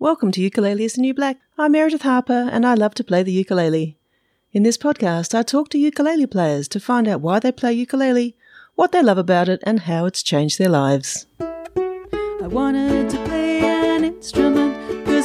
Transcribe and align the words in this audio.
Welcome 0.00 0.30
to 0.30 0.40
Ukulele 0.40 0.84
is 0.84 0.92
the 0.92 1.00
New 1.00 1.12
Black. 1.12 1.38
I'm 1.58 1.72
Meredith 1.72 2.02
Harper 2.02 2.48
and 2.52 2.64
I 2.64 2.74
love 2.74 2.94
to 2.94 3.02
play 3.02 3.24
the 3.24 3.32
ukulele. 3.32 3.98
In 4.52 4.62
this 4.62 4.78
podcast, 4.78 5.36
I 5.36 5.42
talk 5.42 5.70
to 5.70 5.78
ukulele 5.78 6.28
players 6.28 6.68
to 6.68 6.78
find 6.78 7.08
out 7.08 7.20
why 7.20 7.40
they 7.40 7.50
play 7.50 7.72
ukulele, 7.72 8.36
what 8.76 8.92
they 8.92 9.02
love 9.02 9.18
about 9.18 9.48
it, 9.48 9.60
and 9.64 9.80
how 9.80 10.06
it's 10.06 10.22
changed 10.22 10.56
their 10.60 10.68
lives. 10.68 11.26
I 11.40 12.46
wanted 12.46 13.10
to 13.10 13.24
play 13.24 13.87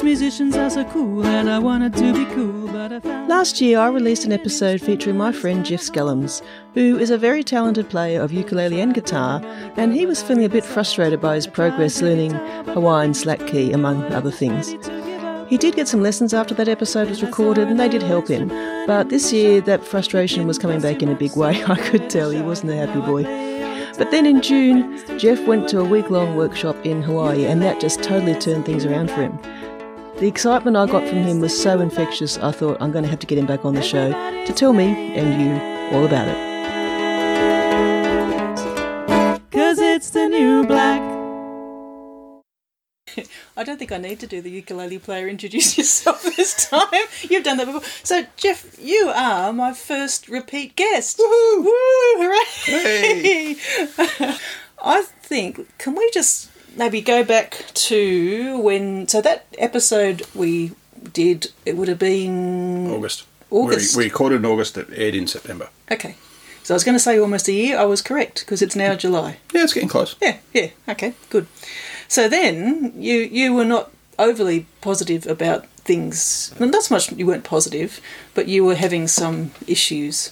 musicians 0.04 0.56
are 0.56 0.70
so 0.70 0.84
cool 0.86 1.26
and 1.26 1.50
I 1.50 1.60
wanted 1.60 1.94
to 1.96 2.14
be 2.14 2.26
cool, 2.34 2.68
but 2.68 2.92
I 2.92 3.00
found. 3.00 3.30
Last 3.30 3.62
year, 3.62 3.80
I 3.80 3.88
released 3.88 4.26
an 4.26 4.34
episode 4.34 4.82
featuring 4.82 5.18
my 5.18 5.32
friend 5.32 5.66
Jeff 5.66 5.80
Skellums, 5.80 6.42
who 6.74 6.98
is 6.98 7.10
a 7.10 7.18
very 7.18 7.44
talented 7.44 7.90
player 7.90 8.22
of 8.22 8.32
ukulele 8.34 8.82
and 8.82 8.94
guitar, 8.94 9.42
and 9.78 9.94
he 9.94 10.06
was 10.06 10.22
feeling 10.22 10.44
a 10.44 10.50
bit 10.50 10.66
frustrated 10.66 11.22
by 11.22 11.36
his 11.36 11.48
progress 11.48 12.02
learning 12.02 12.32
Hawaiian 12.74 13.14
slack 13.14 13.46
key, 13.48 13.72
among 13.72 14.04
other 14.12 14.32
things. 14.32 14.76
He 15.50 15.58
did 15.58 15.76
get 15.76 15.88
some 15.88 16.02
lessons 16.02 16.34
after 16.34 16.54
that 16.56 16.68
episode 16.68 17.10
was 17.10 17.24
recorded, 17.24 17.68
and 17.68 17.80
they 17.80 17.90
did 17.90 18.04
help 18.04 18.28
him. 18.28 18.50
But 18.88 19.10
this 19.10 19.32
year, 19.32 19.62
that 19.62 19.86
frustration 19.86 20.48
was 20.48 20.58
coming 20.58 20.82
back 20.82 21.02
in 21.02 21.10
a 21.10 21.16
big 21.16 21.36
way. 21.38 21.64
I 21.68 21.76
could 21.76 22.10
tell 22.10 22.30
he 22.30 22.42
wasn't 22.42 22.72
a 22.72 22.76
happy 22.76 23.02
boy. 23.02 23.24
But 23.98 24.10
then 24.10 24.26
in 24.26 24.42
June, 24.42 25.00
Jeff 25.20 25.46
went 25.46 25.70
to 25.70 25.80
a 25.80 25.86
week 25.86 26.10
long 26.10 26.36
workshop 26.36 26.76
in 26.84 27.04
Hawaii, 27.04 27.46
and 27.46 27.62
that 27.62 27.80
just 27.80 28.02
totally 28.02 28.34
turned 28.40 28.66
things 28.66 28.86
around 28.86 29.12
for 29.12 29.22
him. 29.22 29.40
The 30.20 30.28
excitement 30.28 30.78
I 30.78 30.86
got 30.86 31.08
from 31.08 31.24
him 31.24 31.40
was 31.40 31.60
so 31.60 31.80
infectious, 31.80 32.38
I 32.38 32.52
thought 32.52 32.78
I'm 32.80 32.92
going 32.92 33.04
to 33.04 33.10
have 33.10 33.20
to 33.20 33.28
get 33.28 33.40
him 33.40 33.48
back 33.48 33.66
on 33.66 33.74
the 33.74 33.82
show 33.82 34.12
to 34.46 34.54
tell 34.54 34.72
me 34.72 35.16
and 35.16 35.42
you 35.42 35.98
all 35.98 36.06
about 36.06 36.28
it. 36.28 36.54
Cause 39.52 39.80
it's 39.80 40.12
the 40.12 40.28
new 40.28 40.66
black. 40.66 41.02
I 43.58 43.64
don't 43.64 43.80
think 43.80 43.92
I 43.92 43.98
need 43.98 44.20
to 44.20 44.28
do 44.28 44.40
the 44.40 44.52
ukulele 44.52 45.00
player 45.00 45.28
introduce 45.28 45.78
yourself 45.80 46.22
this 46.24 46.70
time. 46.70 46.88
You've 47.24 47.44
done 47.44 47.58
that 47.58 47.66
before. 47.66 47.82
So, 48.04 48.26
Jeff, 48.38 48.78
you 48.80 49.12
are 49.16 49.52
my 49.52 49.74
first 49.74 50.30
repeat 50.30 50.76
guest. 50.76 51.18
Woohoo! 51.18 51.66
Woo! 51.66 51.74
Hooray! 52.18 53.56
I 54.84 55.02
think, 55.02 55.78
can 55.80 55.96
we 55.96 56.10
just 56.12 56.53
maybe 56.76 57.02
go 57.02 57.24
back 57.24 57.66
to 57.74 58.60
when. 58.60 59.08
So, 59.08 59.22
that 59.22 59.46
episode 59.58 60.24
we 60.34 60.72
did, 61.12 61.52
it 61.66 61.78
would 61.78 61.88
have 61.88 62.00
been. 62.00 62.92
August. 62.92 63.26
August. 63.50 63.96
We, 63.96 64.06
recorded 64.06 64.38
in 64.38 64.46
August. 64.46 64.78
It 64.78 64.88
aired 64.96 65.16
in 65.16 65.28
September. 65.28 65.70
Okay. 65.92 66.16
So, 66.64 66.74
I 66.74 66.76
was 66.76 66.84
going 66.84 66.96
to 66.96 67.00
say 67.00 67.20
almost 67.20 67.48
a 67.48 67.54
year. 67.54 67.78
I 67.78 67.86
was 67.86 68.02
correct 68.02 68.40
because 68.40 68.62
it's 68.62 68.76
now 68.76 68.96
July. 68.96 69.38
Yeah, 69.54 69.64
it's 69.64 69.74
getting 69.74 69.90
close. 69.90 70.16
Yeah, 70.22 70.38
yeah, 70.54 70.70
okay, 70.88 71.14
good. 71.30 71.48
So 72.14 72.30
then 72.30 72.94
you 72.96 73.22
you 73.22 73.56
were 73.56 73.66
not 73.66 73.90
overly 74.20 74.68
positive 74.82 75.26
about 75.26 75.66
things. 75.84 76.54
Not 76.60 76.84
so 76.84 76.94
much 76.94 77.12
you 77.12 77.26
weren't 77.26 77.44
positive, 77.44 78.00
but 78.36 78.48
you 78.48 78.64
were 78.64 78.76
having 78.76 79.08
some 79.08 79.50
issues 79.66 80.32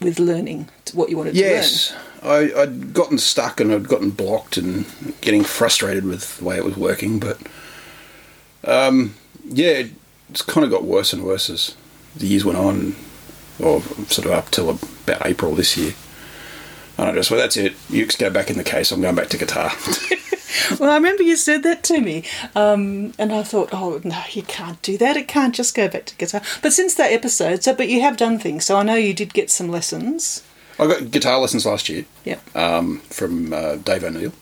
with 0.00 0.20
learning 0.20 0.68
what 0.92 1.10
you 1.10 1.16
wanted 1.16 1.34
yes. 1.34 1.88
to 1.88 1.94
learn. 1.94 2.02
Yes, 2.02 2.09
I, 2.22 2.52
I'd 2.54 2.92
gotten 2.92 3.18
stuck 3.18 3.60
and 3.60 3.72
I'd 3.72 3.88
gotten 3.88 4.10
blocked 4.10 4.56
and 4.56 4.86
getting 5.20 5.44
frustrated 5.44 6.04
with 6.04 6.38
the 6.38 6.44
way 6.44 6.56
it 6.56 6.64
was 6.64 6.76
working. 6.76 7.18
But 7.18 7.38
um, 8.64 9.14
yeah, 9.44 9.84
it's 10.28 10.42
kind 10.42 10.64
of 10.64 10.70
got 10.70 10.84
worse 10.84 11.12
and 11.12 11.24
worse 11.24 11.48
as 11.48 11.74
the 12.14 12.26
years 12.26 12.44
went 12.44 12.58
on, 12.58 12.96
or 13.58 13.80
sort 14.08 14.26
of 14.26 14.32
up 14.32 14.50
till 14.50 14.70
about 14.70 15.26
April 15.26 15.54
this 15.54 15.76
year. 15.76 15.94
And 16.98 17.08
I 17.08 17.12
just, 17.14 17.30
well, 17.30 17.40
that's 17.40 17.56
it. 17.56 17.72
Ukes 17.88 18.18
go 18.18 18.28
back 18.28 18.50
in 18.50 18.58
the 18.58 18.64
case. 18.64 18.92
I'm 18.92 19.00
going 19.00 19.14
back 19.14 19.28
to 19.28 19.38
guitar. 19.38 19.72
Well, 20.78 20.90
I 20.90 20.94
remember 20.94 21.22
you 21.22 21.36
said 21.36 21.62
that 21.64 21.82
to 21.84 22.00
me, 22.00 22.24
um, 22.54 23.12
and 23.18 23.32
I 23.32 23.42
thought, 23.42 23.70
oh 23.72 24.00
no, 24.04 24.22
you 24.30 24.42
can't 24.42 24.80
do 24.82 24.96
that. 24.98 25.16
It 25.16 25.26
can't 25.26 25.54
just 25.54 25.74
go 25.74 25.88
back 25.88 26.06
to 26.06 26.16
guitar. 26.16 26.42
But 26.62 26.72
since 26.72 26.94
that 26.94 27.12
episode, 27.12 27.64
so 27.64 27.74
but 27.74 27.88
you 27.88 28.00
have 28.02 28.16
done 28.16 28.38
things. 28.38 28.66
So 28.66 28.76
I 28.76 28.82
know 28.82 28.94
you 28.94 29.14
did 29.14 29.34
get 29.34 29.50
some 29.50 29.68
lessons. 29.68 30.42
I 30.80 30.86
got 30.88 31.10
guitar 31.10 31.38
lessons 31.38 31.66
last 31.66 31.88
year 31.88 32.04
Yeah, 32.24 32.38
um, 32.54 33.00
from 33.10 33.52
uh, 33.52 33.76
Dave 33.76 34.02
O'Neill, 34.04 34.32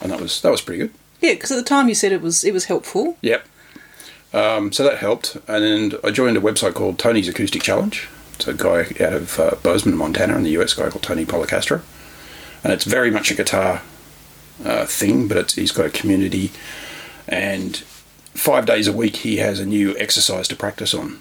and 0.00 0.10
that 0.12 0.20
was 0.20 0.40
that 0.42 0.50
was 0.50 0.60
pretty 0.60 0.78
good. 0.78 0.90
yeah. 1.20 1.32
Because 1.34 1.50
at 1.52 1.56
the 1.56 1.62
time 1.62 1.88
you 1.88 1.94
said 1.94 2.12
it 2.12 2.20
was 2.20 2.44
it 2.44 2.52
was 2.52 2.64
helpful. 2.66 3.16
Yep. 3.22 3.46
Um, 4.32 4.72
so 4.72 4.82
that 4.82 4.98
helped, 4.98 5.36
and 5.46 5.64
then 5.64 6.00
I 6.02 6.10
joined 6.10 6.36
a 6.36 6.40
website 6.40 6.74
called 6.74 6.98
Tony's 6.98 7.28
Acoustic 7.28 7.62
Challenge. 7.62 8.08
It's 8.34 8.48
a 8.48 8.52
guy 8.54 8.80
out 9.00 9.12
of 9.12 9.38
uh, 9.38 9.54
Bozeman, 9.62 9.96
Montana, 9.96 10.36
in 10.36 10.42
the 10.42 10.50
US, 10.58 10.76
a 10.76 10.82
guy 10.82 10.90
called 10.90 11.04
Tony 11.04 11.24
Polecastro, 11.24 11.82
and 12.64 12.72
it's 12.72 12.84
very 12.84 13.12
much 13.12 13.30
a 13.30 13.34
guitar 13.36 13.82
uh, 14.64 14.86
thing, 14.86 15.28
but 15.28 15.36
it's, 15.36 15.54
he's 15.54 15.70
got 15.70 15.86
a 15.86 15.90
community, 15.90 16.50
and 17.28 17.76
five 18.34 18.66
days 18.66 18.88
a 18.88 18.92
week 18.92 19.18
he 19.18 19.36
has 19.36 19.60
a 19.60 19.66
new 19.66 19.96
exercise 19.98 20.48
to 20.48 20.56
practice 20.56 20.92
on. 20.94 21.20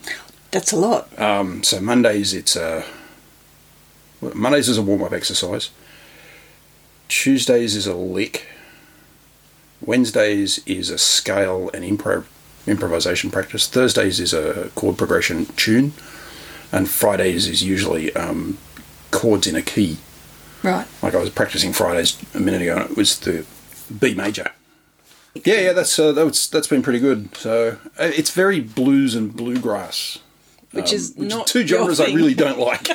That's 0.50 0.72
a 0.72 0.76
lot. 0.76 1.08
Um, 1.20 1.62
so 1.62 1.80
Mondays 1.80 2.34
it's 2.34 2.56
a 2.56 2.84
well, 2.84 2.86
Mondays 4.34 4.70
is 4.70 4.78
a 4.78 4.82
warm 4.82 5.04
up 5.04 5.14
exercise. 5.14 5.70
Tuesdays 7.08 7.76
is 7.76 7.88
a 7.88 7.96
lick. 7.96 8.48
Wednesdays 9.86 10.60
is 10.66 10.90
a 10.90 10.98
scale 10.98 11.70
and 11.74 11.84
impro- 11.84 12.26
improvisation 12.66 13.30
practice. 13.30 13.68
Thursdays 13.68 14.20
is 14.20 14.34
a 14.34 14.70
chord 14.76 14.98
progression 14.98 15.46
tune, 15.58 15.94
and 16.72 16.90
Fridays 16.90 17.48
is 17.48 17.64
usually 17.64 18.14
um, 18.16 18.58
chords 19.12 19.48
in 19.48 19.56
a 19.56 19.62
key. 19.62 19.98
Right. 20.64 20.88
Like 21.02 21.14
I 21.14 21.20
was 21.20 21.30
practicing 21.30 21.74
Fridays 21.74 22.18
a 22.34 22.40
minute 22.40 22.62
ago, 22.62 22.78
and 22.78 22.92
it 22.92 22.98
was 22.98 23.20
the 23.20 23.46
B 24.00 24.14
major. 24.14 24.52
Yeah, 25.36 25.60
yeah, 25.60 25.74
that's 25.74 25.98
uh, 26.00 26.12
that's 26.12 26.48
that's 26.48 26.68
been 26.68 26.82
pretty 26.82 27.00
good. 27.00 27.36
So 27.36 27.78
uh, 28.00 28.12
it's 28.16 28.30
very 28.32 28.60
blues 28.62 29.16
and 29.16 29.36
bluegrass, 29.36 30.20
Which 30.74 30.92
is 30.92 31.14
which 31.16 31.30
not 31.30 31.48
two 31.48 31.66
genres 31.66 32.00
I 32.00 32.08
really 32.08 32.34
don't 32.46 32.60
like. 32.60 32.88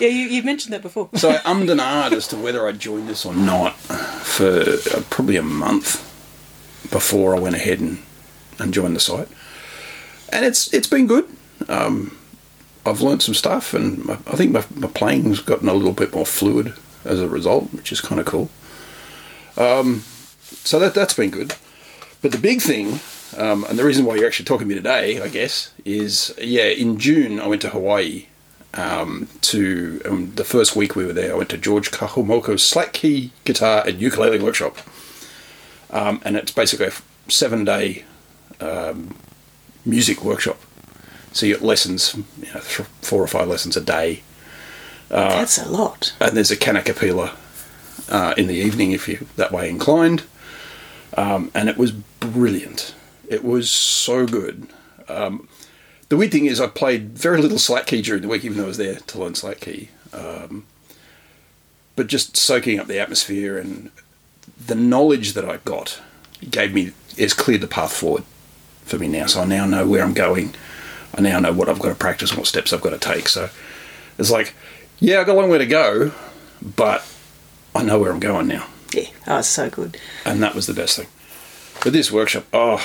Yeah, 0.00 0.08
you, 0.08 0.26
you've 0.26 0.44
mentioned 0.44 0.72
that 0.72 0.82
before. 0.82 1.10
so 1.14 1.30
I 1.30 1.36
ummed 1.38 1.70
and 1.70 1.80
ahed 1.80 2.12
as 2.12 2.26
to 2.28 2.36
whether 2.36 2.66
I'd 2.66 2.78
join 2.78 3.06
this 3.06 3.24
or 3.26 3.34
not 3.34 3.76
for 3.76 4.48
uh, 4.48 5.02
probably 5.10 5.36
a 5.36 5.42
month 5.42 6.06
before 6.90 7.36
I 7.36 7.38
went 7.38 7.56
ahead 7.56 7.80
and, 7.80 8.02
and 8.58 8.72
joined 8.72 8.96
the 8.96 9.00
site, 9.00 9.28
and 10.32 10.44
it's 10.44 10.72
it's 10.72 10.88
been 10.88 11.06
good. 11.06 11.28
Um, 11.68 12.16
I've 12.86 13.02
learnt 13.02 13.22
some 13.22 13.34
stuff, 13.34 13.74
and 13.74 14.04
my, 14.04 14.14
I 14.14 14.36
think 14.36 14.52
my, 14.52 14.64
my 14.74 14.88
playing's 14.88 15.40
gotten 15.40 15.68
a 15.68 15.74
little 15.74 15.92
bit 15.92 16.14
more 16.14 16.26
fluid 16.26 16.72
as 17.04 17.20
a 17.20 17.28
result, 17.28 17.72
which 17.72 17.92
is 17.92 18.00
kind 18.00 18.20
of 18.20 18.26
cool. 18.26 18.48
Um, 19.56 20.04
so 20.40 20.78
that 20.78 20.94
that's 20.94 21.14
been 21.14 21.30
good. 21.30 21.54
But 22.22 22.32
the 22.32 22.38
big 22.38 22.60
thing, 22.60 23.00
um, 23.36 23.64
and 23.68 23.78
the 23.78 23.84
reason 23.84 24.04
why 24.04 24.16
you're 24.16 24.26
actually 24.26 24.46
talking 24.46 24.66
to 24.66 24.74
me 24.74 24.74
today, 24.74 25.20
I 25.20 25.28
guess, 25.28 25.72
is 25.84 26.34
yeah, 26.40 26.64
in 26.64 26.98
June 26.98 27.40
I 27.40 27.46
went 27.46 27.62
to 27.62 27.70
Hawaii 27.70 28.26
um, 28.74 29.28
to 29.42 30.00
um, 30.04 30.32
the 30.34 30.44
first 30.44 30.76
week 30.76 30.94
we 30.96 31.04
were 31.04 31.12
there. 31.12 31.32
I 31.32 31.36
went 31.36 31.50
to 31.50 31.58
George 31.58 31.90
Kahumoku's 31.90 32.62
slack 32.62 32.92
key 32.92 33.32
guitar 33.44 33.82
and 33.86 34.00
ukulele 34.00 34.38
workshop, 34.40 34.76
um, 35.90 36.20
and 36.24 36.36
it's 36.36 36.52
basically 36.52 36.86
a 36.86 36.92
seven 37.30 37.64
day 37.64 38.04
um, 38.60 39.14
music 39.84 40.24
workshop. 40.24 40.58
So 41.32 41.46
you 41.46 41.54
get 41.54 41.62
lessons, 41.62 42.14
you 42.16 42.46
know, 42.52 42.60
th- 42.60 42.88
four 43.02 43.22
or 43.22 43.28
five 43.28 43.46
lessons 43.48 43.76
a 43.76 43.80
day, 43.80 44.22
That's 45.08 45.58
a 45.58 45.68
lot. 45.68 46.12
and 46.20 46.36
there's 46.36 46.50
a 46.50 46.56
kanakapila 46.56 47.36
uh, 48.08 48.34
in 48.36 48.48
the 48.48 48.54
evening 48.56 48.90
if 48.92 49.08
you're 49.08 49.20
that 49.36 49.52
way 49.52 49.68
inclined. 49.70 50.24
Um, 51.16 51.50
and 51.54 51.68
it 51.68 51.76
was 51.76 51.92
brilliant. 51.92 52.94
It 53.30 53.44
was 53.44 53.70
so 53.70 54.26
good. 54.26 54.66
Um, 55.08 55.48
the 56.08 56.16
weird 56.16 56.32
thing 56.32 56.46
is, 56.46 56.60
I 56.60 56.66
played 56.66 57.16
very 57.16 57.40
little 57.40 57.60
slack 57.60 57.86
key 57.86 58.02
during 58.02 58.22
the 58.22 58.28
week, 58.28 58.44
even 58.44 58.58
though 58.58 58.64
I 58.64 58.66
was 58.66 58.76
there 58.76 58.96
to 58.96 59.18
learn 59.18 59.36
slack 59.36 59.60
key. 59.60 59.88
Um, 60.12 60.66
but 61.94 62.08
just 62.08 62.36
soaking 62.36 62.80
up 62.80 62.88
the 62.88 62.98
atmosphere 62.98 63.56
and 63.56 63.92
the 64.66 64.74
knowledge 64.74 65.34
that 65.34 65.48
I 65.48 65.58
got 65.58 66.00
gave 66.50 66.74
me 66.74 66.90
has 67.18 67.32
cleared 67.32 67.60
the 67.60 67.68
path 67.68 67.92
forward 67.92 68.24
for 68.84 68.98
me 68.98 69.06
now. 69.06 69.26
So 69.26 69.42
I 69.42 69.44
now 69.44 69.64
know 69.64 69.86
where 69.86 70.02
I'm 70.02 70.12
going. 70.12 70.54
I 71.16 71.20
now 71.20 71.38
know 71.38 71.52
what 71.52 71.68
I've 71.68 71.78
got 71.78 71.90
to 71.90 71.94
practice 71.94 72.30
and 72.30 72.38
what 72.38 72.48
steps 72.48 72.72
I've 72.72 72.80
got 72.80 72.90
to 72.90 72.98
take. 72.98 73.28
So 73.28 73.48
it's 74.18 74.30
like, 74.30 74.54
yeah, 74.98 75.20
I've 75.20 75.26
got 75.26 75.36
a 75.36 75.40
long 75.40 75.50
way 75.50 75.58
to 75.58 75.66
go, 75.66 76.10
but 76.60 77.06
I 77.76 77.84
know 77.84 78.00
where 78.00 78.10
I'm 78.10 78.18
going 78.18 78.48
now. 78.48 78.66
Yeah, 78.92 79.08
oh, 79.28 79.38
it's 79.38 79.48
so 79.48 79.70
good. 79.70 79.98
And 80.24 80.42
that 80.42 80.56
was 80.56 80.66
the 80.66 80.74
best 80.74 80.96
thing. 80.96 81.06
But 81.84 81.92
this 81.92 82.10
workshop, 82.10 82.44
oh, 82.52 82.84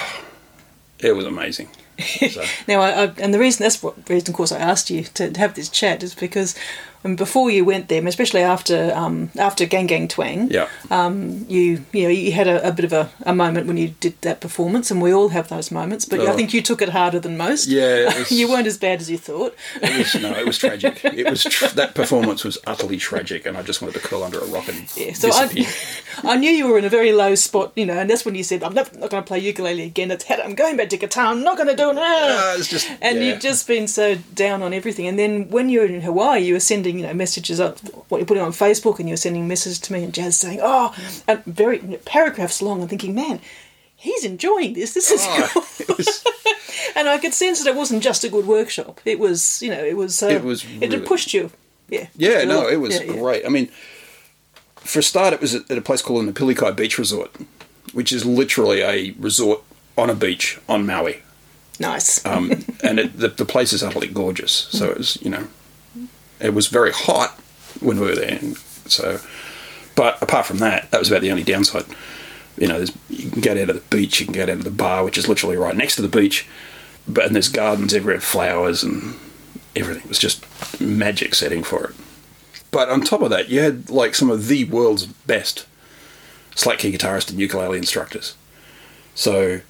it 1.00 1.16
was 1.16 1.26
amazing. 1.26 1.70
So, 2.30 2.44
Now, 2.68 2.82
I, 2.82 3.04
I, 3.04 3.14
and 3.20 3.34
the 3.34 3.40
reason 3.40 3.64
that's 3.64 3.82
what 3.82 4.10
reason, 4.10 4.32
of 4.32 4.36
course, 4.36 4.52
I 4.52 4.60
asked 4.60 4.90
you 4.90 5.04
to, 5.04 5.32
to 5.32 5.40
have 5.40 5.54
this 5.54 5.70
chat 5.70 6.04
is 6.04 6.14
because 6.14 6.54
um, 7.06 7.16
before 7.16 7.50
you 7.52 7.64
went 7.64 7.88
there, 7.88 8.06
especially 8.08 8.42
after 8.42 8.92
um, 8.96 9.30
after 9.38 9.66
Gang 9.66 9.88
Gang 9.88 10.08
Twang, 10.08 10.50
yeah. 10.50 10.68
you 11.48 11.84
you 11.94 12.04
know 12.04 12.10
you 12.10 12.32
had 12.32 12.48
a, 12.48 12.68
a 12.68 12.72
bit 12.72 12.86
of 12.86 12.94
a, 12.94 13.10
a 13.26 13.34
moment 13.36 13.68
when 13.68 13.78
you 13.78 13.90
did 14.00 14.20
that 14.22 14.42
performance, 14.42 14.92
and 14.92 15.02
we 15.02 15.14
all 15.14 15.30
have 15.30 15.48
those 15.50 15.72
moments. 15.72 16.06
But 16.06 16.20
I 16.20 16.26
Oh. 16.26 16.36
think 16.36 16.54
you 16.54 16.62
took 16.62 16.82
it 16.82 16.90
harder 16.90 17.20
than 17.20 17.38
most. 17.38 17.68
Yeah, 17.68 18.06
was- 18.20 18.32
you 18.32 18.50
weren't 18.50 18.68
as 18.68 18.78
bad 18.78 19.00
as 19.02 19.10
you 19.10 19.18
thought. 19.18 19.56
It 19.82 19.98
was, 19.98 20.22
no, 20.22 20.32
it 20.32 20.46
was 20.46 20.58
tragic. 20.58 21.04
It 21.16 21.30
was 21.30 21.44
tr- 21.44 21.68
that 21.76 21.96
performance 21.96 22.44
was 22.44 22.58
utterly 22.68 22.98
tragic, 22.98 23.46
and 23.46 23.56
I 23.58 23.62
just 23.62 23.82
wanted 23.82 24.02
to 24.02 24.08
curl 24.08 24.24
under 24.24 24.40
a 24.40 24.46
rock 24.46 24.68
and 24.68 24.86
Yeah, 24.98 25.14
so 25.14 25.30
I, 25.32 25.48
disappear. 25.48 25.68
I 26.24 26.36
knew 26.38 26.50
you 26.50 26.68
were 26.68 26.78
in 26.78 26.86
a 26.86 26.90
very 26.90 27.12
low 27.14 27.36
spot, 27.36 27.72
you 27.76 27.86
know, 27.86 27.98
and 27.98 28.10
that's 28.10 28.26
when 28.26 28.36
you 28.36 28.44
said, 28.44 28.64
"I'm 28.64 28.74
never, 28.74 28.90
not 29.00 29.10
going 29.12 29.24
to 29.24 29.28
play 29.28 29.40
ukulele 29.40 29.84
again. 29.84 30.12
It's 30.12 30.24
had, 30.26 30.40
I'm 30.40 30.56
going 30.56 30.76
back 30.78 30.90
to 30.90 30.98
guitar. 30.98 31.28
I'm 31.28 31.44
not 31.44 31.56
going 31.58 31.70
to 31.70 31.76
do 31.76 31.92
it." 31.92 31.98
It's 32.60 32.68
just 32.70 32.90
and 33.02 33.20
yeah. 33.20 33.26
you've 33.26 33.40
just 33.42 33.68
been 33.68 33.88
so 33.88 34.16
down 34.34 34.62
on 34.64 34.74
everything. 34.74 35.08
And 35.08 35.18
then 35.20 35.50
when 35.50 35.70
you 35.70 35.80
were 35.82 35.86
in 35.86 36.02
Hawaii, 36.02 36.42
you 36.42 36.54
were 36.54 36.60
sending, 36.60 36.95
you 36.98 37.06
know, 37.06 37.14
messages 37.14 37.60
up, 37.60 37.80
what 38.10 38.18
you're 38.18 38.26
putting 38.26 38.44
on 38.44 38.52
Facebook, 38.52 39.00
and 39.00 39.08
you're 39.08 39.18
sending 39.18 39.48
messages 39.48 39.80
to 39.80 39.94
me 39.94 40.04
and 40.04 40.14
Jazz 40.14 40.38
saying, 40.38 40.60
"Oh," 40.62 40.96
and 41.28 41.44
very 41.46 41.80
paragraphs 42.06 42.62
long, 42.62 42.82
and 42.82 42.90
thinking, 42.90 43.14
"Man, 43.16 43.40
he's 43.96 44.24
enjoying 44.26 44.74
this. 44.74 44.94
This 44.94 45.12
is 45.12 45.22
Oh, 45.28 45.50
cool." 45.54 45.96
was 45.98 46.24
And 46.96 47.10
I 47.10 47.18
could 47.18 47.34
sense 47.34 47.64
that 47.64 47.70
it 47.70 47.76
wasn't 47.76 48.04
just 48.04 48.24
a 48.24 48.30
good 48.30 48.46
workshop. 48.46 49.02
It 49.06 49.20
was, 49.20 49.62
you 49.62 49.70
know, 49.70 49.84
it 49.84 49.98
was. 49.98 50.22
Uh, 50.24 50.28
It 50.28 50.44
was 50.44 50.66
It 50.82 50.92
had 50.92 51.06
pushed 51.06 51.34
you. 51.34 51.52
Yeah. 51.90 52.08
Yeah, 52.16 52.42
you 52.42 52.46
no, 52.48 52.68
it 52.68 52.78
was 52.78 52.96
Yeah, 52.96 53.04
yeah. 53.04 53.14
great. 53.14 53.46
I 53.46 53.50
mean, 53.50 53.70
for 54.76 55.00
a 55.00 55.04
start, 55.04 55.34
it 55.34 55.42
was 55.42 55.56
at 55.56 55.70
at 55.70 55.78
a 55.78 55.82
place 55.82 56.02
called 56.02 56.28
the 56.28 56.34
Pilikai 56.34 56.76
Beach 56.76 56.98
Resort, 56.98 57.32
which 57.94 58.12
is 58.12 58.26
literally 58.26 58.82
a 58.82 59.12
resort 59.20 59.62
on 59.98 60.10
a 60.10 60.16
beach 60.16 60.60
on 60.68 60.86
Maui. 60.86 61.22
Nice. 61.80 62.26
Um, 62.26 62.52
and 62.84 63.00
it, 63.00 63.20
the, 63.20 63.28
the 63.30 63.46
place 63.46 63.74
is 63.74 63.84
utterly 63.84 64.08
gorgeous. 64.08 64.52
So 64.72 64.90
it 64.92 64.98
was, 64.98 65.18
you 65.22 65.30
know, 65.30 65.48
it 66.46 66.54
was 66.54 66.68
very 66.68 66.92
hot 66.92 67.32
when 67.80 68.00
we 68.00 68.08
were 68.08 68.16
there. 68.16 68.38
And 68.40 68.58
so, 68.58 69.20
but 69.96 70.22
apart 70.22 70.46
from 70.46 70.60
that, 70.60 70.92
that 70.92 71.00
was 71.00 71.10
about 71.10 71.22
the 71.22 71.32
only 71.32 71.44
downside. 71.44 71.86
You 72.58 72.68
know, 72.68 72.86
you 73.10 73.30
can 73.30 73.42
get 73.42 73.58
out 73.58 73.70
of 73.70 73.76
the 73.76 73.96
beach, 73.96 74.20
you 74.20 74.28
can 74.28 74.34
get 74.34 74.50
out 74.50 74.58
of 74.58 74.64
the 74.64 74.72
bar, 74.72 75.04
which 75.04 75.18
is 75.18 75.28
literally 75.28 75.58
right 75.58 75.76
next 75.76 75.96
to 75.98 76.02
the 76.02 76.08
beach. 76.08 76.48
But 77.08 77.26
and 77.26 77.36
there's 77.36 77.50
gardens 77.50 77.94
everywhere, 77.94 78.22
flowers 78.22 78.84
and 78.84 79.16
everything. 79.76 80.04
It 80.04 80.10
was 80.10 80.20
just 80.20 80.46
magic 80.80 81.36
setting 81.36 81.64
for 81.64 81.86
it. 81.86 81.96
But 82.72 82.90
on 82.90 83.02
top 83.02 83.22
of 83.22 83.30
that, 83.30 83.50
you 83.50 83.60
had 83.62 83.90
like 83.90 84.16
some 84.16 84.30
of 84.30 84.48
the 84.48 84.64
world's 84.66 85.06
best 85.06 85.66
slack 86.56 86.80
key 86.80 86.92
guitarist 86.92 87.30
and 87.30 87.40
ukulele 87.40 87.78
instructors. 87.78 88.36
So 89.14 89.62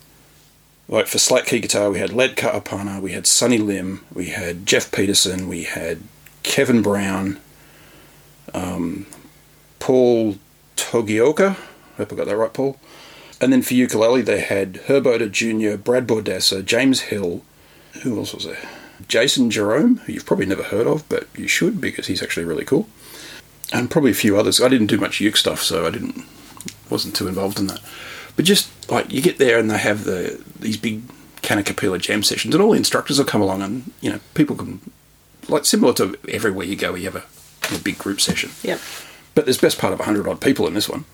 like 0.88 1.08
for 1.08 1.18
slack 1.18 1.46
key 1.46 1.60
guitar, 1.60 1.90
we 1.90 2.00
had 2.00 2.14
Led 2.14 2.36
Kaapana, 2.36 3.02
we 3.02 3.12
had 3.12 3.28
Sonny 3.28 3.58
Lim, 3.58 4.06
we 4.14 4.28
had 4.28 4.66
Jeff 4.66 4.92
Peterson, 4.92 5.48
we 5.48 5.64
had 5.64 6.02
Kevin 6.46 6.82
Brown, 6.82 7.40
um, 8.54 9.08
Paul 9.80 10.38
Togioka. 10.78 11.50
I 11.50 11.98
Hope 11.98 12.14
I 12.14 12.16
got 12.16 12.28
that 12.28 12.38
right, 12.38 12.54
Paul. 12.54 12.80
And 13.42 13.52
then 13.52 13.62
for 13.62 13.74
ukulele, 13.74 14.22
they 14.22 14.40
had 14.40 14.78
Herb 14.88 15.04
Ohta 15.04 15.30
Jr., 15.30 15.76
Brad 15.76 16.08
Bordessa, 16.08 16.64
James 16.64 17.02
Hill. 17.02 17.42
Who 18.04 18.18
else 18.18 18.34
was 18.34 18.46
there? 18.46 18.70
Jason 19.08 19.50
Jerome, 19.50 19.98
who 19.98 20.14
you've 20.14 20.26
probably 20.26 20.46
never 20.46 20.64
heard 20.64 20.88
of, 20.88 21.08
but 21.10 21.28
you 21.36 21.48
should 21.48 21.82
because 21.82 22.08
he's 22.08 22.24
actually 22.24 22.46
really 22.46 22.64
cool. 22.64 22.88
And 23.74 23.92
probably 23.92 24.12
a 24.12 24.16
few 24.16 24.38
others. 24.38 24.62
I 24.62 24.70
didn't 24.70 24.88
do 24.88 24.98
much 24.98 25.20
uke 25.20 25.36
stuff, 25.36 25.62
so 25.62 25.86
I 25.86 25.90
didn't 25.90 26.24
wasn't 26.90 27.16
too 27.16 27.28
involved 27.28 27.60
in 27.60 27.68
that. 27.68 27.82
But 28.36 28.46
just 28.46 28.90
like 28.90 29.12
you 29.12 29.22
get 29.22 29.40
there 29.40 29.58
and 29.58 29.70
they 29.70 29.80
have 29.80 30.06
the 30.06 30.42
these 30.60 30.78
big 30.78 31.02
Kanakapila 31.42 32.00
jam 32.00 32.22
sessions, 32.24 32.54
and 32.54 32.64
all 32.64 32.72
the 32.72 32.78
instructors 32.78 33.18
will 33.18 33.26
come 33.26 33.42
along, 33.42 33.64
and 33.64 33.92
you 34.00 34.12
know 34.12 34.20
people 34.36 34.56
can 34.56 34.80
like 35.48 35.66
similar 35.66 35.94
to 35.94 36.18
everywhere 36.30 36.66
you 36.66 36.76
go, 36.76 36.96
you 36.96 37.06
have 37.10 37.16
a, 37.16 37.76
a 37.76 37.80
big 37.80 37.98
group 37.98 38.20
session. 38.22 38.52
Yep. 38.64 38.80
But 39.34 39.46
there's 39.46 39.58
best 39.58 39.80
part 39.80 39.94
of 39.94 40.00
hundred 40.00 40.28
odd 40.28 40.40
people 40.42 40.68
in 40.68 40.74
this 40.74 40.88
one. 40.90 41.06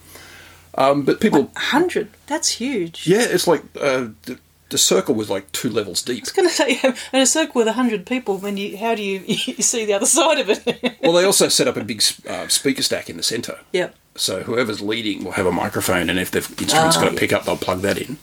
Um, 0.75 1.03
but 1.03 1.19
people, 1.19 1.51
hundred. 1.55 2.09
That's 2.27 2.49
huge. 2.49 3.05
yeah, 3.07 3.21
it's 3.23 3.45
like 3.47 3.61
uh, 3.79 4.07
the, 4.23 4.39
the 4.69 4.77
circle 4.77 5.15
was 5.15 5.29
like 5.29 5.51
two 5.51 5.69
levels 5.69 6.01
deep. 6.01 6.19
I 6.19 6.21
was 6.21 6.31
going 6.31 6.47
to 6.49 6.53
say, 6.55 6.95
in 7.11 7.19
a 7.21 7.25
circle 7.25 7.59
with 7.63 7.67
hundred 7.73 8.05
people, 8.05 8.37
when 8.37 8.55
you, 8.57 8.77
how 8.77 8.95
do 8.95 9.03
you, 9.03 9.19
you 9.27 9.35
see 9.63 9.83
the 9.85 9.93
other 9.93 10.05
side 10.05 10.39
of 10.39 10.49
it? 10.49 10.97
Well, 11.01 11.13
they 11.13 11.25
also 11.25 11.49
set 11.49 11.67
up 11.67 11.75
a 11.77 11.83
big 11.83 12.01
uh, 12.29 12.47
speaker 12.47 12.83
stack 12.83 13.09
in 13.09 13.17
the 13.17 13.23
centre. 13.23 13.57
yep, 13.73 13.95
So 14.15 14.43
whoever's 14.43 14.81
leading 14.81 15.23
will 15.25 15.31
have 15.33 15.45
a 15.47 15.51
microphone, 15.51 16.09
and 16.09 16.17
if 16.19 16.29
the 16.31 16.37
instrument's 16.39 16.95
Ah, 16.95 17.01
got 17.01 17.09
a 17.09 17.13
yeah. 17.13 17.19
pickup, 17.19 17.43
they'll 17.43 17.57
plug 17.57 17.81
that 17.81 17.97
in. 17.97 18.17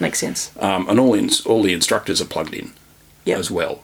makes 0.00 0.18
sense. 0.18 0.50
um, 0.58 0.86
and 0.90 0.98
all 1.00 1.14
ins 1.14 1.40
all 1.46 1.62
the 1.62 1.72
instructors 1.72 2.20
are 2.20 2.24
plugged 2.26 2.52
in 2.54 2.72
Yep. 3.24 3.38
as 3.38 3.50
well. 3.50 3.80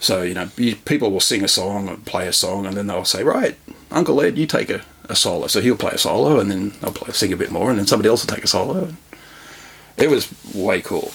So 0.00 0.22
you 0.22 0.34
know, 0.34 0.48
you, 0.56 0.76
people 0.76 1.10
will 1.10 1.20
sing 1.20 1.42
a 1.42 1.48
song 1.48 1.88
and 1.88 2.04
play 2.04 2.28
a 2.28 2.32
song, 2.32 2.66
and 2.66 2.76
then 2.76 2.86
they'll 2.86 3.04
say, 3.04 3.22
"Right, 3.24 3.56
Uncle 3.90 4.20
Ed, 4.20 4.38
you 4.38 4.46
take 4.46 4.70
a, 4.70 4.82
a 5.08 5.16
solo." 5.16 5.46
So 5.48 5.60
he'll 5.60 5.76
play 5.76 5.92
a 5.92 5.98
solo, 5.98 6.38
and 6.38 6.50
then 6.50 6.74
I'll 6.82 6.92
play, 6.92 7.12
sing 7.12 7.32
a 7.32 7.36
bit 7.36 7.50
more, 7.50 7.70
and 7.70 7.78
then 7.78 7.86
somebody 7.86 8.08
else 8.08 8.24
will 8.24 8.34
take 8.34 8.44
a 8.44 8.48
solo. 8.48 8.94
It 9.96 10.10
was 10.10 10.32
way 10.54 10.80
cool. 10.80 11.12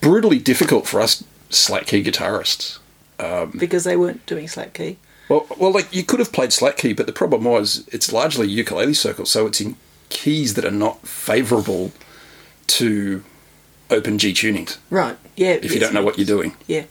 Brutally 0.00 0.38
difficult 0.38 0.86
for 0.86 1.00
us 1.00 1.24
slack 1.50 1.86
key 1.86 2.02
guitarists. 2.02 2.78
Um, 3.18 3.52
because 3.52 3.84
they 3.84 3.96
weren't 3.96 4.24
doing 4.26 4.48
slack 4.48 4.72
key. 4.72 4.96
Well, 5.28 5.46
well, 5.58 5.70
like 5.70 5.94
you 5.94 6.02
could 6.02 6.18
have 6.18 6.32
played 6.32 6.52
slack 6.52 6.78
key, 6.78 6.92
but 6.92 7.06
the 7.06 7.12
problem 7.12 7.44
was 7.44 7.86
it's 7.92 8.12
largely 8.12 8.48
ukulele 8.48 8.94
circle, 8.94 9.26
so 9.26 9.46
it's 9.46 9.60
in 9.60 9.76
keys 10.08 10.54
that 10.54 10.64
are 10.64 10.70
not 10.70 11.06
favourable 11.06 11.92
to 12.68 13.22
open 13.90 14.18
G 14.18 14.32
tunings. 14.32 14.78
Right. 14.90 15.16
Yeah. 15.36 15.58
If 15.62 15.72
you 15.72 15.80
don't 15.80 15.94
know 15.94 16.02
what 16.02 16.18
you're 16.18 16.26
doing. 16.26 16.54
Yeah. 16.66 16.84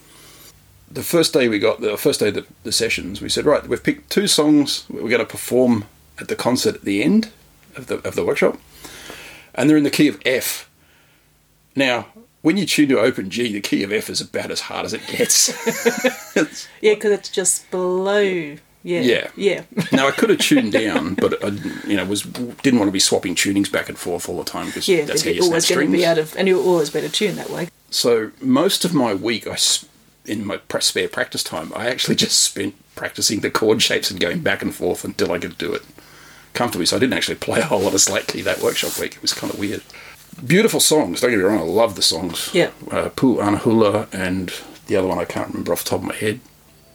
The 0.93 1.03
first 1.03 1.33
day 1.33 1.47
we 1.47 1.59
got 1.59 1.81
the 1.81 1.97
first 1.97 2.19
day 2.19 2.29
of 2.29 2.35
the, 2.35 2.45
the 2.63 2.71
sessions, 2.71 3.21
we 3.21 3.29
said, 3.29 3.45
right, 3.45 3.65
we've 3.67 3.83
picked 3.83 4.09
two 4.09 4.27
songs 4.27 4.85
we're 4.89 5.09
going 5.09 5.19
to 5.19 5.25
perform 5.25 5.85
at 6.19 6.27
the 6.27 6.35
concert 6.35 6.75
at 6.75 6.81
the 6.81 7.03
end 7.03 7.31
of 7.75 7.87
the 7.87 7.95
of 8.07 8.15
the 8.15 8.25
workshop, 8.25 8.59
and 9.55 9.69
they're 9.69 9.77
in 9.77 9.83
the 9.83 9.89
key 9.89 10.07
of 10.07 10.21
F. 10.25 10.69
Now, 11.75 12.07
when 12.41 12.57
you 12.57 12.65
tune 12.65 12.89
to 12.89 12.99
open 12.99 13.29
G, 13.29 13.53
the 13.53 13.61
key 13.61 13.83
of 13.83 13.91
F 13.91 14.09
is 14.09 14.19
about 14.19 14.51
as 14.51 14.61
hard 14.61 14.85
as 14.85 14.93
it 14.93 15.05
gets. 15.07 15.51
Yeah, 16.81 16.95
because 16.95 17.11
it's 17.11 17.29
just 17.29 17.69
below. 17.69 18.21
Yeah. 18.83 19.01
Yeah. 19.01 19.27
Yeah. 19.35 19.63
now 19.91 20.07
I 20.07 20.11
could 20.11 20.31
have 20.31 20.39
tuned 20.39 20.71
down, 20.71 21.13
but 21.13 21.43
I, 21.43 21.49
you 21.87 21.95
know, 21.95 22.05
was 22.05 22.23
didn't 22.23 22.79
want 22.79 22.87
to 22.87 22.91
be 22.91 22.99
swapping 22.99 23.35
tunings 23.35 23.71
back 23.71 23.89
and 23.89 23.97
forth 23.97 24.27
all 24.27 24.37
the 24.37 24.43
time 24.43 24.67
because 24.67 24.87
yeah. 24.87 25.05
that's 25.05 25.23
how 25.23 25.29
you 25.29 25.43
always 25.43 25.69
going 25.69 25.91
to 25.91 25.97
be 25.97 26.05
out 26.05 26.17
of, 26.17 26.35
and 26.35 26.47
you're 26.47 26.63
always 26.63 26.89
better 26.89 27.09
tuned 27.09 27.37
that 27.37 27.49
way. 27.51 27.69
So 27.91 28.31
most 28.41 28.83
of 28.85 28.93
my 28.93 29.13
week, 29.13 29.45
I 29.45 29.55
in 30.31 30.47
my 30.47 30.59
spare 30.79 31.09
practice 31.09 31.43
time, 31.43 31.73
I 31.75 31.87
actually 31.87 32.15
just 32.25 32.41
spent 32.41 32.75
practicing 32.95 33.41
the 33.41 33.51
chord 33.51 33.81
shapes 33.81 34.09
and 34.09 34.19
going 34.19 34.39
back 34.39 34.61
and 34.61 34.73
forth 34.73 35.03
until 35.03 35.31
I 35.31 35.39
could 35.39 35.57
do 35.57 35.73
it 35.73 35.83
comfortably. 36.53 36.85
So 36.85 36.95
I 36.95 36.99
didn't 36.99 37.13
actually 37.13 37.35
play 37.35 37.59
a 37.59 37.65
whole 37.65 37.81
lot 37.81 37.93
of 37.93 38.01
slack 38.01 38.27
key 38.27 38.41
that 38.41 38.61
workshop 38.61 38.97
week. 38.99 39.15
It 39.15 39.21
was 39.21 39.33
kind 39.33 39.53
of 39.53 39.59
weird. 39.59 39.83
Beautiful 40.45 40.79
songs. 40.79 41.21
Don't 41.21 41.31
get 41.31 41.37
me 41.37 41.43
wrong. 41.43 41.59
I 41.59 41.63
love 41.63 41.95
the 41.95 42.01
songs. 42.01 42.49
Yeah. 42.53 42.71
Uh, 42.89 43.09
Pu 43.09 43.37
Anahula 43.37 44.11
and 44.13 44.53
the 44.87 44.95
other 44.95 45.07
one 45.07 45.19
I 45.19 45.25
can't 45.25 45.49
remember 45.49 45.73
off 45.73 45.83
the 45.83 45.89
top 45.89 45.99
of 45.99 46.05
my 46.05 46.15
head. 46.15 46.39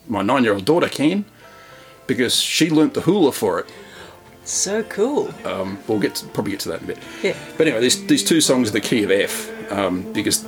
My 0.09 0.23
nine-year-old 0.23 0.65
daughter 0.65 0.89
can 0.89 1.27
because 2.07 2.37
she 2.37 2.71
learnt 2.71 2.95
the 2.95 3.03
hula 3.03 3.33
for 3.33 3.61
it. 3.61 3.67
So 4.45 4.83
cool. 4.85 5.35
Um, 5.45 5.79
we'll 5.89 5.99
get 5.99 6.15
to, 6.17 6.27
probably 6.29 6.53
get 6.53 6.61
to 6.61 6.69
that 6.71 6.79
in 6.79 6.85
a 6.85 6.95
bit. 6.95 6.99
Yeah. 7.23 7.37
But 7.59 7.67
anyway, 7.67 7.83
these, 7.83 8.07
these 8.07 8.25
two 8.25 8.41
songs 8.41 8.69
are 8.69 8.73
the 8.73 8.81
key 8.81 9.03
of 9.03 9.11
F 9.11 9.73
um, 9.73 10.13
because 10.13 10.47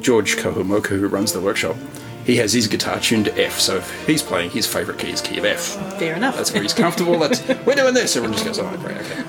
George 0.00 0.36
Kahumoku, 0.36 0.98
who 0.98 1.08
runs 1.08 1.32
the 1.32 1.40
workshop, 1.40 1.76
he 2.24 2.36
has 2.36 2.52
his 2.52 2.68
guitar 2.68 3.00
tuned 3.00 3.24
to 3.26 3.44
F. 3.44 3.58
So 3.58 3.76
if 3.76 4.06
he's 4.06 4.22
playing, 4.22 4.50
his 4.50 4.66
favourite 4.66 5.00
key 5.00 5.10
is 5.10 5.20
key 5.20 5.38
of 5.38 5.44
F. 5.44 5.74
Fair 5.98 6.14
enough. 6.14 6.36
That's 6.36 6.52
where 6.52 6.62
he's 6.62 6.74
comfortable. 6.74 7.18
That's 7.18 7.46
we're 7.66 7.74
doing 7.74 7.94
this. 7.94 8.16
Everyone 8.16 8.34
just 8.36 8.46
goes, 8.46 8.58
oh, 8.58 8.76
great, 8.78 8.96
okay. 8.98 9.24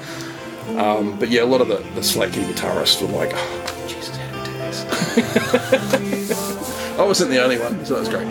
Um, 0.78 1.18
but 1.20 1.30
yeah, 1.30 1.44
a 1.44 1.46
lot 1.46 1.62
of 1.62 1.68
the, 1.68 1.78
the 1.96 2.04
slack 2.04 2.30
guitarists 2.30 3.02
were 3.02 3.08
like, 3.16 3.32
oh, 3.34 3.86
Jesus, 3.88 4.16
how 4.18 4.32
do 4.32 4.40
we 4.40 4.46
do 4.46 4.54
this? 4.54 4.86
I 7.00 7.04
wasn't 7.04 7.32
the 7.32 7.44
only 7.44 7.58
one, 7.60 7.86
so 7.86 7.96
that 7.96 8.00
was 8.00 8.10
great. 8.10 8.28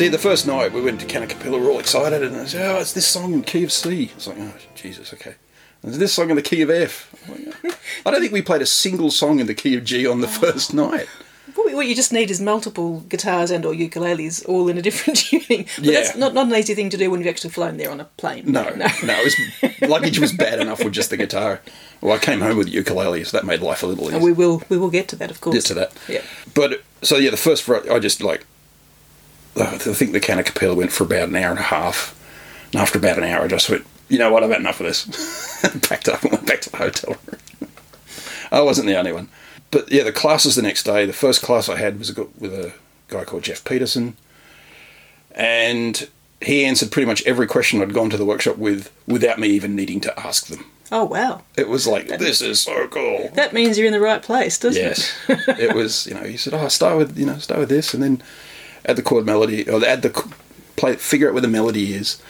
See, 0.00 0.08
the 0.08 0.16
first 0.16 0.46
night 0.46 0.72
we 0.72 0.80
went 0.80 0.98
to 1.00 1.06
Kanakapila, 1.06 1.60
we're 1.60 1.70
all 1.70 1.78
excited, 1.78 2.22
and 2.22 2.34
I 2.34 2.46
said, 2.46 2.74
"Oh, 2.74 2.80
it's 2.80 2.94
this 2.94 3.06
song 3.06 3.34
in 3.34 3.42
key 3.42 3.64
of 3.64 3.70
C." 3.70 4.10
It's 4.16 4.26
like, 4.26 4.38
"Oh, 4.40 4.54
Jesus, 4.74 5.12
okay." 5.12 5.34
And 5.82 5.90
it's 5.90 5.98
this 5.98 6.14
song 6.14 6.30
in 6.30 6.36
the 6.36 6.42
key 6.42 6.62
of 6.62 6.70
F. 6.70 7.14
Like, 7.28 7.78
I 8.06 8.10
don't 8.10 8.22
think 8.22 8.32
we 8.32 8.40
played 8.40 8.62
a 8.62 8.66
single 8.66 9.10
song 9.10 9.40
in 9.40 9.46
the 9.46 9.52
key 9.52 9.76
of 9.76 9.84
G 9.84 10.06
on 10.06 10.22
the 10.22 10.26
oh. 10.26 10.30
first 10.30 10.72
night. 10.72 11.06
What 11.54 11.86
you 11.86 11.94
just 11.94 12.14
need 12.14 12.30
is 12.30 12.40
multiple 12.40 13.00
guitars 13.10 13.50
and 13.50 13.66
or 13.66 13.74
ukuleles 13.74 14.48
all 14.48 14.70
in 14.70 14.78
a 14.78 14.82
different 14.82 15.18
tuning. 15.28 15.66
But 15.76 15.84
Yeah. 15.84 16.00
that's 16.00 16.16
not, 16.16 16.32
not 16.32 16.46
an 16.46 16.54
easy 16.54 16.74
thing 16.74 16.88
to 16.88 16.96
do 16.96 17.10
when 17.10 17.20
you've 17.20 17.28
actually 17.28 17.50
flown 17.50 17.76
there 17.76 17.90
on 17.90 18.00
a 18.00 18.04
plane. 18.04 18.50
No, 18.50 18.62
no, 18.76 18.86
it 19.02 19.24
was 19.62 19.90
luggage 19.90 20.18
was 20.18 20.32
bad 20.32 20.60
enough 20.60 20.82
with 20.82 20.94
just 20.94 21.10
the 21.10 21.18
guitar. 21.18 21.60
Well, 22.00 22.16
I 22.16 22.18
came 22.18 22.40
home 22.40 22.56
with 22.56 22.68
the 22.68 22.72
ukulele, 22.72 23.22
so 23.24 23.36
that 23.36 23.44
made 23.44 23.60
life 23.60 23.82
a 23.82 23.86
little 23.86 24.04
easier. 24.04 24.16
And 24.16 24.24
we 24.24 24.32
will 24.32 24.62
we 24.70 24.78
will 24.78 24.88
get 24.88 25.08
to 25.08 25.16
that, 25.16 25.30
of 25.30 25.42
course. 25.42 25.56
Get 25.56 25.66
to 25.66 25.74
that. 25.74 25.92
Yeah. 26.08 26.22
But 26.54 26.84
so 27.02 27.18
yeah, 27.18 27.30
the 27.30 27.36
first 27.36 27.68
I 27.68 27.98
just 27.98 28.22
like 28.22 28.46
I 29.56 29.76
think 29.78 30.12
the 30.12 30.20
Kanakapila 30.20 30.76
went 30.76 30.92
for 30.92 31.04
about 31.04 31.28
an 31.28 31.36
hour 31.36 31.50
and 31.50 31.58
a 31.58 31.62
half, 31.64 32.16
and 32.72 32.80
after 32.80 32.98
about 32.98 33.18
an 33.18 33.24
hour, 33.24 33.44
I 33.44 33.48
just 33.48 33.68
went, 33.68 33.84
you 34.08 34.18
know 34.18 34.32
what, 34.32 34.42
I've 34.44 34.50
had 34.50 34.60
enough 34.60 34.80
of 34.80 34.86
this. 34.86 35.06
Packed 35.88 36.08
up 36.08 36.22
and 36.22 36.32
went 36.32 36.46
back 36.46 36.60
to 36.62 36.70
the 36.70 36.76
hotel 36.78 37.16
room. 37.26 37.70
I 38.52 38.60
wasn't 38.62 38.86
the 38.88 38.96
only 38.96 39.12
one, 39.12 39.28
but 39.70 39.90
yeah, 39.90 40.02
the 40.04 40.12
classes 40.12 40.54
the 40.56 40.62
next 40.62 40.84
day. 40.84 41.04
The 41.06 41.12
first 41.12 41.42
class 41.42 41.68
I 41.68 41.76
had 41.76 41.98
was 41.98 42.14
with 42.16 42.54
a 42.54 42.72
guy 43.08 43.24
called 43.24 43.42
Jeff 43.44 43.64
Peterson, 43.64 44.16
and 45.32 46.08
he 46.40 46.64
answered 46.64 46.90
pretty 46.90 47.06
much 47.06 47.22
every 47.26 47.46
question 47.46 47.82
I'd 47.82 47.92
gone 47.94 48.10
to 48.10 48.16
the 48.16 48.24
workshop 48.24 48.56
with 48.56 48.90
without 49.06 49.38
me 49.38 49.48
even 49.48 49.76
needing 49.76 50.00
to 50.00 50.18
ask 50.20 50.46
them. 50.46 50.64
Oh 50.92 51.04
wow. 51.04 51.42
It 51.56 51.68
was 51.68 51.86
like, 51.86 52.08
this 52.08 52.40
is 52.40 52.60
so 52.60 52.88
cool. 52.88 53.30
That 53.34 53.52
means 53.52 53.78
you're 53.78 53.86
in 53.86 53.92
the 53.92 54.00
right 54.00 54.22
place, 54.22 54.58
doesn't 54.58 54.82
Yes, 54.82 55.16
it? 55.28 55.38
Yes. 55.46 55.58
it 55.60 55.74
was. 55.76 56.06
You 56.06 56.14
know, 56.14 56.24
he 56.24 56.36
said, 56.36 56.52
"Oh, 56.54 56.66
start 56.68 56.96
with 56.98 57.16
you 57.18 57.26
know, 57.26 57.38
start 57.38 57.60
with 57.60 57.68
this, 57.68 57.94
and 57.94 58.02
then 58.02 58.22
add 58.86 58.96
the 58.96 59.02
chord 59.02 59.26
melody, 59.26 59.68
or 59.68 59.84
add 59.84 60.02
the 60.02 60.10
play, 60.76 60.96
figure 60.96 61.28
out 61.28 61.34
where 61.34 61.42
the 61.42 61.48
melody 61.48 61.94
is, 61.94 62.20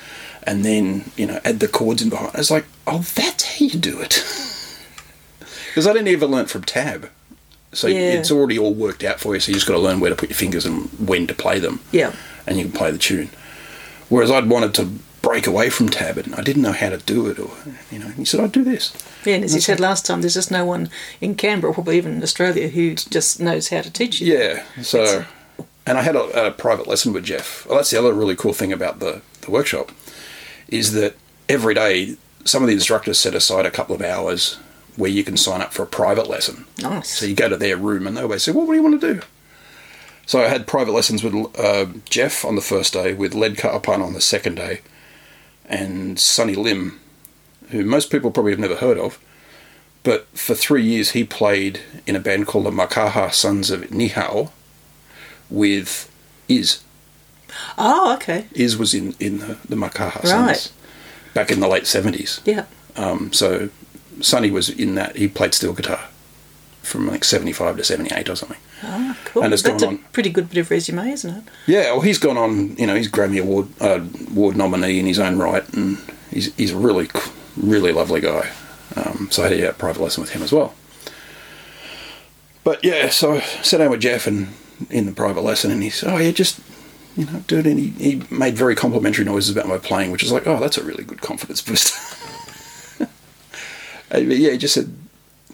and 0.43 0.65
then 0.65 1.11
you 1.17 1.27
know, 1.27 1.41
add 1.45 1.61
the 1.61 1.69
chords 1.69 2.03
in 2.03 2.09
behind." 2.11 2.31
I 2.35 2.39
was 2.39 2.51
like, 2.51 2.65
"Oh, 2.87 3.05
that's 3.15 3.45
how 3.59 3.65
you 3.67 3.79
do 3.79 4.01
it," 4.01 4.23
because 5.69 5.87
I 5.87 5.93
didn't 5.93 6.09
even 6.09 6.31
learn 6.31 6.47
from 6.47 6.65
tab, 6.65 7.11
so 7.73 7.87
Yeah. 7.87 8.15
it's 8.15 8.31
already 8.31 8.59
all 8.59 8.75
worked 8.75 9.05
out 9.05 9.21
for 9.21 9.35
you. 9.35 9.41
So 9.41 9.51
you 9.51 9.55
just 9.55 9.67
got 9.67 9.75
to 9.75 9.79
learn 9.81 10.01
where 10.01 10.11
to 10.11 10.17
put 10.17 10.31
your 10.31 10.37
fingers 10.37 10.67
and 10.67 10.89
when 10.99 11.27
to 11.27 11.35
play 11.35 11.59
them, 11.59 11.81
Yeah. 11.93 12.13
and 12.47 12.57
you 12.59 12.65
can 12.65 12.73
play 12.73 12.91
the 12.91 12.99
tune. 12.99 13.31
Whereas 14.09 14.31
I'd 14.31 14.49
wanted 14.49 14.75
to 14.75 14.89
break 15.23 15.47
away 15.47 15.69
from 15.71 15.89
tab, 15.91 16.17
and 16.17 16.35
I 16.35 16.41
didn't 16.43 16.63
know 16.63 16.73
how 16.73 16.89
to 16.89 16.97
do 16.99 17.27
it, 17.29 17.39
or 17.39 17.51
you 17.93 17.99
know, 17.99 18.09
he 18.09 18.25
said, 18.25 18.41
"I'd 18.41 18.53
do 18.53 18.65
this." 18.65 18.93
Yeah, 19.25 19.35
and 19.37 19.45
as 19.45 19.55
you 19.55 19.61
said 19.61 19.79
last 19.79 20.07
time, 20.07 20.23
there's 20.23 20.35
just 20.35 20.51
no 20.51 20.65
one 20.65 20.89
in 21.21 21.35
Canberra, 21.35 21.71
or 21.71 21.75
probably 21.75 21.99
even 21.99 22.15
in 22.17 22.23
Australia, 22.23 22.69
who 22.69 22.95
just 22.95 23.39
knows 23.39 23.69
how 23.69 23.83
to 23.83 23.91
teach 23.91 24.21
you. 24.21 24.35
Yeah. 24.35 24.63
So, 24.83 25.27
and 25.91 25.99
I 25.99 26.03
had 26.03 26.15
a, 26.15 26.47
a 26.47 26.51
private 26.53 26.87
lesson 26.87 27.13
with 27.13 27.25
Jeff. 27.25 27.67
Well, 27.67 27.77
that's 27.77 27.91
the 27.91 27.99
other 27.99 28.13
really 28.13 28.37
cool 28.37 28.53
thing 28.53 28.73
about 28.73 29.01
the, 29.01 29.23
the 29.41 29.51
workshop 29.51 29.91
is 30.69 30.93
that 30.93 31.17
every 31.49 31.75
day 31.75 32.17
some 32.45 32.63
of 32.63 32.69
the 32.69 32.75
instructors 32.75 33.19
set 33.19 33.35
aside 33.35 33.67
a 33.67 33.73
couple 33.73 33.97
of 33.97 34.01
hours 34.01 34.55
where 34.95 35.11
you 35.11 35.25
can 35.25 35.37
sign 35.37 35.61
up 35.61 35.73
for 35.73 35.83
a 35.83 35.89
private 35.89 36.29
lesson. 36.29 36.65
Nice. 36.81 37.09
So 37.09 37.27
you 37.27 37.35
go 37.35 37.49
to 37.49 37.57
their 37.57 37.77
room 37.77 38.07
and 38.07 38.17
they 38.17 38.23
always 38.23 38.45
say, 38.45 38.53
"Well, 38.53 38.67
what 38.67 38.73
do 38.73 38.77
you 38.77 38.85
want 38.85 39.01
to 39.01 39.15
do?" 39.15 39.21
So 40.27 40.41
I 40.41 40.47
had 40.47 40.69
private 40.69 40.93
lessons 40.93 41.25
with 41.25 41.35
uh, 41.59 41.87
Jeff 42.09 42.45
on 42.45 42.55
the 42.55 42.63
first 42.63 42.93
day, 42.93 43.13
with 43.13 43.35
Led 43.35 43.57
Kaapana 43.57 44.05
on 44.05 44.13
the 44.13 44.21
second 44.21 44.55
day, 44.55 44.83
and 45.67 46.21
Sonny 46.21 46.55
Lim, 46.55 47.01
who 47.71 47.85
most 47.85 48.13
people 48.13 48.31
probably 48.31 48.53
have 48.53 48.61
never 48.61 48.77
heard 48.77 48.97
of. 48.97 49.19
But 50.05 50.29
for 50.29 50.55
three 50.55 50.85
years, 50.85 51.11
he 51.11 51.25
played 51.25 51.81
in 52.07 52.15
a 52.15 52.21
band 52.21 52.47
called 52.47 52.67
the 52.67 52.71
Makaha 52.71 53.33
Sons 53.33 53.73
of 53.73 53.91
Ni'ihau 53.91 54.51
with 55.51 56.11
Iz. 56.49 56.83
Oh, 57.77 58.15
okay. 58.15 58.47
Iz 58.53 58.77
was 58.77 58.95
in, 58.95 59.15
in 59.19 59.39
the, 59.39 59.59
the 59.69 59.77
Makaha 59.77 60.23
Right. 60.23 60.57
Sons 60.57 60.73
back 61.35 61.51
in 61.51 61.61
the 61.61 61.69
late 61.69 61.85
70s. 61.85 62.41
Yeah. 62.45 62.65
Um, 62.97 63.33
so 63.33 63.71
Sonny 64.21 64.51
was 64.51 64.69
in 64.69 64.95
that. 64.97 65.17
He 65.17 65.29
played 65.29 65.55
steel 65.55 65.73
guitar 65.73 66.09
from 66.83 67.07
like 67.09 67.25
75 67.25 67.77
to 67.77 67.85
78 67.85 68.29
or 68.29 68.37
something. 68.37 68.59
Oh, 68.83 69.17
cool. 69.27 69.43
And 69.43 69.53
it's 69.53 69.63
That's 69.63 69.83
gone 69.83 69.95
a 69.95 69.97
on. 69.99 70.05
pretty 70.13 70.31
good 70.31 70.49
bit 70.49 70.59
of 70.59 70.71
resume, 70.71 71.11
isn't 71.11 71.37
it? 71.37 71.45
Yeah, 71.67 71.93
well, 71.93 72.01
he's 72.01 72.19
gone 72.19 72.39
on. 72.39 72.77
You 72.77 72.87
know, 72.87 72.95
he's 72.95 73.11
Grammy 73.11 73.41
Award 73.41 73.69
uh, 73.81 74.01
award 74.31 74.57
nominee 74.57 74.99
in 74.99 75.07
his 75.07 75.19
own 75.19 75.39
right, 75.39 75.69
and 75.75 75.99
he's 76.31 76.55
he's 76.57 76.73
a 76.73 76.77
really 76.79 77.09
really 77.57 77.93
lovely 77.93 78.21
guy. 78.23 78.51
Um, 78.97 79.29
so 79.31 79.45
I 79.45 79.49
had 79.51 79.61
a 79.61 79.73
private 79.75 80.01
lesson 80.03 80.23
with 80.23 80.31
him 80.31 80.43
as 80.43 80.51
well. 80.53 80.75
But 82.65 82.83
yeah, 82.85 83.09
so 83.11 83.35
I 83.35 83.41
sat 83.41 83.79
down 83.79 83.91
with 83.91 84.01
Jeff 84.01 84.27
and 84.27 84.49
in 84.89 85.07
the 85.07 85.13
private 85.13 85.43
lesson, 85.43 85.71
and 85.71 85.83
he 85.83 85.91
said, 85.91 86.13
"Oh 86.13 86.17
yeah, 86.17 86.31
just 86.31 86.61
you 87.17 87.27
know, 87.27 87.43
do 87.47 87.59
it." 87.59 87.67
And 87.67 87.79
he, 87.79 87.89
he 87.91 88.23
made 88.31 88.57
very 88.57 88.75
complimentary 88.75 89.25
noises 89.25 89.55
about 89.55 89.69
my 89.69 89.79
playing, 89.79 90.11
which 90.11 90.23
is 90.23 90.33
like, 90.33 90.47
"Oh, 90.47 90.59
that's 90.59 90.79
a 90.79 90.85
really 90.85 91.05
good 91.05 91.21
confidence 91.21 91.63
booster." 91.63 91.97
Uh, 94.13 94.19
yeah, 94.19 94.51
he 94.51 94.59
just 94.59 94.75
said, 94.75 94.93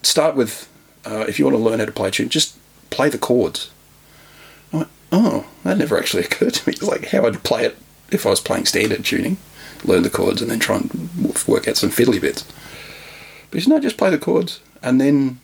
"Start 0.00 0.35
with 0.35 0.66
uh, 1.04 1.26
if 1.28 1.38
you 1.38 1.45
want 1.45 1.59
to 1.59 1.62
learn 1.62 1.78
how 1.78 1.85
to 1.85 1.92
play 1.92 2.09
a 2.09 2.11
tune, 2.11 2.30
just 2.30 2.56
play 2.88 3.11
the 3.11 3.18
chords." 3.18 3.71
I 4.73 4.78
went, 4.78 4.88
oh, 5.12 5.47
that 5.62 5.76
never 5.78 5.99
actually 5.99 6.25
occurred 6.25 6.54
to 6.54 6.68
me. 6.68 6.73
It's 6.73 6.83
like 6.83 7.09
how 7.09 7.26
I'd 7.26 7.42
play 7.42 7.66
it 7.66 7.76
if 8.11 8.26
I 8.26 8.30
was 8.30 8.40
playing 8.40 8.66
standard 8.66 9.04
tuning, 9.04 9.37
learn 9.85 10.02
the 10.02 10.11
chords 10.11 10.40
and 10.40 10.50
then 10.50 10.59
try 10.59 10.76
and 10.76 11.37
work 11.47 11.68
out 11.68 11.76
some 11.76 11.90
fiddly 11.90 12.21
bits. 12.21 12.45
But 13.50 13.59
he 13.59 13.61
said, 13.61 13.71
no, 13.71 13.80
just 13.80 13.99
play 13.99 14.11
the 14.11 14.18
chords 14.18 14.61
and 14.83 15.00
then 15.00 15.40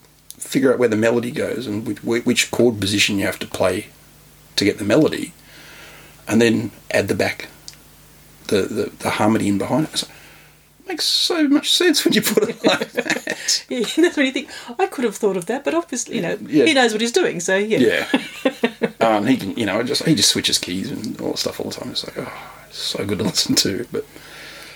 figure 0.47 0.71
out 0.73 0.79
where 0.79 0.89
the 0.89 0.95
melody 0.97 1.31
goes 1.31 1.65
and 1.67 1.85
which, 1.87 2.25
which 2.25 2.51
chord 2.51 2.79
position 2.79 3.17
you 3.17 3.25
have 3.25 3.39
to 3.39 3.47
play 3.47 3.87
to 4.55 4.65
get 4.65 4.77
the 4.77 4.83
melody, 4.83 5.33
and 6.27 6.41
then 6.41 6.71
add 6.91 7.07
the 7.07 7.15
back, 7.15 7.47
the, 8.47 8.61
the, 8.63 8.91
the 8.99 9.09
harmony 9.11 9.47
in 9.47 9.57
behind 9.57 9.85
it. 9.87 10.03
Like, 10.03 10.11
makes 10.87 11.05
so 11.05 11.47
much 11.47 11.71
sense 11.73 12.03
when 12.05 12.13
you 12.13 12.21
put 12.21 12.49
it 12.49 12.63
like 12.63 12.91
that. 12.91 13.65
Yeah, 13.69 13.79
that's 13.97 14.15
when 14.15 14.25
you 14.25 14.31
think, 14.31 14.49
I 14.79 14.85
could 14.85 15.03
have 15.05 15.15
thought 15.17 15.35
of 15.37 15.47
that, 15.47 15.63
but 15.65 15.73
obviously, 15.73 16.15
you 16.17 16.21
know, 16.21 16.37
Yeah. 16.45 16.65
he 16.65 16.73
knows 16.73 16.91
what 16.93 17.01
he's 17.01 17.11
doing, 17.11 17.39
so 17.39 17.57
yeah. 17.57 18.05
Yeah. 18.45 18.89
um, 19.01 19.25
he 19.25 19.35
can, 19.37 19.55
you 19.57 19.65
know, 19.65 19.81
just 19.83 20.03
he 20.05 20.13
just 20.15 20.29
switches 20.29 20.59
keys 20.59 20.91
and 20.91 21.19
all 21.19 21.31
that 21.31 21.37
stuff 21.39 21.59
all 21.59 21.69
the 21.71 21.75
time. 21.75 21.89
It's 21.91 22.05
like, 22.05 22.17
oh, 22.19 22.31
it's 22.69 22.77
so 22.77 23.05
good 23.05 23.17
to 23.19 23.23
listen 23.33 23.55
to. 23.55 23.85
But 23.91 24.05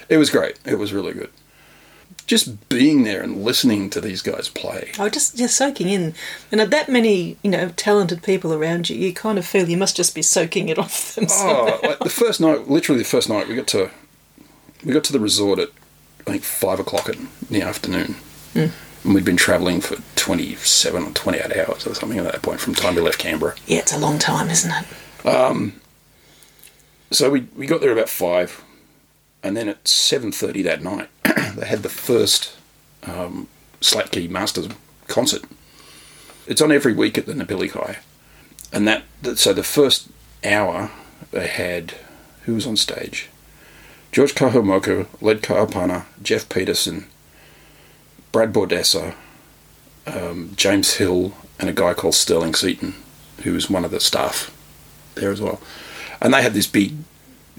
it 0.10 0.18
was 0.18 0.30
great. 0.30 0.58
It 0.66 0.76
was 0.80 0.92
really 0.92 1.14
good. 1.14 1.30
Just 2.28 2.68
being 2.70 3.04
there 3.04 3.22
and 3.24 3.44
listening 3.44 3.90
to 3.92 4.02
these 4.02 4.22
guys 4.22 4.50
play. 4.50 4.92
I 5.00 5.04
was 5.06 5.14
just 5.14 5.38
just 5.38 5.56
soaking 5.56 5.88
in, 5.90 6.14
and 6.52 6.60
at 6.62 6.70
that 6.72 6.90
many 6.90 7.38
you 7.42 7.50
know 7.50 7.70
talented 7.78 8.22
people 8.22 8.54
around 8.54 8.90
you, 8.90 8.98
you 8.98 9.14
kind 9.14 9.38
of 9.40 9.46
feel 9.46 9.70
you 9.70 9.78
must 9.78 9.96
just 9.96 10.14
be 10.14 10.22
soaking 10.22 10.68
it 10.68 10.78
off 10.84 11.16
them. 11.16 11.28
Oh, 11.30 11.80
like 11.84 12.00
the 12.00 12.10
first 12.10 12.42
night, 12.42 12.70
literally 12.70 13.02
the 13.02 13.08
first 13.08 13.30
night, 13.30 13.48
we 13.48 13.56
got 13.56 13.68
to 13.68 13.90
we 14.84 14.92
got 14.94 15.06
to 15.06 15.14
the 15.14 15.20
resort 15.22 15.58
at 15.58 15.70
I 16.28 16.32
think 16.32 16.44
five 16.44 16.80
o'clock 16.82 17.08
in 17.08 17.30
the 17.50 17.62
afternoon, 17.62 18.16
and 18.54 18.74
we'd 19.06 19.24
been 19.24 19.38
travelling 19.38 19.80
for 19.80 19.96
twenty 20.18 20.56
seven 20.56 21.04
or 21.04 21.12
twenty 21.12 21.38
eight 21.40 21.56
hours 21.56 21.88
or 21.88 21.96
something 21.96 22.20
at 22.20 22.26
that 22.30 22.42
point 22.42 22.60
from 22.60 22.74
the 22.74 22.82
time 22.82 22.96
we 22.96 23.02
left 23.02 23.20
Canberra. 23.20 23.56
yeah, 23.68 23.80
it's 23.80 23.94
a 23.94 23.98
long 24.00 24.20
time, 24.20 24.50
isn't 24.50 24.72
it? 24.72 25.26
Um, 25.26 25.80
So 27.12 27.30
we, 27.30 27.48
we 27.56 27.68
got 27.68 27.80
there 27.80 27.94
about 27.94 28.10
five, 28.10 28.62
and 29.42 29.56
then 29.56 29.70
at 29.70 29.88
seven 29.88 30.34
thirty 30.34 30.62
that 30.64 30.84
night, 30.84 31.08
they 31.56 31.68
had 31.68 31.84
the 31.84 31.90
first 31.90 32.54
um, 33.04 33.48
Key 34.12 34.28
Masters 34.28 34.68
concert. 35.08 35.44
It's 36.48 36.62
on 36.62 36.72
every 36.72 36.94
week 36.94 37.18
at 37.18 37.26
the 37.26 37.34
Napili 37.34 37.70
Kai, 37.72 37.98
and 38.74 38.88
that 38.88 39.04
that- 39.22 39.40
so 39.40 39.54
the 39.54 39.64
first 39.64 40.08
hour 40.44 40.92
they 41.32 41.48
had 41.48 41.94
who 42.46 42.56
was 42.56 42.66
on 42.66 42.78
stage, 42.78 43.30
George 44.12 44.34
Kahumoku, 44.36 45.08
Led 45.22 45.42
Kaapana, 45.42 46.06
Jeff 46.24 46.48
Peterson, 46.50 47.08
Brad 48.32 48.54
Bordessa, 48.54 49.14
um, 50.06 50.54
James 50.56 50.94
Hill, 50.96 51.34
and 51.60 51.70
a 51.70 51.74
guy 51.74 51.94
called 51.94 52.16
Sterling 52.16 52.56
Seaton, 52.56 52.96
who 53.44 53.54
was 53.54 53.70
one 53.70 53.84
of 53.84 53.92
the 53.92 54.00
staff 54.00 54.56
there 55.16 55.32
as 55.32 55.42
well. 55.42 55.60
And 56.22 56.34
they 56.34 56.42
had 56.42 56.54
this 56.54 56.68
big, 56.68 56.94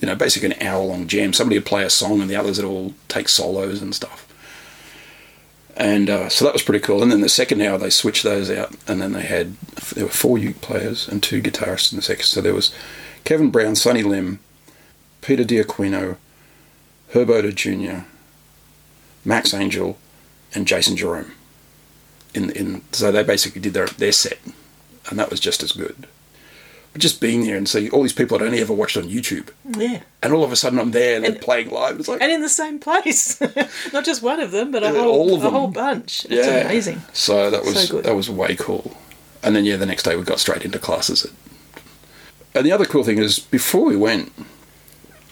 you 0.01 0.07
know, 0.07 0.15
basically 0.15 0.51
an 0.53 0.63
hour 0.63 0.83
long 0.85 1.07
jam. 1.07 1.33
Somebody 1.33 1.59
would 1.59 1.67
play 1.67 1.85
a 1.85 1.91
song 1.91 2.21
and 2.21 2.31
the 2.31 2.37
others 2.37 2.59
would 2.59 2.69
all 2.69 2.95
take 3.09 3.29
solos 3.29 3.83
and 3.83 3.95
stuff. 3.95 4.25
And 5.77 6.11
uh, 6.11 6.29
so 6.29 6.45
that 6.45 6.53
was 6.53 6.63
pretty 6.63 6.85
cool. 6.85 7.03
And 7.03 7.13
then 7.13 7.21
the 7.21 7.29
second 7.29 7.63
hour 7.63 7.79
they 7.79 7.91
switched 7.91 8.25
those 8.25 8.51
out, 8.51 8.75
and 8.89 9.01
then 9.01 9.13
they 9.13 9.23
had 9.23 9.55
there 9.95 10.07
were 10.07 10.11
four 10.11 10.37
uke 10.37 10.61
players 10.61 11.07
and 11.07 11.23
two 11.23 11.41
guitarists 11.41 11.93
in 11.93 11.97
the 11.97 12.03
second. 12.03 12.25
So 12.25 12.41
there 12.41 12.55
was 12.55 12.75
Kevin 13.23 13.51
Brown, 13.51 13.77
Sonny 13.77 14.03
Lim, 14.03 14.41
Peter 15.21 15.45
Diaquino, 15.45 16.17
Herb 17.11 17.29
Ohta 17.29 17.55
Jr., 17.55 18.07
Max 19.25 19.55
Angel, 19.55 19.97
and 20.53 20.67
Jason 20.67 20.97
Jerome. 20.97 21.33
In 22.35 22.51
in 22.51 22.83
so 22.91 23.13
they 23.13 23.23
basically 23.23 23.61
did 23.61 23.73
their 23.75 23.87
their 23.87 24.13
set, 24.13 24.41
and 25.09 25.19
that 25.19 25.31
was 25.31 25.39
just 25.39 25.63
as 25.63 25.71
good. 25.71 26.09
But 26.93 27.03
just 27.03 27.21
being 27.21 27.45
there 27.45 27.57
and 27.57 27.69
seeing 27.69 27.91
all 27.91 28.03
these 28.03 28.13
people 28.13 28.37
I'd 28.37 28.43
only 28.43 28.61
ever 28.61 28.73
watched 28.73 28.97
on 28.97 29.05
YouTube, 29.05 29.51
Yeah, 29.77 30.01
and 30.23 30.33
all 30.33 30.43
of 30.43 30.53
a 30.53 30.57
sudden 30.57 30.79
I'm 30.79 30.91
there 30.93 31.17
and 31.17 31.25
they're 31.25 31.35
playing 31.35 31.71
live. 31.71 31.99
It's 31.99 32.09
like 32.09 32.21
and 32.23 32.33
in 32.33 32.41
the 32.41 32.49
same 32.49 32.79
place, 32.79 33.41
not 33.93 34.05
just 34.05 34.23
one 34.23 34.41
of 34.41 34.51
them, 34.51 34.71
but 34.73 34.83
a 34.83 34.89
whole 34.91 35.09
all 35.09 35.35
of 35.35 35.43
them. 35.43 35.55
a 35.55 35.59
whole 35.59 35.69
bunch. 35.69 36.27
It's 36.31 36.47
amazing. 36.47 37.03
So 37.13 37.51
that 37.51 37.63
was 37.65 37.89
So 37.89 38.01
that 38.01 38.15
was 38.15 38.31
way 38.31 38.57
cool. 38.57 38.97
And 39.43 39.55
then 39.55 39.65
yeah, 39.65 39.77
the 39.77 39.87
next 39.87 40.03
day 40.05 40.17
we 40.17 40.23
got 40.23 40.41
straight 40.41 40.65
into 40.65 40.79
classes. 40.79 41.27
And 42.55 42.65
the 42.67 42.73
other 42.73 42.87
cool 42.87 43.05
thing 43.05 43.19
is 43.19 43.39
before 43.39 43.85
we 43.85 43.97
went, 43.97 44.33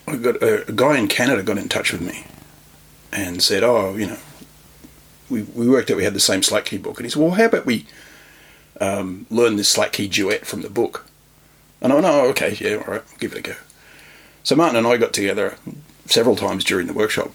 I 0.06 0.16
got 0.16 0.42
a, 0.42 0.68
a 0.68 0.72
guy 0.72 0.98
in 0.98 1.08
Canada 1.08 1.42
got 1.42 1.58
in 1.58 1.68
touch 1.68 1.90
with 1.92 2.02
me 2.02 2.24
and 3.12 3.42
said, 3.42 3.64
"Oh, 3.64 3.96
you 3.96 4.06
know, 4.06 4.18
we 5.30 5.42
we 5.42 5.68
worked 5.68 5.90
out 5.90 5.96
we 5.96 6.04
had 6.04 6.14
the 6.14 6.20
same 6.20 6.42
Slack 6.42 6.66
key 6.66 6.78
book." 6.78 6.98
And 6.98 7.06
he 7.06 7.10
said, 7.10 7.22
"Well, 7.22 7.32
how 7.32 7.46
about 7.46 7.66
we 7.66 7.86
um, 8.80 9.26
learn 9.30 9.56
this 9.56 9.68
slack 9.68 9.92
key 9.92 10.08
duet 10.08 10.46
from 10.46 10.62
the 10.62 10.70
book. 10.70 11.06
And 11.80 11.92
I 11.92 11.94
went, 11.94 12.06
oh, 12.06 12.28
okay, 12.30 12.56
yeah, 12.60 12.76
all 12.76 12.94
right, 12.94 13.02
I'll 13.06 13.18
give 13.18 13.32
it 13.32 13.38
a 13.38 13.42
go. 13.42 13.54
So 14.42 14.56
Martin 14.56 14.76
and 14.76 14.86
I 14.86 14.96
got 14.96 15.12
together 15.12 15.56
several 16.06 16.36
times 16.36 16.64
during 16.64 16.86
the 16.86 16.92
workshop 16.92 17.30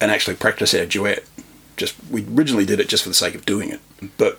and 0.00 0.10
actually 0.10 0.36
practiced 0.36 0.74
our 0.74 0.86
duet. 0.86 1.24
Just 1.76 1.96
we 2.10 2.26
originally 2.34 2.66
did 2.66 2.80
it 2.80 2.88
just 2.88 3.02
for 3.02 3.08
the 3.08 3.14
sake 3.14 3.34
of 3.34 3.46
doing 3.46 3.70
it, 3.70 3.80
but 4.18 4.38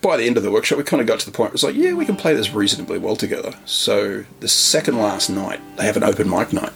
by 0.00 0.16
the 0.16 0.24
end 0.24 0.36
of 0.36 0.42
the 0.42 0.50
workshop, 0.50 0.78
we 0.78 0.84
kind 0.84 1.00
of 1.00 1.06
got 1.06 1.18
to 1.20 1.26
the 1.26 1.32
point 1.32 1.50
where 1.50 1.54
it's 1.54 1.64
like, 1.64 1.74
yeah, 1.74 1.92
we 1.92 2.06
can 2.06 2.16
play 2.16 2.34
this 2.34 2.52
reasonably 2.52 2.98
well 2.98 3.16
together. 3.16 3.54
So 3.64 4.24
the 4.38 4.48
second 4.48 4.96
last 4.98 5.28
night, 5.28 5.60
they 5.76 5.84
have 5.84 5.96
an 5.96 6.04
open 6.04 6.30
mic 6.30 6.52
night, 6.52 6.72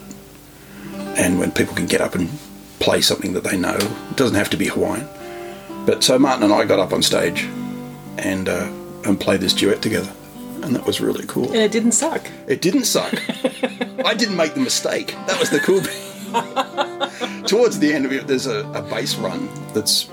and 1.17 1.39
when 1.39 1.53
people 1.53 1.75
can 1.75 1.87
get 1.87 2.01
up 2.01 2.15
and 2.15 2.29
play 2.81 3.01
something 3.01 3.33
that 3.35 3.45
they 3.45 3.57
know, 3.57 3.77
it 3.77 4.17
doesn't 4.17 4.37
have 4.37 4.51
to 4.51 4.57
be 4.57 4.67
Hawaiian. 4.67 5.07
But 5.87 6.03
so 6.03 6.19
Martin 6.19 6.43
and 6.43 6.53
I 6.53 6.65
got 6.65 6.81
up 6.81 6.93
on 6.93 7.03
stage 7.03 7.45
and 8.19 8.49
uh, 8.49 8.71
and 9.05 9.19
played 9.19 9.41
this 9.41 9.55
duet 9.55 9.81
together, 9.83 10.13
and 10.63 10.75
that 10.77 10.87
was 10.87 11.01
really 11.01 11.27
cool. 11.27 11.47
And 11.47 11.57
it 11.57 11.73
didn't 11.73 11.93
suck. 11.93 12.27
It 12.47 12.61
didn't 12.63 12.85
suck. 12.85 13.13
I 14.05 14.15
didn't 14.15 14.37
make 14.37 14.55
the 14.55 14.61
mistake. 14.61 15.09
That 15.27 15.39
was 15.39 15.51
the 15.51 15.61
cool 15.61 15.81
thing. 15.81 17.45
Towards 17.47 17.79
the 17.79 17.93
end 17.93 18.07
of 18.07 18.13
it, 18.13 18.27
there's 18.27 18.47
a, 18.47 18.61
a 18.73 18.83
bass 18.83 19.17
run 19.17 19.49
that's 19.75 20.09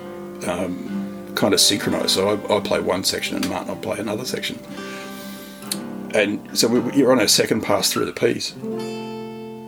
um, 0.48 1.32
kind 1.36 1.54
of 1.54 1.60
synchronized. 1.60 2.10
So 2.12 2.30
I, 2.30 2.58
I 2.58 2.60
play 2.60 2.80
one 2.82 3.04
section 3.04 3.36
and 3.38 3.50
Martin 3.50 3.70
will 3.70 3.82
play 3.82 4.00
another 4.00 4.26
section. 4.26 4.60
And 6.14 6.58
so 6.58 6.68
we, 6.68 6.94
you're 6.98 7.12
on 7.12 7.20
our 7.20 7.28
second 7.28 7.62
pass 7.62 7.92
through 7.92 8.06
the 8.06 8.14
piece. 8.14 8.54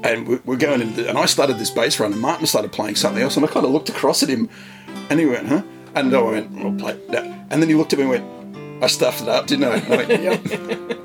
And 0.04 0.28
we- 0.28 0.40
we're 0.46 0.56
going 0.58 0.82
into, 0.82 1.08
and 1.08 1.18
I 1.18 1.26
started 1.26 1.60
this 1.60 1.70
bass 1.70 2.00
run, 2.00 2.12
and 2.12 2.20
Martin 2.22 2.48
started 2.48 2.72
playing 2.72 2.96
something 2.96 3.22
else, 3.22 3.36
and 3.38 3.46
I 3.46 3.48
kind 3.48 3.66
of 3.66 3.72
looked 3.72 3.90
across 3.90 4.24
at 4.24 4.30
him, 4.30 4.50
and 5.12 5.20
he 5.20 5.28
went, 5.28 5.48
"Huh?" 5.48 5.62
And 5.94 6.14
I 6.16 6.22
went, 6.22 6.50
"We'll 6.52 6.74
play 6.74 6.98
that." 7.10 7.24
And 7.52 7.62
then 7.62 7.70
he 7.70 7.76
looked 7.76 7.94
at 7.94 8.00
me 8.00 8.04
and 8.06 8.10
went, 8.12 8.40
"I 8.82 8.88
stuffed 8.88 9.22
it 9.22 9.30
up, 9.30 9.48
didn't 9.48 9.66
I?" 9.66 9.86
I 9.86 9.98
went, 9.98 10.10
"Yep." 10.10 10.46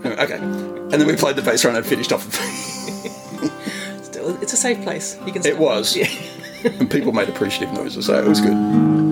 Okay. 0.06 0.38
And 0.38 0.92
then 0.92 1.06
we 1.06 1.16
played 1.16 1.36
the 1.36 1.42
bass 1.42 1.64
run 1.64 1.74
and 1.76 1.84
finished 1.84 2.12
off. 2.12 2.22
Still, 4.02 4.40
it's 4.40 4.52
a 4.52 4.56
safe 4.56 4.82
place. 4.82 5.18
You 5.26 5.32
can. 5.32 5.44
It 5.44 5.58
was. 5.58 5.96
Yeah. 5.96 6.08
and 6.64 6.90
people 6.90 7.12
made 7.12 7.28
appreciative 7.28 7.72
noises, 7.74 8.06
so 8.06 8.14
it 8.18 8.26
was 8.26 8.40
good. 8.40 9.05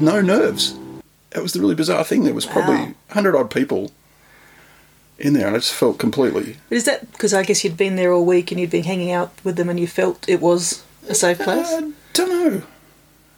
No 0.00 0.20
nerves. 0.20 0.74
It 1.34 1.42
was 1.42 1.52
the 1.52 1.60
really 1.60 1.74
bizarre 1.74 2.04
thing. 2.04 2.24
There 2.24 2.34
was 2.34 2.46
probably 2.46 2.76
Wow. 2.76 2.94
100 3.08 3.36
odd 3.36 3.50
people 3.50 3.92
in 5.18 5.32
there, 5.34 5.46
and 5.46 5.54
I 5.56 5.58
just 5.60 5.74
felt 5.74 5.98
completely. 5.98 6.56
But 6.68 6.76
is 6.76 6.84
that 6.84 7.10
because 7.12 7.34
I 7.34 7.42
guess 7.44 7.62
you'd 7.62 7.76
been 7.76 7.96
there 7.96 8.12
all 8.12 8.24
week 8.24 8.50
and 8.50 8.60
you'd 8.60 8.70
been 8.70 8.84
hanging 8.84 9.12
out 9.12 9.32
with 9.44 9.56
them 9.56 9.68
and 9.68 9.78
you 9.78 9.86
felt 9.86 10.28
it 10.28 10.40
was 10.40 10.82
a 11.08 11.14
safe 11.14 11.40
uh, 11.40 11.44
place? 11.44 11.66
I 11.68 11.80
don't 12.14 12.28
know. 12.28 12.62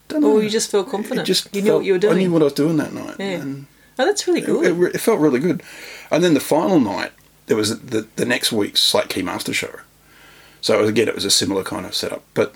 Don't 0.08 0.20
know. 0.22 0.32
or 0.32 0.42
you 0.42 0.48
just 0.50 0.70
felt 0.70 0.88
confident? 0.90 1.20
It 1.20 1.24
just 1.24 1.54
you 1.54 1.62
knew 1.62 1.68
felt- 1.68 1.78
what 1.80 1.86
you 1.86 1.92
were 1.94 1.98
doing. 1.98 2.14
I 2.14 2.18
knew 2.20 2.32
what 2.32 2.42
I 2.42 2.44
was 2.46 2.52
doing 2.54 2.76
that 2.78 2.92
night. 2.92 3.16
Yeah. 3.18 3.40
And 3.42 3.66
oh, 3.98 4.04
that's 4.06 4.26
really 4.26 4.40
good. 4.40 4.64
it, 4.66 4.72
re- 4.72 4.90
it 4.94 5.00
felt 5.00 5.20
really 5.20 5.40
good. 5.40 5.62
And 6.10 6.22
then 6.22 6.34
the 6.34 6.40
final 6.40 6.78
night, 6.80 7.12
there 7.46 7.56
was 7.56 7.80
the, 7.80 8.06
the 8.16 8.24
next 8.24 8.52
week's 8.52 8.80
Slack 8.80 9.08
Key 9.08 9.22
Master 9.22 9.52
Show. 9.52 9.80
So 10.60 10.78
it 10.78 10.80
was, 10.82 10.90
again, 10.90 11.08
it 11.08 11.14
was 11.14 11.24
a 11.24 11.30
similar 11.30 11.64
kind 11.64 11.84
of 11.84 11.94
setup. 11.94 12.22
But 12.34 12.54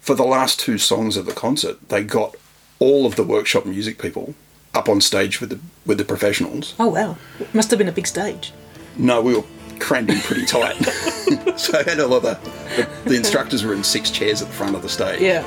for 0.00 0.14
the 0.14 0.24
last 0.24 0.60
two 0.60 0.78
songs 0.78 1.16
of 1.16 1.24
the 1.26 1.32
concert, 1.32 1.88
they 1.88 2.04
got 2.04 2.34
all 2.78 3.06
of 3.06 3.16
the 3.16 3.22
workshop 3.24 3.66
music 3.66 3.98
people 3.98 4.34
up 4.74 4.88
on 4.88 5.00
stage 5.00 5.40
with 5.40 5.50
the 5.50 5.58
with 5.86 5.98
the 5.98 6.04
professionals. 6.04 6.74
oh 6.78 6.88
wow, 6.88 7.16
it 7.40 7.54
must 7.54 7.70
have 7.70 7.78
been 7.78 7.88
a 7.88 7.92
big 7.92 8.06
stage. 8.06 8.52
No, 8.96 9.20
we 9.22 9.34
were 9.34 9.44
crammed 9.78 10.10
in 10.10 10.20
pretty 10.20 10.46
tight. 10.46 10.74
so 11.56 11.78
I 11.78 11.82
had 11.82 11.98
a 11.98 12.06
lot 12.06 12.24
of 12.24 12.42
the, 12.42 12.82
the, 12.82 13.10
the 13.10 13.16
instructors 13.16 13.64
were 13.64 13.74
in 13.74 13.84
six 13.84 14.10
chairs 14.10 14.42
at 14.42 14.48
the 14.48 14.54
front 14.54 14.74
of 14.74 14.82
the 14.82 14.88
stage. 14.88 15.20
Yeah. 15.20 15.44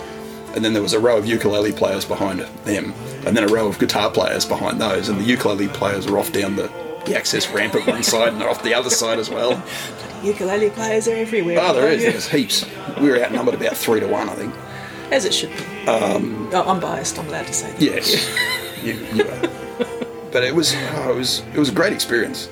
And 0.55 0.65
then 0.65 0.73
there 0.73 0.81
was 0.81 0.93
a 0.93 0.99
row 0.99 1.17
of 1.17 1.25
ukulele 1.27 1.71
players 1.71 2.05
behind 2.05 2.39
them, 2.39 2.93
and 3.25 3.37
then 3.37 3.43
a 3.43 3.47
row 3.47 3.67
of 3.67 3.77
guitar 3.77 4.09
players 4.09 4.45
behind 4.45 4.81
those, 4.81 5.07
and 5.09 5.19
the 5.19 5.23
ukulele 5.23 5.67
players 5.67 6.07
were 6.09 6.17
off 6.17 6.31
down 6.31 6.55
the, 6.55 6.71
the 7.05 7.15
access 7.15 7.49
ramp 7.51 7.75
at 7.75 7.87
one 7.87 8.01
side 8.03 8.29
and 8.29 8.41
they're 8.41 8.49
off 8.49 8.63
the 8.63 8.73
other 8.73 8.89
side 8.89 9.19
as 9.19 9.29
well. 9.29 9.63
Ukulele 10.23 10.69
players 10.71 11.07
are 11.07 11.15
everywhere. 11.15 11.57
Oh, 11.61 11.73
there 11.73 11.89
is. 11.89 12.01
There's 12.03 12.27
heaps. 12.27 12.65
We 12.99 13.09
were 13.09 13.23
outnumbered 13.23 13.53
about 13.53 13.77
three 13.77 14.01
to 14.01 14.07
one, 14.07 14.27
I 14.27 14.33
think. 14.35 14.53
As 15.11 15.25
it 15.25 15.33
should 15.33 15.49
be. 15.49 15.87
Um, 15.87 16.49
oh, 16.53 16.63
I'm 16.67 16.79
biased. 16.79 17.17
I'm 17.17 17.27
allowed 17.27 17.47
to 17.47 17.53
say 17.53 17.71
that. 17.71 17.81
Yes, 17.81 18.29
you, 18.83 18.93
you 19.13 19.23
are. 19.27 19.41
But 20.31 20.43
it 20.43 20.53
was, 20.53 20.73
oh, 20.75 21.11
it 21.11 21.15
was, 21.15 21.39
it 21.53 21.57
was 21.57 21.69
a 21.69 21.73
great 21.73 21.93
experience. 21.93 22.49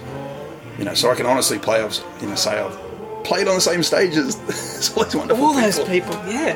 You 0.80 0.86
know, 0.86 0.94
so 0.94 1.12
I 1.12 1.16
can 1.16 1.26
honestly 1.26 1.60
play. 1.60 1.82
I've, 1.82 1.98
you 2.22 2.28
know, 2.28 2.36
say 2.36 2.60
I've 2.60 2.78
played 3.24 3.48
on 3.48 3.56
the 3.56 3.62
same 3.62 3.84
stage 3.84 4.16
as 4.16 4.36
all 4.98 5.04
these 5.04 5.16
wonderful 5.16 5.46
All 5.46 5.54
those 5.54 5.80
people. 5.80 6.14
Yeah. 6.28 6.56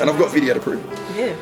and 0.00 0.08
I've 0.08 0.18
got 0.18 0.30
video 0.32 0.54
to 0.54 0.60
prove 0.60 0.84
it. 0.92 0.98
Yeah. 1.16 1.36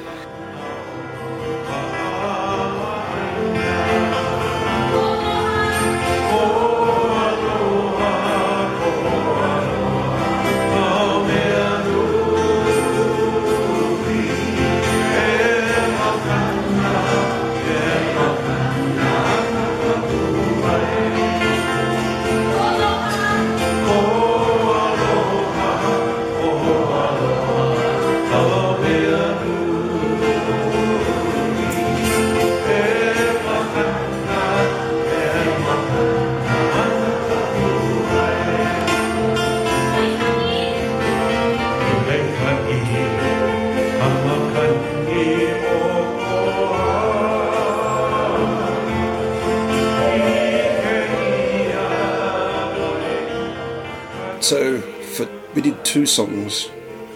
So 54.41 54.81
for 54.81 55.29
we 55.55 55.63
did 55.63 55.85
two 55.85 56.07
songs 56.07 56.71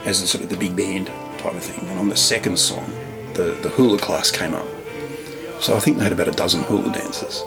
as 0.05 0.21
a 0.23 0.27
sort 0.27 0.45
of 0.45 0.51
the 0.51 0.57
big 0.57 0.77
band 0.77 1.07
type 1.39 1.55
of 1.55 1.63
thing, 1.63 1.89
and 1.89 1.99
on 1.99 2.09
the 2.09 2.17
second 2.17 2.59
song, 2.59 2.91
the 3.35 3.57
the 3.63 3.71
hula 3.71 3.99
class 3.99 4.31
came 4.31 4.55
up. 4.55 4.67
So 5.61 5.75
I 5.77 5.81
think 5.81 5.97
they 5.97 6.05
had 6.05 6.13
about 6.13 6.29
a 6.29 6.33
dozen 6.33 6.63
hula 6.65 6.93
dancers, 6.93 7.43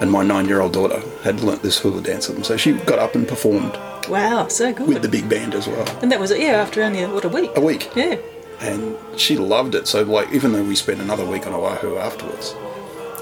and 0.00 0.10
my 0.10 0.22
nine-year-old 0.24 0.72
daughter 0.72 1.00
had 1.22 1.40
learnt 1.40 1.62
this 1.62 1.78
hula 1.78 2.02
dance 2.02 2.26
with 2.28 2.36
them. 2.38 2.44
So 2.44 2.56
she 2.56 2.72
got 2.72 2.98
up 2.98 3.14
and 3.14 3.26
performed 3.26 3.78
Wow. 4.08 4.48
So 4.48 4.72
good. 4.72 4.88
with 4.88 5.02
the 5.02 5.08
big 5.08 5.28
band 5.28 5.54
as 5.54 5.68
well. 5.68 5.86
and 6.02 6.10
that 6.10 6.18
was 6.18 6.30
it. 6.32 6.40
Yeah. 6.40 6.60
After 6.62 6.82
only 6.82 7.06
what 7.06 7.24
a 7.24 7.28
week. 7.28 7.50
A 7.56 7.60
week. 7.60 7.88
Yeah. 7.94 8.16
And 8.60 8.96
she 9.18 9.36
loved 9.36 9.74
it. 9.74 9.86
So, 9.88 10.02
like, 10.02 10.32
even 10.32 10.52
though 10.52 10.62
we 10.62 10.76
spent 10.76 11.00
another 11.00 11.24
week 11.24 11.46
on 11.46 11.54
Oahu 11.54 11.96
afterwards, 11.96 12.54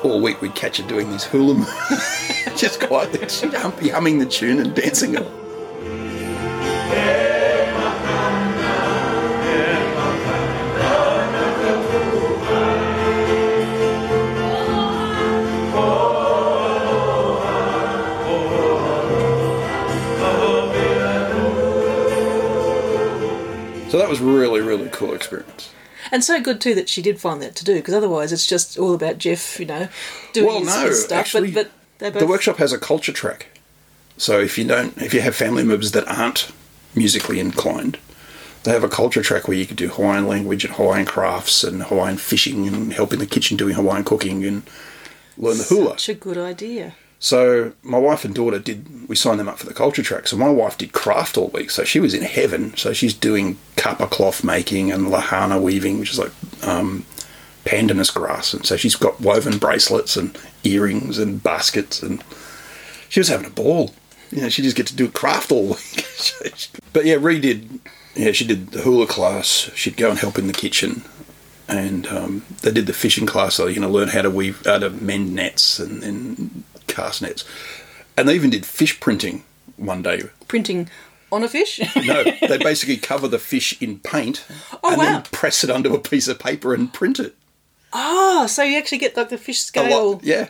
all 0.02 0.20
week 0.20 0.40
we'd 0.40 0.54
catch 0.54 0.78
her 0.78 0.86
doing 0.86 1.10
these 1.10 1.24
hula 1.24 1.54
moves, 1.54 2.60
just 2.60 2.80
be 3.80 3.88
humming 3.88 4.18
the 4.18 4.26
tune 4.26 4.58
and 4.58 4.74
dancing 4.74 5.14
it. 5.14 5.26
So 23.90 23.98
that 23.98 24.08
was 24.08 24.20
really, 24.20 24.60
really 24.60 24.88
cool 24.90 25.14
experience. 25.14 25.72
And 26.12 26.22
so 26.22 26.40
good 26.40 26.60
too 26.60 26.74
that 26.74 26.88
she 26.88 27.02
did 27.02 27.20
find 27.20 27.42
that 27.42 27.56
to 27.56 27.64
do, 27.64 27.74
because 27.76 27.94
otherwise 27.94 28.32
it's 28.32 28.46
just 28.46 28.78
all 28.78 28.94
about 28.94 29.18
Jeff, 29.18 29.58
you 29.58 29.66
know, 29.66 29.88
doing 30.32 30.46
Well, 30.46 30.58
his, 30.60 30.68
no, 30.68 30.86
his 30.86 31.04
stuff. 31.04 31.18
actually, 31.18 31.50
but, 31.50 31.70
but 31.98 32.12
both 32.12 32.20
The 32.20 32.26
workshop 32.26 32.56
has 32.58 32.72
a 32.72 32.78
culture 32.78 33.12
track. 33.12 33.46
So 34.16 34.40
if 34.40 34.58
you 34.58 34.64
don't, 34.64 34.96
if 35.00 35.14
you 35.14 35.20
have 35.20 35.34
family 35.34 35.64
members 35.64 35.92
that 35.92 36.06
aren't 36.08 36.50
musically 36.94 37.40
inclined, 37.40 37.98
they 38.64 38.72
have 38.72 38.84
a 38.84 38.88
culture 38.88 39.22
track 39.22 39.48
where 39.48 39.56
you 39.56 39.66
can 39.66 39.76
do 39.76 39.88
Hawaiian 39.88 40.26
language 40.26 40.64
and 40.64 40.74
Hawaiian 40.74 41.06
crafts 41.06 41.62
and 41.64 41.84
Hawaiian 41.84 42.16
fishing 42.18 42.66
and 42.66 42.92
help 42.92 43.12
in 43.12 43.18
the 43.20 43.26
kitchen 43.26 43.56
doing 43.56 43.74
Hawaiian 43.74 44.04
cooking 44.04 44.44
and 44.44 44.62
learn 45.36 45.58
the 45.58 45.64
hula. 45.64 45.90
Such 45.92 46.08
a 46.10 46.14
good 46.14 46.36
idea. 46.38 46.94
So 47.20 47.72
my 47.82 47.98
wife 47.98 48.24
and 48.24 48.34
daughter 48.34 48.58
did. 48.58 49.08
We 49.08 49.16
signed 49.16 49.40
them 49.40 49.48
up 49.48 49.58
for 49.58 49.66
the 49.66 49.74
culture 49.74 50.02
track. 50.02 50.28
So 50.28 50.36
my 50.36 50.50
wife 50.50 50.78
did 50.78 50.92
craft 50.92 51.36
all 51.36 51.48
week. 51.48 51.70
So 51.70 51.84
she 51.84 51.98
was 51.98 52.14
in 52.14 52.22
heaven. 52.22 52.76
So 52.76 52.92
she's 52.92 53.14
doing 53.14 53.58
kapa 53.76 54.06
cloth 54.06 54.44
making 54.44 54.92
and 54.92 55.08
lauhala 55.08 55.60
weaving, 55.60 55.98
which 55.98 56.12
is 56.12 56.18
like 56.18 56.32
um, 56.62 57.04
pandanus 57.64 58.14
grass. 58.14 58.54
And 58.54 58.64
so 58.64 58.76
she's 58.76 58.96
got 58.96 59.20
woven 59.20 59.58
bracelets 59.58 60.16
and 60.16 60.36
earrings 60.64 61.18
and 61.18 61.42
baskets, 61.42 62.02
and 62.02 62.22
she 63.08 63.20
was 63.20 63.28
having 63.28 63.46
a 63.46 63.50
ball. 63.50 63.94
You 64.30 64.42
know, 64.42 64.48
she 64.48 64.62
just 64.62 64.76
get 64.76 64.86
to 64.88 64.96
do 64.96 65.08
craft 65.08 65.50
all 65.50 65.68
week. 65.68 66.06
but 66.92 67.04
yeah, 67.04 67.16
Ree 67.18 67.40
did. 67.40 67.80
Yeah, 68.14 68.32
she 68.32 68.46
did 68.46 68.68
the 68.68 68.82
hula 68.82 69.06
class. 69.06 69.70
She'd 69.74 69.96
go 69.96 70.10
and 70.10 70.18
help 70.18 70.38
in 70.38 70.46
the 70.46 70.52
kitchen. 70.52 71.02
And 71.68 72.06
um, 72.06 72.44
they 72.62 72.72
did 72.72 72.86
the 72.86 72.94
fishing 72.94 73.26
class, 73.26 73.56
so 73.56 73.66
going 73.66 73.82
to 73.82 73.88
learn 73.88 74.08
how 74.08 74.22
to 74.22 74.30
weave, 74.30 74.64
how 74.64 74.78
to 74.78 74.88
mend 74.88 75.34
nets 75.34 75.78
and, 75.78 76.02
and 76.02 76.64
cast 76.98 77.22
nets. 77.22 77.44
And 78.16 78.28
they 78.28 78.34
even 78.34 78.50
did 78.50 78.66
fish 78.66 78.98
printing 79.00 79.44
one 79.76 80.02
day. 80.02 80.22
Printing 80.48 80.90
on 81.30 81.44
a 81.44 81.48
fish. 81.48 81.80
No, 81.96 82.24
they 82.24 82.58
basically 82.72 82.96
cover 82.96 83.28
the 83.28 83.38
fish 83.38 83.80
in 83.80 83.98
paint 84.00 84.44
Oh, 84.82 84.90
and 84.90 84.98
wow. 84.98 85.04
then 85.04 85.22
press 85.30 85.62
it 85.64 85.70
onto 85.70 85.94
a 85.94 85.98
piece 86.00 86.26
of 86.28 86.38
paper 86.38 86.74
and 86.74 86.92
print 86.92 87.18
it. 87.20 87.34
oh, 87.92 88.46
so 88.46 88.62
you 88.62 88.76
actually 88.78 88.98
get 88.98 89.16
like 89.16 89.28
the 89.28 89.38
fish 89.38 89.60
scale. 89.60 90.12
lot, 90.14 90.24
yeah. 90.24 90.48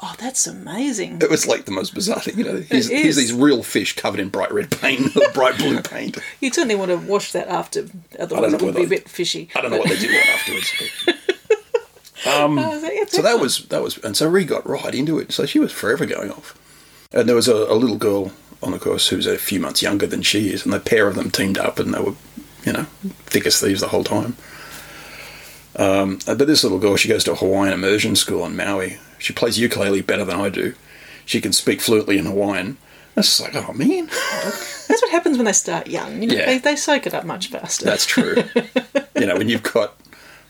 Oh, 0.00 0.14
that's 0.16 0.46
amazing. 0.46 1.20
It 1.22 1.28
was 1.28 1.44
like 1.48 1.64
the 1.64 1.72
most 1.72 1.92
bizarre 1.92 2.20
thing, 2.20 2.38
you 2.38 2.44
know. 2.44 2.58
Here's, 2.60 2.88
here's 2.88 3.16
these 3.16 3.32
real 3.32 3.64
fish 3.64 3.96
covered 3.96 4.20
in 4.20 4.28
bright 4.28 4.52
red 4.52 4.70
paint, 4.70 5.12
bright 5.34 5.58
blue 5.58 5.80
paint. 5.82 6.18
You'd 6.40 6.54
certainly 6.54 6.76
want 6.76 6.92
to 6.92 6.98
wash 6.98 7.32
that 7.32 7.48
after, 7.48 7.88
otherwise 8.16 8.52
it 8.54 8.62
would 8.62 8.76
be 8.76 8.84
a 8.84 8.86
bit 8.86 9.08
fishy. 9.08 9.48
I 9.56 9.60
don't 9.60 9.72
know 9.72 9.78
what 9.78 9.88
they 9.88 9.96
it 9.96 10.28
afterwards. 10.28 11.17
Um, 12.26 12.58
so, 13.08 13.22
that 13.22 13.38
was 13.40 13.64
that 13.66 13.82
was, 13.82 13.98
and 13.98 14.16
so 14.16 14.28
Ree 14.28 14.44
got 14.44 14.68
right 14.68 14.94
into 14.94 15.18
it. 15.18 15.32
So 15.32 15.46
she 15.46 15.58
was 15.58 15.72
forever 15.72 16.04
going 16.06 16.30
off. 16.30 16.58
And 17.12 17.28
there 17.28 17.36
was 17.36 17.48
a, 17.48 17.54
a 17.54 17.74
little 17.74 17.96
girl 17.96 18.32
on 18.62 18.72
the 18.72 18.78
course 18.78 19.08
who 19.08 19.16
was 19.16 19.26
a 19.26 19.38
few 19.38 19.60
months 19.60 19.82
younger 19.82 20.06
than 20.06 20.22
she 20.22 20.50
is, 20.52 20.64
and 20.64 20.72
the 20.72 20.80
pair 20.80 21.06
of 21.06 21.14
them 21.14 21.30
teamed 21.30 21.56
up, 21.58 21.78
and 21.78 21.94
they 21.94 22.00
were, 22.00 22.14
you 22.64 22.72
know, 22.72 22.84
thick 23.26 23.46
as 23.46 23.60
thieves 23.60 23.80
the 23.80 23.88
whole 23.88 24.04
time. 24.04 24.36
Um, 25.76 26.18
but 26.26 26.38
this 26.38 26.64
little 26.64 26.78
girl, 26.80 26.96
she 26.96 27.08
goes 27.08 27.24
to 27.24 27.32
a 27.32 27.36
Hawaiian 27.36 27.72
immersion 27.72 28.16
school 28.16 28.44
in 28.44 28.56
Maui. 28.56 28.98
She 29.18 29.32
plays 29.32 29.58
ukulele 29.58 30.02
better 30.02 30.24
than 30.24 30.40
I 30.40 30.48
do. 30.48 30.74
She 31.24 31.40
can 31.40 31.52
speak 31.52 31.80
fluently 31.80 32.18
in 32.18 32.26
Hawaiian. 32.26 32.78
It's 33.16 33.38
just 33.38 33.40
like, 33.40 33.54
oh 33.68 33.72
man, 33.72 34.06
That's 34.32 35.02
what 35.02 35.10
happens 35.10 35.36
when 35.36 35.44
they 35.46 35.52
start 35.52 35.86
young. 35.88 36.22
You 36.22 36.28
know, 36.28 36.34
Yeah. 36.36 36.46
they, 36.46 36.58
they 36.58 36.76
soak 36.76 37.06
it 37.06 37.14
up 37.14 37.24
much 37.24 37.48
faster. 37.48 37.84
that's 37.84 38.06
true. 38.06 38.36
you 39.18 39.26
know, 39.26 39.36
when 39.36 39.48
you've 39.48 39.62
got 39.62 39.94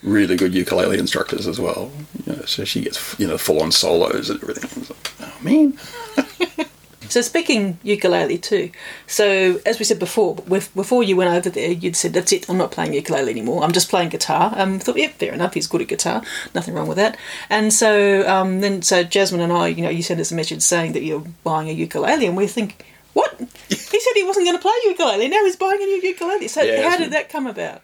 really 0.02 0.36
good 0.36 0.54
ukulele 0.54 0.98
instructors 0.98 1.46
as 1.46 1.58
well. 1.60 1.90
You 2.24 2.34
know, 2.34 2.42
so 2.42 2.64
she 2.64 2.82
gets 2.82 3.18
you 3.18 3.26
know 3.26 3.38
full 3.38 3.62
on 3.62 3.72
solos 3.72 4.30
and 4.30 4.42
everything. 4.42 4.82
Like, 4.88 5.12
oh 5.20 5.42
man, 5.42 5.78
So 7.08 7.22
speaking 7.22 7.78
ukulele 7.82 8.38
too. 8.38 8.70
So 9.06 9.60
as 9.64 9.78
we 9.78 9.84
said 9.84 9.98
before, 9.98 10.34
with, 10.46 10.74
before 10.74 11.02
you 11.02 11.16
went 11.16 11.30
over 11.30 11.48
there, 11.48 11.70
you'd 11.70 11.96
said 11.96 12.12
that's 12.12 12.32
it. 12.32 12.48
I'm 12.48 12.58
not 12.58 12.70
playing 12.70 12.92
ukulele 12.92 13.30
anymore. 13.30 13.64
I'm 13.64 13.72
just 13.72 13.88
playing 13.88 14.10
guitar. 14.10 14.52
Um, 14.56 14.78
thought 14.78 14.98
yeah, 14.98 15.08
fair 15.08 15.32
enough. 15.32 15.54
He's 15.54 15.66
good 15.66 15.80
at 15.80 15.88
guitar. 15.88 16.22
Nothing 16.54 16.74
wrong 16.74 16.86
with 16.86 16.98
that. 16.98 17.16
And 17.48 17.72
so 17.72 18.28
um, 18.28 18.60
then 18.60 18.82
so 18.82 19.02
Jasmine 19.02 19.40
and 19.40 19.52
I, 19.52 19.68
you 19.68 19.82
know, 19.82 19.90
you 19.90 20.02
sent 20.02 20.20
us 20.20 20.30
a 20.30 20.34
message 20.34 20.62
saying 20.62 20.92
that 20.92 21.02
you're 21.02 21.24
buying 21.44 21.68
a 21.68 21.72
ukulele, 21.72 22.26
and 22.26 22.36
we 22.36 22.46
think. 22.46 22.84
What? 23.14 23.34
He 23.68 23.74
said 23.74 24.12
he 24.14 24.22
wasn't 24.22 24.46
going 24.46 24.56
to 24.56 24.62
play 24.62 24.72
ukulele. 24.84 25.26
Now 25.28 25.42
he's 25.44 25.56
buying 25.56 25.82
a 25.82 25.84
new 25.84 26.00
ukulele. 26.02 26.46
So 26.46 26.62
Yeah, 26.62 26.88
how 26.88 26.98
did 26.98 27.10
that 27.12 27.30
come 27.30 27.48
about? 27.48 27.82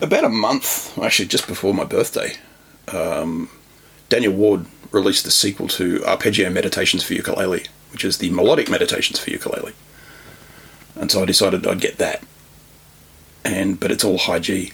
About 0.00 0.24
a 0.24 0.28
month 0.28 0.96
actually, 0.98 1.28
just 1.28 1.46
before 1.46 1.74
my 1.74 1.84
birthday, 1.84 2.34
um, 2.88 3.48
Daniel 4.08 4.32
Ward 4.32 4.66
released 4.92 5.24
the 5.24 5.30
sequel 5.30 5.68
to 5.68 6.04
Arpeggio 6.04 6.50
Meditations 6.50 7.02
for 7.02 7.14
Ukulele, 7.14 7.64
which 7.92 8.04
is 8.04 8.18
the 8.18 8.30
melodic 8.30 8.68
meditations 8.70 9.18
for 9.18 9.30
ukulele. 9.30 9.72
And 10.94 11.10
so 11.10 11.22
I 11.22 11.26
decided 11.26 11.66
I'd 11.66 11.80
get 11.80 11.98
that. 11.98 12.22
And 13.44 13.78
but 13.78 13.90
it's 13.92 14.04
all 14.04 14.18
high 14.18 14.38
G. 14.38 14.72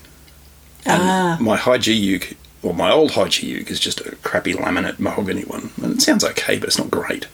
And 0.84 1.02
Ah. 1.02 1.36
my 1.40 1.56
high 1.56 1.78
G 1.78 1.92
uke, 1.92 2.34
or 2.62 2.74
my 2.74 2.90
old 2.90 3.12
high 3.12 3.28
G 3.28 3.46
uke, 3.46 3.70
is 3.70 3.80
just 3.80 4.00
a 4.00 4.16
crappy 4.16 4.54
laminate 4.54 4.98
mahogany 4.98 5.42
one, 5.42 5.70
and 5.82 5.94
it 5.94 6.02
sounds 6.02 6.24
okay, 6.24 6.58
but 6.58 6.68
it's 6.68 6.78
not 6.78 6.90
great. 6.90 7.26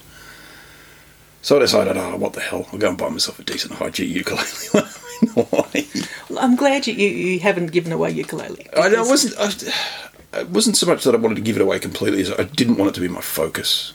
So 1.43 1.57
I 1.57 1.61
decided, 1.61 1.97
oh, 1.97 2.17
what 2.17 2.33
the 2.33 2.41
hell? 2.41 2.67
I'll 2.73 2.79
go 2.79 2.89
and 2.89 2.99
buy 2.99 3.09
myself 3.09 3.39
a 3.39 3.43
decent 3.45 3.75
high 3.75 3.91
G 3.91 4.05
ukulele 4.05 4.47
I'm 5.23 5.29
in 5.29 5.35
Hawaii. 5.35 5.87
Well, 6.29 6.39
I'm 6.41 6.57
glad 6.57 6.87
you, 6.87 6.95
you, 6.95 7.09
you 7.09 7.41
haven't 7.41 7.73
given 7.73 7.93
away 7.93 8.11
ukulele. 8.11 8.67
I 8.77 8.89
know, 8.89 9.05
it 9.05 9.09
wasn't. 9.09 9.35
I, 9.39 10.41
it 10.41 10.51
wasn't 10.51 10.77
so 10.77 10.87
much 10.87 11.05
that 11.05 11.15
I 11.15 11.19
wanted 11.19 11.37
to 11.37 11.41
give 11.41 11.57
it 11.57 11.63
away 11.63 11.79
completely 11.79 12.21
as 12.21 12.31
I 12.33 12.45
didn't 12.45 12.77
want 12.77 12.91
it 12.91 12.95
to 12.95 13.01
be 13.01 13.09
my 13.09 13.21
focus. 13.21 13.95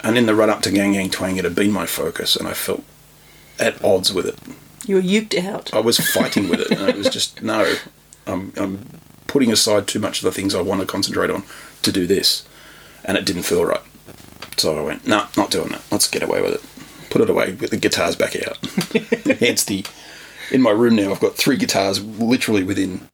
And 0.00 0.16
in 0.16 0.26
the 0.26 0.34
run 0.34 0.50
up 0.50 0.62
to 0.62 0.70
Gang 0.70 0.92
Gang 0.92 1.10
Twang, 1.10 1.36
it 1.36 1.44
had 1.44 1.54
been 1.54 1.72
my 1.72 1.86
focus, 1.86 2.36
and 2.36 2.46
I 2.46 2.52
felt 2.52 2.84
at 3.58 3.82
odds 3.84 4.12
with 4.12 4.26
it. 4.26 4.38
You 4.86 4.96
were 4.96 5.02
uked 5.02 5.36
out. 5.44 5.74
I 5.74 5.80
was 5.80 5.98
fighting 5.98 6.48
with 6.48 6.60
it, 6.60 6.70
and 6.70 6.88
it 6.88 6.96
was 6.96 7.08
just 7.08 7.42
no. 7.42 7.74
I'm, 8.26 8.52
I'm 8.56 9.00
putting 9.26 9.50
aside 9.50 9.88
too 9.88 9.98
much 9.98 10.18
of 10.18 10.24
the 10.24 10.32
things 10.32 10.54
I 10.54 10.62
want 10.62 10.80
to 10.80 10.86
concentrate 10.86 11.30
on 11.30 11.42
to 11.82 11.90
do 11.90 12.06
this, 12.06 12.46
and 13.04 13.16
it 13.16 13.24
didn't 13.24 13.42
feel 13.42 13.64
right. 13.64 13.80
So 14.56 14.78
I 14.78 14.82
went, 14.82 15.06
no, 15.06 15.26
not 15.36 15.50
doing 15.50 15.68
that. 15.68 15.82
Let's 15.90 16.08
get 16.08 16.22
away 16.22 16.42
with 16.42 16.54
it. 16.54 17.10
Put 17.10 17.22
it 17.22 17.30
away 17.30 17.52
with 17.52 17.70
the 17.70 17.76
guitars 17.76 18.16
back 18.16 18.36
out. 18.36 18.58
Hence 19.40 19.64
the. 19.64 19.84
In 20.50 20.62
my 20.62 20.70
room 20.70 20.96
now, 20.96 21.10
I've 21.10 21.20
got 21.20 21.34
three 21.36 21.56
guitars 21.56 22.02
literally 22.02 22.64
within 22.64 23.08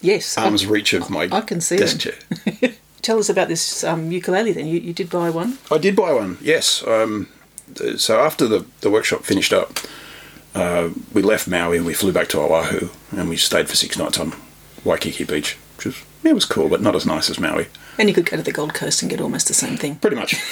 Yes. 0.00 0.38
arm's 0.38 0.66
reach 0.66 0.92
of 0.92 1.10
my 1.10 1.28
I 1.32 1.40
can 1.40 1.60
see 1.60 1.76
desk 1.76 2.00
them. 2.02 2.14
chair. 2.60 2.70
Tell 3.02 3.18
us 3.18 3.28
about 3.28 3.48
this 3.48 3.82
um, 3.84 4.10
ukulele 4.12 4.52
then. 4.52 4.66
You, 4.66 4.78
you 4.80 4.92
did 4.92 5.10
buy 5.10 5.30
one. 5.30 5.58
I 5.70 5.78
did 5.78 5.96
buy 5.96 6.12
one, 6.12 6.38
yes. 6.40 6.86
Um, 6.86 7.28
so 7.96 8.20
after 8.20 8.46
the, 8.46 8.64
the 8.80 8.90
workshop 8.90 9.24
finished 9.24 9.52
up, 9.52 9.78
uh, 10.54 10.90
we 11.12 11.22
left 11.22 11.48
Maui 11.48 11.76
and 11.78 11.86
we 11.86 11.94
flew 11.94 12.12
back 12.12 12.28
to 12.28 12.40
Oahu 12.40 12.88
and 13.12 13.28
we 13.28 13.36
stayed 13.36 13.68
for 13.68 13.76
six 13.76 13.96
nights 13.98 14.18
on 14.18 14.34
Waikiki 14.84 15.24
Beach, 15.24 15.56
which 15.76 15.86
was, 15.86 16.04
it 16.24 16.34
was 16.34 16.44
cool, 16.44 16.68
but 16.68 16.80
not 16.82 16.94
as 16.96 17.06
nice 17.06 17.28
as 17.30 17.38
Maui. 17.40 17.66
And 17.98 18.08
you 18.08 18.14
could 18.14 18.26
go 18.26 18.36
to 18.36 18.42
the 18.42 18.52
Gold 18.52 18.74
Coast 18.74 19.02
and 19.02 19.10
get 19.10 19.20
almost 19.20 19.48
the 19.48 19.54
same 19.54 19.76
thing. 19.76 19.96
Pretty 19.96 20.16
much. 20.16 20.34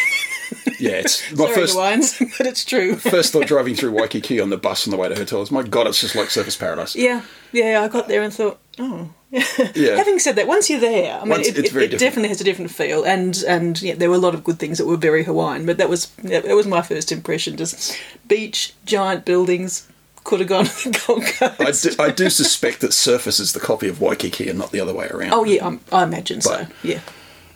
yeah, 0.78 0.92
it's 0.92 1.30
my 1.32 1.36
Sorry, 1.46 1.54
first 1.54 1.74
Hawaiians, 1.74 2.18
but 2.38 2.46
it's 2.46 2.64
true. 2.64 2.96
first 2.96 3.32
thought 3.32 3.46
driving 3.46 3.74
through 3.74 3.92
Waikiki 3.92 4.40
on 4.40 4.50
the 4.50 4.56
bus 4.56 4.86
on 4.86 4.90
the 4.90 4.96
way 4.96 5.08
to 5.08 5.14
hotels. 5.14 5.50
my 5.50 5.62
God, 5.62 5.86
it's 5.86 6.00
just 6.00 6.14
like 6.14 6.28
Surfers 6.28 6.58
Paradise. 6.58 6.94
Yeah, 6.96 7.22
yeah. 7.52 7.82
I 7.82 7.88
got 7.88 8.08
there 8.08 8.22
and 8.22 8.32
thought, 8.32 8.58
oh. 8.78 9.10
Yeah. 9.30 9.96
Having 9.96 10.20
said 10.20 10.36
that, 10.36 10.46
once 10.46 10.70
you're 10.70 10.80
there, 10.80 11.14
I 11.14 11.20
mean, 11.20 11.30
Once- 11.30 11.48
it, 11.48 11.58
it, 11.58 11.74
it 11.74 11.98
definitely 11.98 12.28
has 12.28 12.40
a 12.40 12.44
different 12.44 12.70
feel, 12.70 13.04
and 13.04 13.36
and 13.48 13.80
yeah, 13.82 13.94
there 13.94 14.08
were 14.08 14.14
a 14.16 14.20
lot 14.20 14.34
of 14.34 14.44
good 14.44 14.58
things 14.58 14.78
that 14.78 14.86
were 14.86 14.96
very 14.96 15.24
Hawaiian. 15.24 15.66
But 15.66 15.78
that 15.78 15.88
was 15.90 16.06
that 16.22 16.44
was 16.46 16.66
my 16.66 16.80
first 16.80 17.10
impression: 17.12 17.56
just 17.56 17.98
beach, 18.28 18.74
giant 18.84 19.24
buildings. 19.24 19.88
Could 20.24 20.40
have 20.40 20.48
gone 20.48 20.64
to 20.64 20.90
the 20.90 21.02
Gold 21.06 21.24
Coast. 21.24 21.60
I 21.60 21.70
do, 21.88 22.02
I 22.02 22.10
do 22.14 22.30
suspect 22.30 22.80
that 22.80 22.90
Surfers 22.90 23.38
is 23.38 23.52
the 23.52 23.60
copy 23.60 23.86
of 23.88 24.00
Waikiki 24.00 24.48
and 24.48 24.58
not 24.58 24.72
the 24.72 24.80
other 24.80 24.92
way 24.94 25.06
around. 25.08 25.32
Oh 25.32 25.44
yeah, 25.44 25.64
I'm, 25.64 25.78
I 25.92 26.02
imagine 26.04 26.40
so. 26.40 26.58
But- 26.64 26.72
Yeah. 26.82 27.00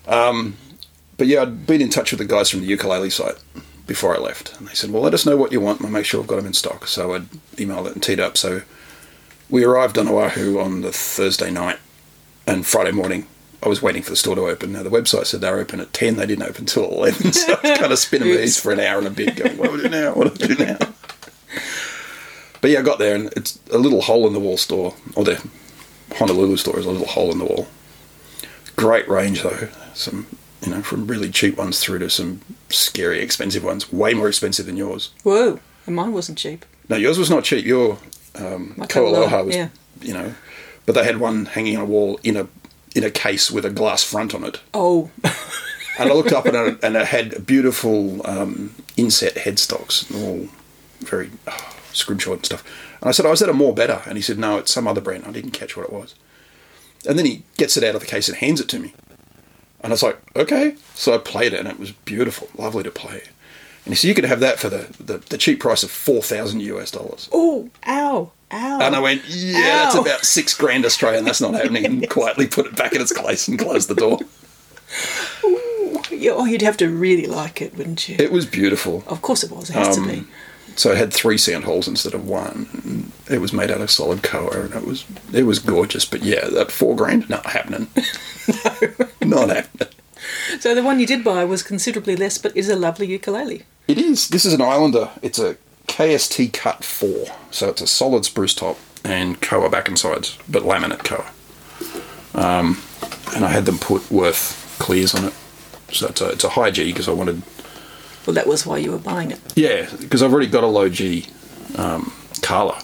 Um, 0.06 0.56
But 1.20 1.28
yeah, 1.28 1.42
I'd 1.42 1.66
been 1.66 1.82
in 1.82 1.90
touch 1.90 2.12
with 2.12 2.18
the 2.18 2.24
guys 2.24 2.48
from 2.48 2.60
the 2.60 2.66
ukulele 2.66 3.10
site 3.10 3.36
before 3.86 4.16
I 4.16 4.18
left, 4.18 4.58
and 4.58 4.66
they 4.66 4.72
said, 4.72 4.90
"Well, 4.90 5.02
let 5.02 5.12
us 5.12 5.26
know 5.26 5.36
what 5.36 5.52
you 5.52 5.60
want, 5.60 5.80
and 5.80 5.86
I'll 5.86 5.92
make 5.92 6.06
sure 6.06 6.18
I've 6.18 6.26
got 6.26 6.36
them 6.36 6.46
in 6.46 6.54
stock." 6.54 6.86
So 6.86 7.12
I'd 7.12 7.28
emailed 7.56 7.88
it 7.88 7.92
and 7.92 8.02
teed 8.02 8.18
up. 8.18 8.38
So 8.38 8.62
we 9.50 9.62
arrived 9.62 9.98
on 9.98 10.08
Oahu 10.08 10.58
on 10.58 10.80
the 10.80 10.92
Thursday 10.92 11.50
night, 11.50 11.78
and 12.46 12.64
Friday 12.64 12.92
morning 12.92 13.26
I 13.62 13.68
was 13.68 13.82
waiting 13.82 14.02
for 14.02 14.08
the 14.08 14.16
store 14.16 14.34
to 14.34 14.46
open. 14.46 14.72
Now 14.72 14.82
the 14.82 14.88
website 14.88 15.26
said 15.26 15.42
they 15.42 15.50
were 15.50 15.58
open 15.58 15.78
at 15.78 15.92
ten; 15.92 16.16
they 16.16 16.24
didn't 16.24 16.48
open 16.48 16.64
till 16.64 16.84
eleven. 16.90 17.34
So 17.34 17.52
I 17.52 17.68
was 17.68 17.78
kind 17.78 17.92
of 17.92 17.98
spinning 17.98 18.28
Oops. 18.30 18.58
for 18.58 18.72
an 18.72 18.80
hour 18.80 18.96
and 18.96 19.06
a 19.06 19.10
bit, 19.10 19.36
going, 19.36 19.58
"What 19.58 19.72
do 19.72 19.78
I 19.78 19.82
do 19.82 19.88
now? 19.90 20.14
What 20.14 20.34
do 20.38 20.42
I 20.42 20.48
do 20.48 20.64
now?" 20.64 20.78
But 22.62 22.70
yeah, 22.70 22.78
I 22.78 22.82
got 22.82 22.98
there, 22.98 23.14
and 23.14 23.30
it's 23.36 23.58
a 23.70 23.78
little 23.78 24.00
hole 24.00 24.26
in 24.26 24.32
the 24.32 24.40
wall 24.40 24.56
store, 24.56 24.94
or 25.16 25.24
the 25.24 25.42
Honolulu 26.14 26.56
store 26.56 26.78
is 26.78 26.86
a 26.86 26.90
little 26.90 27.06
hole 27.06 27.30
in 27.30 27.38
the 27.38 27.44
wall. 27.44 27.68
Great 28.76 29.06
range 29.06 29.42
though. 29.42 29.68
Some 29.92 30.26
you 30.62 30.70
know, 30.70 30.82
from 30.82 31.06
really 31.06 31.30
cheap 31.30 31.56
ones 31.56 31.80
through 31.80 32.00
to 32.00 32.10
some 32.10 32.40
scary 32.68 33.20
expensive 33.20 33.64
ones, 33.64 33.92
way 33.92 34.14
more 34.14 34.28
expensive 34.28 34.66
than 34.66 34.76
yours. 34.76 35.10
Whoa, 35.22 35.60
and 35.86 35.96
mine 35.96 36.12
wasn't 36.12 36.38
cheap. 36.38 36.64
No, 36.88 36.96
yours 36.96 37.18
was 37.18 37.30
not 37.30 37.44
cheap. 37.44 37.64
Your 37.64 37.98
um, 38.34 38.74
Koaloha 38.88 39.42
was, 39.42 39.56
yeah. 39.56 39.68
you 40.00 40.12
know, 40.12 40.34
but 40.86 40.94
they 40.94 41.04
had 41.04 41.18
one 41.18 41.46
hanging 41.46 41.76
on 41.76 41.82
a 41.82 41.86
wall 41.86 42.18
in 42.22 42.36
a 42.36 42.48
in 42.94 43.04
a 43.04 43.10
case 43.10 43.50
with 43.50 43.64
a 43.64 43.70
glass 43.70 44.02
front 44.02 44.34
on 44.34 44.44
it. 44.44 44.60
Oh, 44.74 45.10
And 45.98 46.10
I 46.10 46.14
looked 46.14 46.32
up 46.32 46.46
and 46.46 46.56
it, 46.56 46.78
and 46.82 46.96
it 46.96 47.06
had 47.08 47.44
beautiful 47.44 48.26
um, 48.26 48.74
inset 48.96 49.34
headstocks, 49.34 50.10
and 50.10 50.24
all 50.24 50.48
very. 51.00 51.30
oh, 51.46 51.76
scrimshaw 51.92 52.32
and 52.34 52.46
stuff. 52.46 52.64
And 53.00 53.08
I 53.08 53.12
said, 53.12 53.26
"Oh, 53.26 53.32
is 53.32 53.40
that 53.40 53.48
a 53.48 53.52
Moore 53.52 53.74
Bettah?" 53.74 54.06
And 54.06 54.16
he 54.16 54.22
said, 54.22 54.38
"No, 54.38 54.58
it's 54.58 54.72
some 54.72 54.86
other 54.86 55.00
brand. 55.00 55.24
I 55.26 55.32
didn't 55.32 55.50
catch 55.50 55.76
what 55.76 55.86
it 55.86 55.92
was." 55.92 56.14
And 57.06 57.18
then 57.18 57.26
he 57.26 57.42
gets 57.56 57.76
it 57.76 57.84
out 57.84 57.94
of 57.94 58.00
the 58.00 58.06
case 58.06 58.28
and 58.28 58.38
hands 58.38 58.60
it 58.60 58.68
to 58.68 58.78
me. 58.78 58.94
And 59.82 59.92
I 59.92 59.94
was 59.94 60.02
like, 60.02 60.18
"Okay." 60.36 60.74
So 60.94 61.14
I 61.14 61.18
played 61.18 61.52
it, 61.52 61.60
and 61.60 61.68
it 61.68 61.78
was 61.78 61.92
beautiful, 61.92 62.48
lovely 62.56 62.82
to 62.82 62.90
play. 62.90 63.22
And 63.84 63.92
he 63.92 63.94
said, 63.94 64.08
"You 64.08 64.14
could 64.14 64.24
have 64.26 64.40
that 64.40 64.58
for 64.58 64.68
the 64.68 64.88
the, 65.02 65.18
the 65.18 65.38
cheap 65.38 65.60
price 65.60 65.82
of 65.82 65.90
four 65.90 66.22
thousand 66.22 66.60
US 66.60 66.90
dollars." 66.90 67.28
Oh, 67.32 67.70
ow, 67.86 68.30
ow. 68.52 68.80
And 68.80 68.94
I 68.94 69.00
went, 69.00 69.22
"Yeah, 69.26 69.60
that's 69.84 69.94
about 69.94 70.24
six 70.24 70.54
grand 70.54 70.84
Australian. 70.84 71.24
That's 71.24 71.40
not 71.40 71.54
happening." 71.54 71.84
And 71.90 72.08
quietly 72.10 72.46
put 72.46 72.66
it 72.66 72.76
back 72.76 72.94
in 72.94 73.00
its 73.00 73.12
place 73.12 73.48
and 73.48 73.58
closed 73.58 73.88
the 73.88 73.94
door. 73.94 74.18
Yeah, 76.10 76.32
Oh, 76.34 76.44
you'd 76.44 76.62
have 76.62 76.76
to 76.78 76.88
really 76.88 77.26
like 77.26 77.62
it, 77.62 77.76
wouldn't 77.76 78.08
you? 78.08 78.16
It 78.18 78.32
was 78.32 78.44
beautiful. 78.44 79.04
of 79.06 79.22
course 79.22 79.42
it 79.44 79.50
was. 79.50 79.70
It 79.70 79.74
has 79.74 79.96
to 79.96 80.02
be. 80.06 80.18
Um, 80.18 80.28
So 80.76 80.90
it 80.92 80.98
had 80.98 81.12
three 81.12 81.38
sound 81.38 81.64
holes 81.64 81.88
instead 81.88 82.14
of 82.14 82.26
one. 82.28 82.68
And 82.84 83.12
It 83.30 83.40
was 83.40 83.52
made 83.52 83.70
out 83.70 83.80
of 83.80 83.90
solid 83.90 84.22
koa, 84.22 84.50
and 84.62 84.74
it 84.74 84.84
was 84.84 85.04
it 85.32 85.44
was 85.44 85.58
gorgeous. 85.58 86.04
But 86.04 86.22
yeah, 86.22 86.46
that 86.48 86.70
four 86.72 86.94
grand, 86.96 87.30
not 87.30 87.46
happening. 87.46 87.88
not 89.28 89.48
happening. 89.50 89.88
So 90.58 90.74
the 90.74 90.82
one 90.82 91.00
you 91.00 91.06
did 91.06 91.24
buy 91.24 91.44
was 91.44 91.62
considerably 91.62 92.16
less, 92.16 92.38
but 92.38 92.56
is 92.56 92.68
a 92.68 92.76
lovely 92.76 93.06
ukulele. 93.06 93.64
It 93.88 93.98
is. 93.98 94.28
This 94.28 94.44
is 94.44 94.52
an 94.52 94.60
Islander. 94.60 95.10
It's 95.22 95.38
a 95.38 95.56
KST 95.88 96.52
Cut 96.52 96.84
Four, 96.84 97.26
so 97.50 97.68
it's 97.68 97.80
a 97.80 97.86
solid 97.86 98.24
spruce 98.24 98.54
top 98.54 98.78
and 99.04 99.40
koa 99.40 99.70
back 99.70 99.88
and 99.88 99.98
sides, 99.98 100.38
but 100.48 100.62
laminate 100.62 101.04
koa. 101.04 101.30
Um, 102.34 102.80
and 103.34 103.44
I 103.44 103.48
had 103.48 103.64
them 103.66 103.78
put 103.78 104.10
Worth 104.10 104.76
clears 104.78 105.14
on 105.14 105.24
it, 105.26 105.34
so 105.90 106.08
it's 106.08 106.20
a, 106.20 106.30
it's 106.30 106.44
a 106.44 106.50
high 106.50 106.70
G 106.70 106.84
because 106.92 107.08
I 107.08 107.12
wanted 107.12 107.42
Well, 108.26 108.34
that 108.34 108.46
was 108.46 108.66
why 108.66 108.78
you 108.78 108.92
were 108.92 108.98
buying 108.98 109.30
it. 109.30 109.40
Yeah, 109.56 109.88
because 109.98 110.22
I've 110.22 110.32
already 110.32 110.48
got 110.50 110.64
a 110.64 110.68
low 110.68 110.88
G 110.88 111.26
um, 111.76 112.12
Kala. 112.42 112.82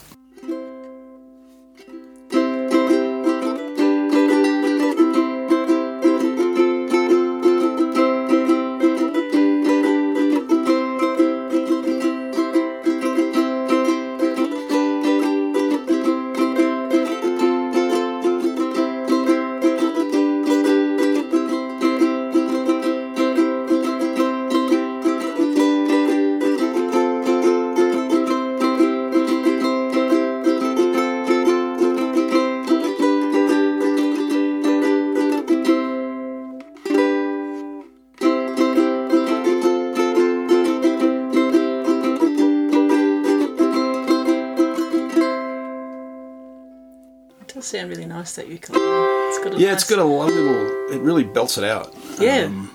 Ukulele. 49.56 49.56
It's 49.56 49.56
got 49.56 49.56
a 49.56 49.60
Yeah, 49.60 49.68
nice, 49.68 49.82
it's 49.82 49.90
got 49.90 49.98
a 49.98 50.04
little. 50.04 50.92
It 50.92 51.00
really 51.00 51.24
belts 51.24 51.58
it 51.58 51.64
out. 51.64 51.94
Yeah. 52.20 52.44
Um, 52.44 52.70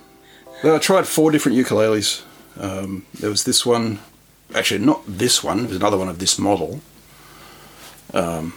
well, 0.63 0.75
I 0.75 0.79
tried 0.79 1.07
four 1.07 1.31
different 1.31 1.57
ukuleles. 1.57 2.23
Um, 2.59 3.05
there 3.19 3.29
was 3.29 3.43
this 3.43 3.65
one, 3.65 3.99
actually 4.53 4.83
not 4.85 5.01
this 5.07 5.43
one. 5.43 5.63
There's 5.63 5.77
another 5.77 5.97
one 5.97 6.09
of 6.09 6.19
this 6.19 6.37
model. 6.37 6.81
Um, 8.13 8.53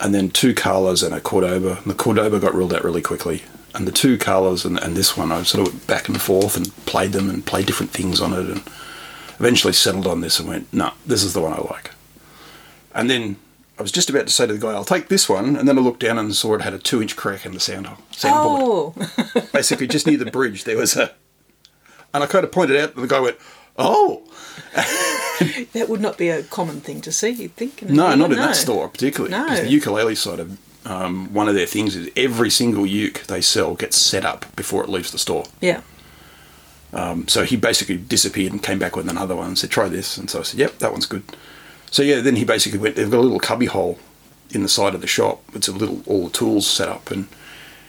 and 0.00 0.14
then 0.14 0.30
two 0.30 0.54
Kalas 0.54 1.04
and 1.04 1.14
a 1.14 1.20
Cordoba. 1.20 1.78
And 1.78 1.86
the 1.86 1.94
Cordoba 1.94 2.40
got 2.40 2.54
ruled 2.54 2.72
out 2.72 2.84
really 2.84 3.02
quickly. 3.02 3.42
And 3.74 3.86
the 3.86 3.92
two 3.92 4.16
Kalas 4.16 4.64
and, 4.64 4.78
and 4.78 4.96
this 4.96 5.16
one, 5.16 5.30
I 5.30 5.42
sort 5.42 5.66
of 5.66 5.74
went 5.74 5.86
back 5.86 6.08
and 6.08 6.20
forth 6.20 6.56
and 6.56 6.74
played 6.86 7.12
them 7.12 7.28
and 7.28 7.44
played 7.44 7.66
different 7.66 7.92
things 7.92 8.20
on 8.20 8.32
it, 8.32 8.48
and 8.48 8.62
eventually 9.38 9.72
settled 9.72 10.06
on 10.06 10.20
this 10.20 10.40
and 10.40 10.48
went, 10.48 10.72
no, 10.72 10.92
this 11.06 11.22
is 11.22 11.34
the 11.34 11.40
one 11.40 11.52
I 11.52 11.60
like. 11.60 11.92
And 12.94 13.10
then 13.10 13.36
I 13.78 13.82
was 13.82 13.92
just 13.92 14.10
about 14.10 14.26
to 14.26 14.32
say 14.32 14.46
to 14.46 14.52
the 14.52 14.58
guy, 14.58 14.72
I'll 14.72 14.84
take 14.84 15.08
this 15.08 15.28
one, 15.28 15.54
and 15.56 15.68
then 15.68 15.78
I 15.78 15.80
looked 15.80 16.00
down 16.00 16.18
and 16.18 16.34
saw 16.34 16.54
it 16.54 16.62
had 16.62 16.74
a 16.74 16.78
two 16.78 17.00
inch 17.00 17.14
crack 17.16 17.46
in 17.46 17.52
the 17.54 17.60
sound 17.60 17.86
soundboard 18.12 18.94
Oh, 19.36 19.48
basically 19.52 19.86
just 19.86 20.06
near 20.06 20.18
the 20.18 20.30
bridge 20.30 20.64
there 20.64 20.76
was 20.76 20.96
a 20.96 21.12
and 22.12 22.24
i 22.24 22.26
kind 22.26 22.44
of 22.44 22.50
pointed 22.50 22.76
out 22.76 22.94
and 22.94 23.04
the 23.04 23.06
guy 23.08 23.20
went 23.20 23.36
oh 23.76 24.22
that 25.72 25.86
would 25.88 26.00
not 26.00 26.18
be 26.18 26.28
a 26.30 26.42
common 26.42 26.80
thing 26.80 27.00
to 27.02 27.12
see, 27.12 27.28
you'd 27.30 27.54
think. 27.54 27.82
no 27.82 28.14
not 28.14 28.32
in 28.32 28.38
that 28.38 28.56
store 28.56 28.88
particularly 28.88 29.30
No. 29.30 29.44
because 29.44 29.60
the 29.60 29.68
ukulele 29.70 30.14
side 30.14 30.40
of 30.40 30.58
um, 30.86 31.32
one 31.34 31.48
of 31.48 31.54
their 31.54 31.66
things 31.66 31.94
is 31.94 32.08
every 32.16 32.50
single 32.50 32.86
uke 32.86 33.24
they 33.28 33.40
sell 33.40 33.74
gets 33.74 33.96
set 33.98 34.24
up 34.24 34.44
before 34.56 34.82
it 34.82 34.88
leaves 34.88 35.10
the 35.12 35.18
store 35.18 35.44
Yeah. 35.60 35.82
um, 36.92 37.28
so 37.28 37.44
he 37.44 37.56
basically 37.56 37.98
disappeared 37.98 38.52
and 38.52 38.62
came 38.62 38.78
back 38.78 38.96
with 38.96 39.08
another 39.08 39.36
one 39.36 39.48
and 39.48 39.58
said 39.58 39.70
try 39.70 39.88
this 39.88 40.16
and 40.16 40.28
so 40.30 40.40
i 40.40 40.42
said 40.42 40.58
yep 40.58 40.78
that 40.78 40.90
one's 40.92 41.06
good 41.06 41.22
so 41.90 42.02
yeah 42.02 42.20
then 42.20 42.36
he 42.36 42.44
basically 42.44 42.78
went 42.78 42.96
they've 42.96 43.10
got 43.10 43.18
a 43.18 43.20
little 43.20 43.40
cubby 43.40 43.66
hole 43.66 43.98
in 44.50 44.62
the 44.62 44.68
side 44.68 44.94
of 44.94 45.00
the 45.00 45.06
shop 45.06 45.42
it's 45.54 45.68
a 45.68 45.72
little 45.72 46.02
all 46.06 46.24
the 46.24 46.32
tools 46.32 46.66
set 46.66 46.88
up 46.88 47.10
and 47.10 47.28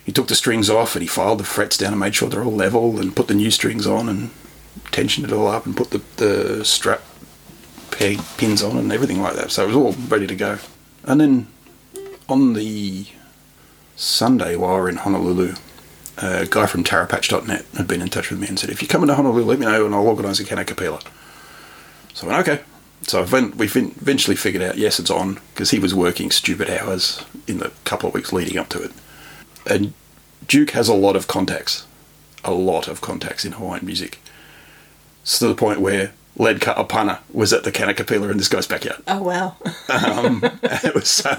he 0.09 0.11
took 0.11 0.27
the 0.27 0.35
strings 0.35 0.71
off 0.71 0.95
and 0.95 1.03
he 1.03 1.07
filed 1.07 1.39
the 1.39 1.43
frets 1.43 1.77
down 1.77 1.93
and 1.93 1.99
made 1.99 2.15
sure 2.15 2.29
they're 2.29 2.43
all 2.43 2.51
level 2.51 2.99
and 2.99 3.15
put 3.15 3.27
the 3.27 3.35
new 3.35 3.51
strings 3.51 3.85
on 3.85 4.09
and 4.09 4.31
tensioned 4.91 5.27
it 5.27 5.31
all 5.31 5.47
up 5.47 5.67
and 5.67 5.77
put 5.77 5.91
the, 5.91 6.01
the 6.17 6.65
strap 6.65 7.01
peg 7.91 8.19
pins 8.37 8.63
on 8.63 8.77
and 8.77 8.91
everything 8.91 9.21
like 9.21 9.35
that. 9.35 9.51
So 9.51 9.63
it 9.63 9.67
was 9.67 9.75
all 9.75 9.91
ready 10.07 10.25
to 10.25 10.35
go. 10.35 10.57
And 11.03 11.21
then 11.21 11.47
on 12.27 12.53
the 12.53 13.05
Sunday 13.95 14.55
while 14.55 14.75
we 14.75 14.81
were 14.81 14.89
in 14.89 14.97
Honolulu, 14.97 15.53
a 16.17 16.47
guy 16.47 16.65
from 16.65 16.83
Taropatch.net 16.83 17.65
had 17.77 17.87
been 17.87 18.01
in 18.01 18.09
touch 18.09 18.31
with 18.31 18.39
me 18.39 18.47
and 18.47 18.57
said, 18.57 18.69
if 18.69 18.81
you 18.81 18.87
come 18.87 19.03
into 19.03 19.15
Honolulu, 19.15 19.43
let 19.43 19.59
me 19.59 19.65
know 19.65 19.85
and 19.85 19.93
I'll 19.93 20.07
organise 20.07 20.39
a 20.39 20.43
Kanakapila. 20.43 21.05
So 22.13 22.27
I 22.27 22.31
went, 22.31 22.47
okay. 22.47 22.63
So 23.09 23.23
we 23.23 23.65
eventually 23.65 24.35
figured 24.35 24.61
out, 24.61 24.77
yes, 24.77 24.99
it's 24.99 25.09
on, 25.09 25.39
because 25.51 25.71
he 25.71 25.79
was 25.79 25.95
working 25.95 26.29
stupid 26.29 26.69
hours 26.69 27.25
in 27.47 27.57
the 27.57 27.71
couple 27.83 28.07
of 28.07 28.13
weeks 28.13 28.31
leading 28.31 28.55
up 28.59 28.69
to 28.69 28.83
it. 28.83 28.91
And 29.65 29.93
Duke 30.47 30.71
has 30.71 30.87
a 30.87 30.93
lot 30.93 31.15
of 31.15 31.27
contacts, 31.27 31.87
a 32.43 32.51
lot 32.51 32.87
of 32.87 33.01
contacts 33.01 33.43
in 33.43 33.53
Hawaiian 33.53 33.83
music. 33.83 34.19
So 35.23 35.47
to 35.47 35.53
the 35.53 35.57
point 35.57 35.81
where 35.81 36.11
Led 36.35 36.61
Ka'apana 36.61 37.21
was 37.33 37.51
at 37.51 37.63
the 37.63 37.71
Kanakapila 37.71 38.29
in 38.29 38.37
this 38.37 38.47
guy's 38.47 38.67
backyard. 38.67 39.01
Oh, 39.07 39.23
wow. 39.23 39.55
Um, 39.89 40.41
it 40.61 40.93
was 40.93 41.09
so. 41.09 41.35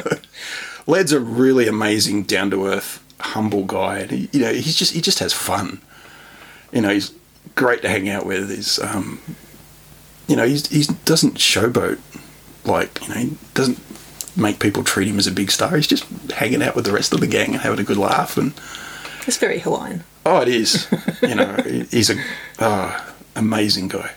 Led's 0.88 1.12
a 1.12 1.20
really 1.20 1.68
amazing, 1.68 2.24
down 2.24 2.50
to 2.50 2.66
earth, 2.66 3.00
humble 3.20 3.64
guy, 3.64 4.00
and 4.00 4.10
he, 4.10 4.28
you 4.32 4.40
know, 4.40 4.52
he's 4.52 4.74
just 4.74 4.92
he 4.92 5.00
just 5.00 5.20
has 5.20 5.32
fun. 5.32 5.80
You 6.72 6.80
know, 6.80 6.90
he's 6.90 7.14
great 7.54 7.82
to 7.82 7.88
hang 7.88 8.08
out 8.08 8.26
with. 8.26 8.50
He's, 8.50 8.80
um, 8.80 9.20
you 10.30 10.36
know, 10.36 10.46
he's, 10.46 10.68
he 10.68 10.94
doesn't 11.04 11.34
showboat 11.34 11.98
like 12.64 13.02
you 13.02 13.08
know, 13.08 13.20
he 13.20 13.36
doesn't 13.54 13.78
make 14.36 14.60
people 14.60 14.84
treat 14.84 15.08
him 15.08 15.18
as 15.18 15.26
a 15.26 15.32
big 15.32 15.50
star. 15.50 15.76
He's 15.76 15.86
just 15.86 16.04
hanging 16.30 16.62
out 16.62 16.76
with 16.76 16.84
the 16.84 16.92
rest 16.92 17.12
of 17.12 17.20
the 17.20 17.26
gang 17.26 17.52
and 17.52 17.60
having 17.60 17.80
a 17.80 17.84
good 17.84 17.96
laugh. 17.96 18.36
And 18.36 18.52
It's 19.26 19.36
very 19.36 19.58
Hawaiian. 19.58 20.04
oh, 20.24 20.40
it 20.40 20.48
is. 20.48 20.86
you 21.22 21.34
know, 21.34 21.56
he's 21.90 22.10
a 22.10 22.22
uh, 22.58 23.00
amazing 23.36 23.88
guy, 23.88 24.12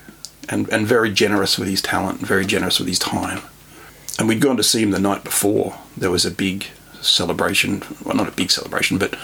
and 0.50 0.70
and 0.70 0.88
very 0.88 1.12
generous 1.12 1.58
with 1.58 1.68
his 1.68 1.82
talent, 1.82 2.20
and 2.20 2.28
very 2.28 2.46
generous 2.46 2.80
with 2.80 2.88
his 2.88 3.00
time 3.00 3.42
and 4.20 4.28
we'd 4.28 4.42
gone 4.42 4.58
to 4.58 4.64
see 4.64 4.82
him 4.82 4.92
the 4.92 5.00
night 5.00 5.24
before. 5.24 5.76
There 5.98 6.12
was 6.12 6.26
a 6.26 6.32
big 6.32 6.68
celebration, 7.02 7.84
well, 8.04 8.16
not 8.16 8.28
a 8.28 8.32
big 8.32 8.52
celebration, 8.52 8.98
but 8.98 9.18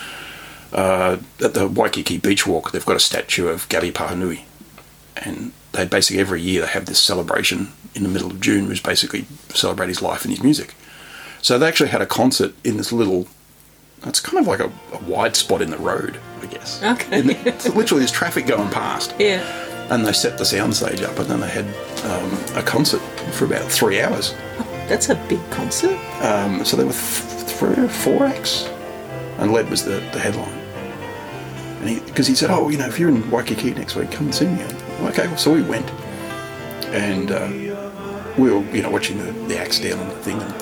uh, 0.74 1.18
at 1.44 1.54
the 1.54 1.68
Waikiki 1.68 2.18
Beach 2.18 2.48
Walk, 2.48 2.72
they've 2.72 2.86
got 2.86 2.96
a 2.96 3.00
statue 3.00 3.48
of 3.48 3.68
Gabby 3.70 3.92
Pahinui. 3.92 4.42
And 5.18 5.52
they 5.74 5.86
basically, 5.86 6.20
every 6.20 6.42
year, 6.42 6.62
they 6.62 6.68
have 6.68 6.86
this 6.86 7.00
celebration 7.02 7.72
in 7.96 8.04
the 8.04 8.10
middle 8.10 8.30
of 8.32 8.40
June, 8.42 8.68
which 8.68 8.84
basically 8.84 9.26
celebrate 9.50 9.88
his 9.88 10.02
life 10.02 10.24
and 10.24 10.32
his 10.32 10.44
music. 10.44 10.76
So 11.42 11.58
they 11.58 11.68
actually 11.68 11.90
had 11.90 12.02
a 12.02 12.06
concert 12.06 12.54
in 12.64 12.78
this 12.78 12.92
little, 12.92 13.28
it's 14.04 14.20
kind 14.20 14.40
of 14.40 14.48
like 14.48 14.60
a, 14.60 14.72
a 14.94 15.04
wide 15.04 15.36
spot 15.36 15.62
in 15.62 15.70
the 15.70 15.78
road, 15.78 16.20
I 16.42 16.46
guess. 16.48 16.82
Okay. 16.84 17.22
The- 17.22 17.48
it's 17.50 17.68
literally, 17.76 18.00
there's 18.02 18.12
traffic 18.12 18.46
going 18.48 18.70
past 18.70 19.14
Yeah. 19.20 19.42
and 19.90 20.06
they 20.06 20.12
set 20.14 20.38
the 20.38 20.44
soundstage 20.44 21.04
up, 21.04 21.18
and 21.20 21.28
then 21.28 21.40
they 21.40 21.50
had 21.50 21.66
um, 22.06 22.58
a 22.58 22.64
concert 22.64 23.00
for 23.34 23.46
about 23.46 23.72
three 23.72 24.02
hours. 24.02 24.34
That's 24.88 25.10
a 25.10 25.16
big 25.30 25.40
concert. 25.52 25.98
Um, 26.24 26.66
so 26.66 26.76
there 26.78 26.86
were 26.86 26.92
th- 26.94 27.48
three 27.48 27.76
or 27.84 27.88
four 27.90 28.26
acts, 28.26 28.68
and 29.38 29.52
Led 29.54 29.70
was 29.70 29.84
the, 29.84 30.00
the 30.14 30.20
headline. 30.20 30.50
And 31.84 32.04
because 32.08 32.28
he, 32.28 32.36
said, 32.36 32.50
"Oh, 32.50 32.70
you 32.70 32.78
know, 32.78 32.88
if 32.88 33.00
you're 33.00 33.10
in 33.10 33.30
Waikiki 33.32 33.72
next 33.74 33.96
week, 33.96 34.12
come 34.12 34.26
and 34.26 34.36
see 34.36 34.48
me." 34.48 34.66
Okay, 35.08 35.36
so 35.38 35.52
we 35.54 35.62
went, 35.62 35.90
and 36.94 37.32
uh, 37.32 37.48
we 38.38 38.52
were, 38.52 38.64
you 38.76 38.82
know, 38.82 38.90
watching 38.90 39.18
the, 39.18 39.32
the 39.48 39.58
acts 39.58 39.80
down 39.80 40.00
on 40.00 40.10
the 40.10 40.16
thing. 40.16 40.42
And, 40.42 40.54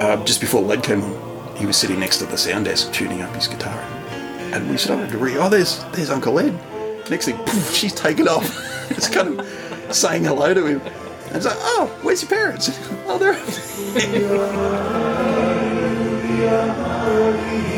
uh, 0.00 0.24
just 0.24 0.40
before 0.40 0.60
Led 0.62 0.82
came 0.82 1.02
on, 1.02 1.56
he 1.56 1.66
was 1.66 1.76
sitting 1.76 2.00
next 2.00 2.18
to 2.18 2.26
the 2.26 2.36
sound 2.36 2.64
desk 2.64 2.92
tuning 2.92 3.22
up 3.22 3.34
his 3.34 3.46
guitar, 3.46 3.78
and 4.52 4.68
we 4.68 4.76
said, 4.76 4.98
"Oh, 4.98 5.10
Doree, 5.10 5.36
oh, 5.36 5.48
there's 5.48 5.84
there's 5.92 6.10
Uncle 6.10 6.32
Led." 6.32 6.52
Next 7.10 7.26
thing, 7.26 7.36
poof, 7.44 7.70
she's 7.70 7.92
taken 7.92 8.28
off. 8.28 8.90
it's 8.90 9.08
kind 9.08 9.38
of 9.38 9.94
saying 9.94 10.24
hello 10.24 10.54
to 10.54 10.66
him. 10.66 10.80
And 10.80 11.36
it's 11.36 11.46
like, 11.46 11.56
oh, 11.58 11.86
where's 12.02 12.22
your 12.22 12.30
parents? 12.30 12.70
oh, 13.06 13.18
they're. 13.18 13.34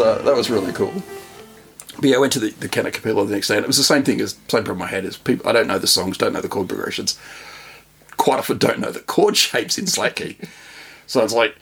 So 0.00 0.14
that 0.22 0.34
was 0.34 0.48
really 0.48 0.72
cool. 0.72 0.92
But 1.96 2.04
yeah, 2.08 2.16
I 2.16 2.18
went 2.20 2.32
to 2.32 2.38
the, 2.38 2.50
the 2.52 2.68
Kanakapila 2.70 3.26
the 3.28 3.34
next 3.34 3.48
day, 3.48 3.56
and 3.56 3.64
it 3.64 3.66
was 3.66 3.76
the 3.76 3.82
same 3.84 4.02
thing 4.02 4.20
as 4.22 4.34
same 4.48 4.64
problem 4.64 4.80
I 4.82 4.86
had 4.86 5.04
is 5.04 5.18
people 5.18 5.46
I 5.48 5.52
don't 5.52 5.66
know 5.66 5.78
the 5.78 5.86
songs, 5.86 6.16
don't 6.16 6.32
know 6.32 6.40
the 6.40 6.48
chord 6.48 6.68
progressions. 6.68 7.18
Quite 8.16 8.38
often 8.38 8.56
don't 8.58 8.78
know 8.78 8.90
the 8.90 9.00
chord 9.00 9.36
shapes 9.46 9.76
in 9.78 9.86
slack 9.86 10.16
key. 10.16 10.38
so 11.06 11.22
it's 11.22 11.34
like, 11.34 11.54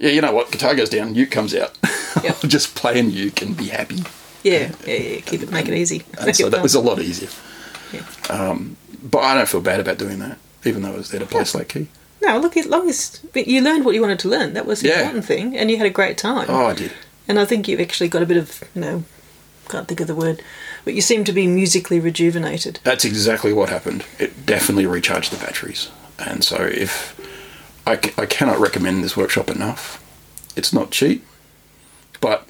yeah, 0.00 0.10
you 0.10 0.20
know 0.20 0.32
what? 0.32 0.50
Guitar 0.50 0.74
goes 0.74 0.88
down, 0.90 1.14
uke 1.14 1.30
comes 1.30 1.54
out. 1.54 1.76
Yep. 2.24 2.40
Just 2.48 2.74
play 2.74 2.98
in 2.98 3.12
uke 3.12 3.42
and 3.42 3.56
be 3.56 3.66
happy. 3.68 3.98
Yeah, 4.42 4.72
yeah, 4.84 4.94
yeah. 4.94 5.20
Keep 5.20 5.42
it, 5.42 5.52
make 5.52 5.68
it 5.68 5.74
easy. 5.74 6.02
And 6.18 6.34
so 6.34 6.48
that 6.48 6.62
was 6.62 6.74
a 6.74 6.80
lot 6.80 6.98
easier. 6.98 7.28
Yeah. 7.92 8.00
Um, 8.28 8.76
but 9.04 9.20
I 9.20 9.34
don't 9.34 9.48
feel 9.48 9.60
bad 9.60 9.78
about 9.78 9.98
doing 9.98 10.18
that, 10.18 10.38
even 10.64 10.82
though 10.82 10.94
I 10.94 10.96
was 10.96 11.10
there 11.10 11.20
to 11.20 11.26
play 11.26 11.44
slack 11.44 11.68
key. 11.68 11.86
No, 12.22 12.38
look, 12.38 12.56
as 12.56 12.66
long 12.66 12.88
as 12.88 13.20
you 13.34 13.60
learned 13.60 13.84
what 13.84 13.94
you 13.94 14.00
wanted 14.00 14.18
to 14.20 14.28
learn, 14.28 14.54
that 14.54 14.66
was 14.66 14.80
the 14.80 14.88
Yeah. 14.88 15.00
important 15.02 15.26
thing, 15.26 15.56
and 15.56 15.70
you 15.70 15.76
had 15.76 15.86
a 15.86 15.90
great 15.90 16.18
time. 16.18 16.46
Oh, 16.48 16.66
I 16.66 16.74
did. 16.74 16.90
And 17.28 17.38
I 17.38 17.44
think 17.44 17.68
you've 17.68 17.80
actually 17.80 18.08
got 18.08 18.22
a 18.22 18.26
bit 18.26 18.38
of, 18.38 18.62
you 18.74 18.80
know, 18.80 19.04
can't 19.68 19.86
think 19.86 20.00
of 20.00 20.06
the 20.06 20.14
word, 20.14 20.42
but 20.84 20.94
you 20.94 21.02
seem 21.02 21.24
to 21.24 21.32
be 21.32 21.46
musically 21.46 22.00
rejuvenated. 22.00 22.80
That's 22.84 23.04
exactly 23.04 23.52
what 23.52 23.68
happened. 23.68 24.04
It 24.18 24.46
definitely 24.46 24.86
recharged 24.86 25.30
the 25.30 25.36
batteries. 25.44 25.90
And 26.18 26.42
so, 26.42 26.56
if 26.56 27.14
I, 27.86 27.96
cannot 27.96 28.58
recommend 28.58 29.04
this 29.04 29.16
workshop 29.16 29.50
enough, 29.50 30.02
it's 30.56 30.72
not 30.72 30.90
cheap, 30.90 31.24
but 32.20 32.46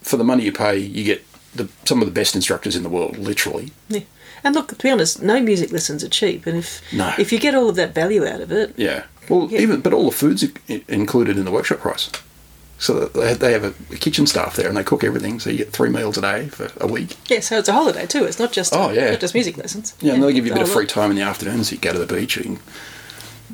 for 0.00 0.16
the 0.16 0.24
money 0.24 0.44
you 0.44 0.52
pay, 0.52 0.78
you 0.78 1.04
get 1.04 1.24
the, 1.54 1.68
some 1.84 2.00
of 2.00 2.06
the 2.06 2.12
best 2.12 2.34
instructors 2.34 2.74
in 2.76 2.82
the 2.82 2.88
world, 2.88 3.16
literally. 3.18 3.70
Yeah. 3.88 4.00
And 4.42 4.54
look, 4.54 4.68
to 4.68 4.82
be 4.82 4.90
honest, 4.90 5.22
no 5.22 5.40
music 5.40 5.70
lessons 5.72 6.02
are 6.02 6.08
cheap, 6.08 6.46
and 6.46 6.58
if 6.58 6.82
No. 6.92 7.14
if 7.18 7.30
you 7.32 7.38
get 7.38 7.54
all 7.54 7.68
of 7.68 7.76
that 7.76 7.94
value 7.94 8.26
out 8.26 8.40
of 8.40 8.50
it, 8.52 8.74
Yeah. 8.76 9.04
Well, 9.28 9.48
Yeah. 9.50 9.60
even 9.60 9.80
but 9.80 9.92
all 9.92 10.06
the 10.10 10.16
food's 10.16 10.44
included 10.88 11.38
in 11.38 11.44
the 11.44 11.50
workshop 11.50 11.80
price. 11.80 12.10
So 12.78 13.06
they 13.06 13.52
have, 13.52 13.64
a, 13.64 13.96
kitchen 13.96 14.26
staff 14.26 14.56
there, 14.56 14.68
and 14.68 14.76
they 14.76 14.82
cook 14.84 15.04
everything. 15.04 15.38
So 15.40 15.48
you 15.48 15.58
get 15.58 15.70
three 15.72 15.90
meals 15.90 16.18
a 16.18 16.20
day 16.20 16.48
for 16.48 16.70
a 16.80 16.86
week. 16.86 17.16
yeah, 17.28 17.40
so 17.40 17.58
it's 17.58 17.68
a 17.68 17.72
holiday 17.72 18.04
too. 18.04 18.24
It's 18.24 18.38
not 18.38 18.52
just 18.52 18.74
Oh, 18.74 18.90
yeah. 18.90 19.12
not 19.12 19.20
just 19.20 19.32
music 19.32 19.56
lessons. 19.56 19.94
Yeah, 20.00 20.14
and 20.14 20.22
they'll 20.22 20.32
give 20.32 20.44
you 20.44 20.52
a 20.52 20.54
bit 20.56 20.64
of 20.64 20.70
free 20.70 20.86
time 20.86 21.10
in 21.10 21.16
the 21.16 21.22
afternoon, 21.22 21.64
so 21.64 21.74
you 21.76 21.80
go 21.80 21.92
to 21.92 21.98
the 22.04 22.12
beach 22.14 22.36
and 22.36 22.58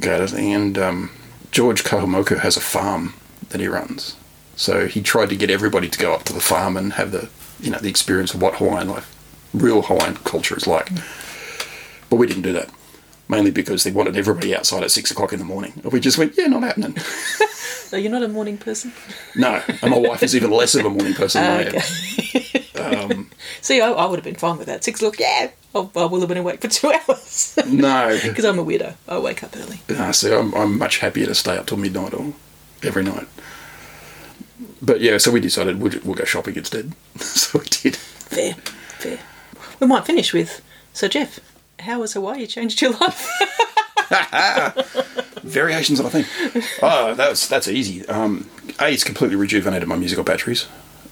go 0.01 0.19
to 0.19 0.27
thing. 0.27 0.53
And 0.55 0.79
um, 0.79 1.11
George 1.53 1.85
Kahumoku 1.85 2.39
has 2.41 2.57
a 2.57 2.61
farm 2.61 3.15
that 3.51 3.61
he 3.61 3.69
runs, 3.69 4.17
so 4.57 4.87
he 4.87 5.03
tried 5.03 5.29
to 5.29 5.37
get 5.37 5.51
everybody 5.51 5.89
to 5.89 5.99
go 5.99 6.15
up 6.15 6.25
to 6.25 6.33
the 6.33 6.41
farm 6.41 6.77
and 6.77 6.95
have 6.95 7.13
the 7.13 7.29
you 7.61 7.71
know 7.71 7.79
the 7.79 7.91
experience 7.91 8.33
of 8.35 8.41
what 8.41 8.55
Hawaiian 8.57 8.89
life, 8.89 9.15
real 9.53 9.83
Hawaiian 9.83 10.17
culture 10.17 10.57
is 10.57 10.67
like. 10.67 10.91
But 12.09 12.17
we 12.17 12.27
didn't 12.27 12.43
do 12.43 12.53
that, 12.55 12.71
mainly 13.31 13.51
because 13.51 13.85
they 13.85 13.93
wanted 13.93 14.17
everybody 14.17 14.55
outside 14.55 14.83
at 14.83 14.91
six 14.91 15.11
o'clock 15.11 15.33
in 15.33 15.39
the 15.39 15.45
morning. 15.45 15.73
And 15.83 15.93
we 15.93 16.01
just 16.01 16.19
went, 16.19 16.37
yeah, 16.37 16.47
not 16.47 16.63
happening. 16.63 16.97
So 17.91 17.97
you're 17.97 18.13
not 18.13 18.23
a 18.23 18.29
morning 18.29 18.57
person. 18.57 18.93
no, 19.35 19.61
and 19.83 19.91
my 19.91 19.99
wife 19.99 20.23
is 20.23 20.37
even 20.37 20.53
less 20.53 20.77
of 20.77 20.87
a 20.87 20.91
morning 20.91 21.13
person 21.13 21.43
than 21.43 21.59
I 21.59 21.63
am. 21.63 21.75
Okay. 21.75 23.25
See, 23.63 23.81
I, 23.81 23.91
I 23.91 24.07
would 24.07 24.17
have 24.17 24.25
been 24.25 24.37
fine 24.37 24.59
with 24.59 24.69
that. 24.69 24.85
Six 24.85 25.01
o'clock, 25.01 25.19
yeah. 25.19 25.51
I'll, 25.75 25.91
I 25.97 26.05
will 26.05 26.21
have 26.21 26.29
been 26.29 26.39
awake 26.39 26.61
for 26.61 26.69
two 26.69 26.93
hours 26.93 27.59
No, 27.67 28.17
because 28.23 28.45
I'm 28.45 28.61
a 28.61 28.65
weirdo. 28.65 28.95
I 29.09 29.19
wake 29.19 29.43
up 29.43 29.57
early. 29.57 29.81
Uh, 29.89 30.13
so 30.13 30.39
I'm, 30.39 30.55
I'm 30.55 30.79
much 30.79 30.99
happier 30.99 31.27
to 31.27 31.35
stay 31.35 31.57
up 31.57 31.67
till 31.67 31.79
midnight 31.79 32.15
or 32.15 32.33
every 32.85 33.03
night. 33.03 33.27
But 34.81 35.01
yeah, 35.01 35.19
so 35.19 35.33
we 35.33 35.41
decided 35.41 35.81
we'll, 35.81 35.99
we'll 36.05 36.15
go 36.15 36.25
shopping 36.25 36.55
instead. 36.55 36.93
so 37.17 37.59
we 37.59 37.65
did. 37.65 37.97
Fair, 37.97 38.55
fair. 38.55 39.19
We 39.81 39.89
might 39.89 40.07
finish 40.07 40.33
with. 40.33 40.63
Sir 40.93 41.09
Jeff, 41.09 41.41
how 41.81 42.01
has 42.03 42.13
Hawaii 42.15 42.47
changed 42.47 42.81
your 42.83 42.93
life? 42.93 43.29
Variations 45.43 46.01
on 46.01 46.07
a 46.07 46.11
thing. 46.11 46.25
Oh, 46.83 47.15
that's 47.15 47.49
that's 47.49 47.69
easy. 47.69 48.07
Um, 48.07 48.49
a, 48.81 48.91
it's 48.91 49.05
completely 49.05 49.37
rejuvenated 49.37 49.89
my 49.89 49.97
musical 49.97 50.25
batteries. 50.25 50.67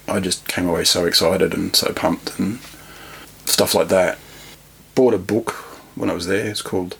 I 0.06 0.20
just 0.20 0.46
came 0.48 0.66
away 0.68 0.84
so 0.84 1.04
excited 1.04 1.52
and 1.52 1.74
so 1.76 1.92
pumped 1.92 2.38
and 2.38 2.58
stuff 3.44 3.74
like 3.74 3.88
that. 3.88 4.18
Bought 4.94 5.14
a 5.14 5.18
book 5.18 5.50
when 5.94 6.10
I 6.10 6.14
was 6.14 6.26
there. 6.26 6.46
It's 6.46 6.62
called 6.62 6.96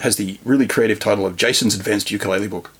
has 0.00 0.16
the 0.16 0.38
really 0.44 0.66
creative 0.66 0.98
title 1.00 1.24
of 1.26 1.36
Jason's 1.36 1.74
Advanced 1.74 2.10
Ukulele 2.10 2.48
Book. 2.48 2.70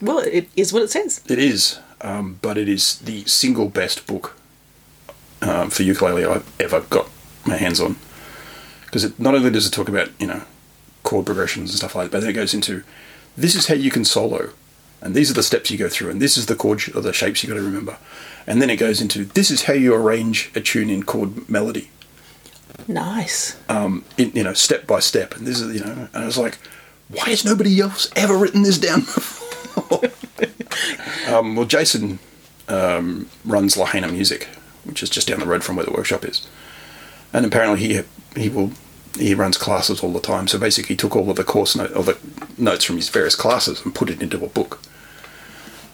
well, 0.00 0.18
it 0.18 0.48
is 0.54 0.72
what 0.72 0.82
it 0.82 0.90
says. 0.90 1.22
It 1.28 1.38
is, 1.38 1.78
um, 2.02 2.38
but 2.42 2.58
it 2.58 2.68
is 2.68 2.98
the 2.98 3.24
single 3.24 3.68
best 3.68 4.06
book 4.06 4.36
um, 5.40 5.70
for 5.70 5.82
ukulele 5.82 6.24
I've 6.24 6.60
ever 6.60 6.80
got 6.82 7.08
my 7.46 7.56
hands 7.56 7.80
on. 7.80 7.96
Because 8.92 9.04
it 9.04 9.18
not 9.18 9.34
only 9.34 9.50
does 9.50 9.66
it 9.66 9.70
talk 9.70 9.88
about 9.88 10.10
you 10.20 10.26
know 10.26 10.42
chord 11.02 11.24
progressions 11.24 11.70
and 11.70 11.78
stuff 11.78 11.94
like 11.94 12.10
that, 12.10 12.12
but 12.12 12.20
then 12.20 12.28
it 12.30 12.34
goes 12.34 12.52
into 12.52 12.84
this 13.38 13.54
is 13.54 13.66
how 13.68 13.74
you 13.74 13.90
can 13.90 14.04
solo, 14.04 14.50
and 15.00 15.14
these 15.14 15.30
are 15.30 15.34
the 15.34 15.42
steps 15.42 15.70
you 15.70 15.78
go 15.78 15.88
through, 15.88 16.10
and 16.10 16.20
this 16.20 16.36
is 16.36 16.44
the 16.44 16.54
chord 16.54 16.82
sh- 16.82 16.94
or 16.94 17.00
the 17.00 17.14
shapes 17.14 17.42
you 17.42 17.48
got 17.48 17.56
to 17.56 17.62
remember, 17.64 17.96
and 18.46 18.60
then 18.60 18.68
it 18.68 18.76
goes 18.76 19.00
into 19.00 19.24
this 19.24 19.50
is 19.50 19.62
how 19.62 19.72
you 19.72 19.94
arrange 19.94 20.50
a 20.54 20.60
tune 20.60 20.90
in 20.90 21.04
chord 21.04 21.48
melody, 21.48 21.88
Nice. 22.86 23.56
um, 23.70 24.04
in, 24.18 24.30
you 24.32 24.44
know 24.44 24.52
step 24.52 24.86
by 24.86 25.00
step, 25.00 25.34
and 25.36 25.46
this 25.46 25.58
is 25.58 25.74
you 25.74 25.80
know, 25.84 26.08
and 26.12 26.22
I 26.22 26.26
was 26.26 26.36
like, 26.36 26.58
why 27.08 27.30
has 27.30 27.46
nobody 27.46 27.80
else 27.80 28.10
ever 28.14 28.36
written 28.36 28.62
this 28.62 28.76
down 28.78 29.00
before? 29.00 30.00
um, 31.34 31.56
well, 31.56 31.64
Jason 31.66 32.18
um, 32.68 33.28
runs 33.46 33.76
Lahaina 33.78 34.08
Music, 34.08 34.48
which 34.84 35.02
is 35.02 35.08
just 35.08 35.28
down 35.28 35.40
the 35.40 35.46
road 35.46 35.64
from 35.64 35.76
where 35.76 35.86
the 35.86 35.92
workshop 35.92 36.24
is, 36.26 36.46
and 37.32 37.46
apparently 37.46 37.80
he 37.80 38.02
he 38.40 38.48
will 38.50 38.72
he 39.16 39.34
runs 39.34 39.58
classes 39.58 40.02
all 40.02 40.12
the 40.12 40.20
time. 40.20 40.48
So 40.48 40.58
basically, 40.58 40.94
he 40.94 40.96
took 40.96 41.16
all 41.16 41.30
of 41.30 41.36
the 41.36 41.44
course 41.44 41.76
note 41.76 41.94
or 41.94 42.02
the 42.02 42.18
notes 42.58 42.84
from 42.84 42.96
his 42.96 43.08
various 43.08 43.34
classes 43.34 43.84
and 43.84 43.94
put 43.94 44.10
it 44.10 44.22
into 44.22 44.44
a 44.44 44.48
book. 44.48 44.80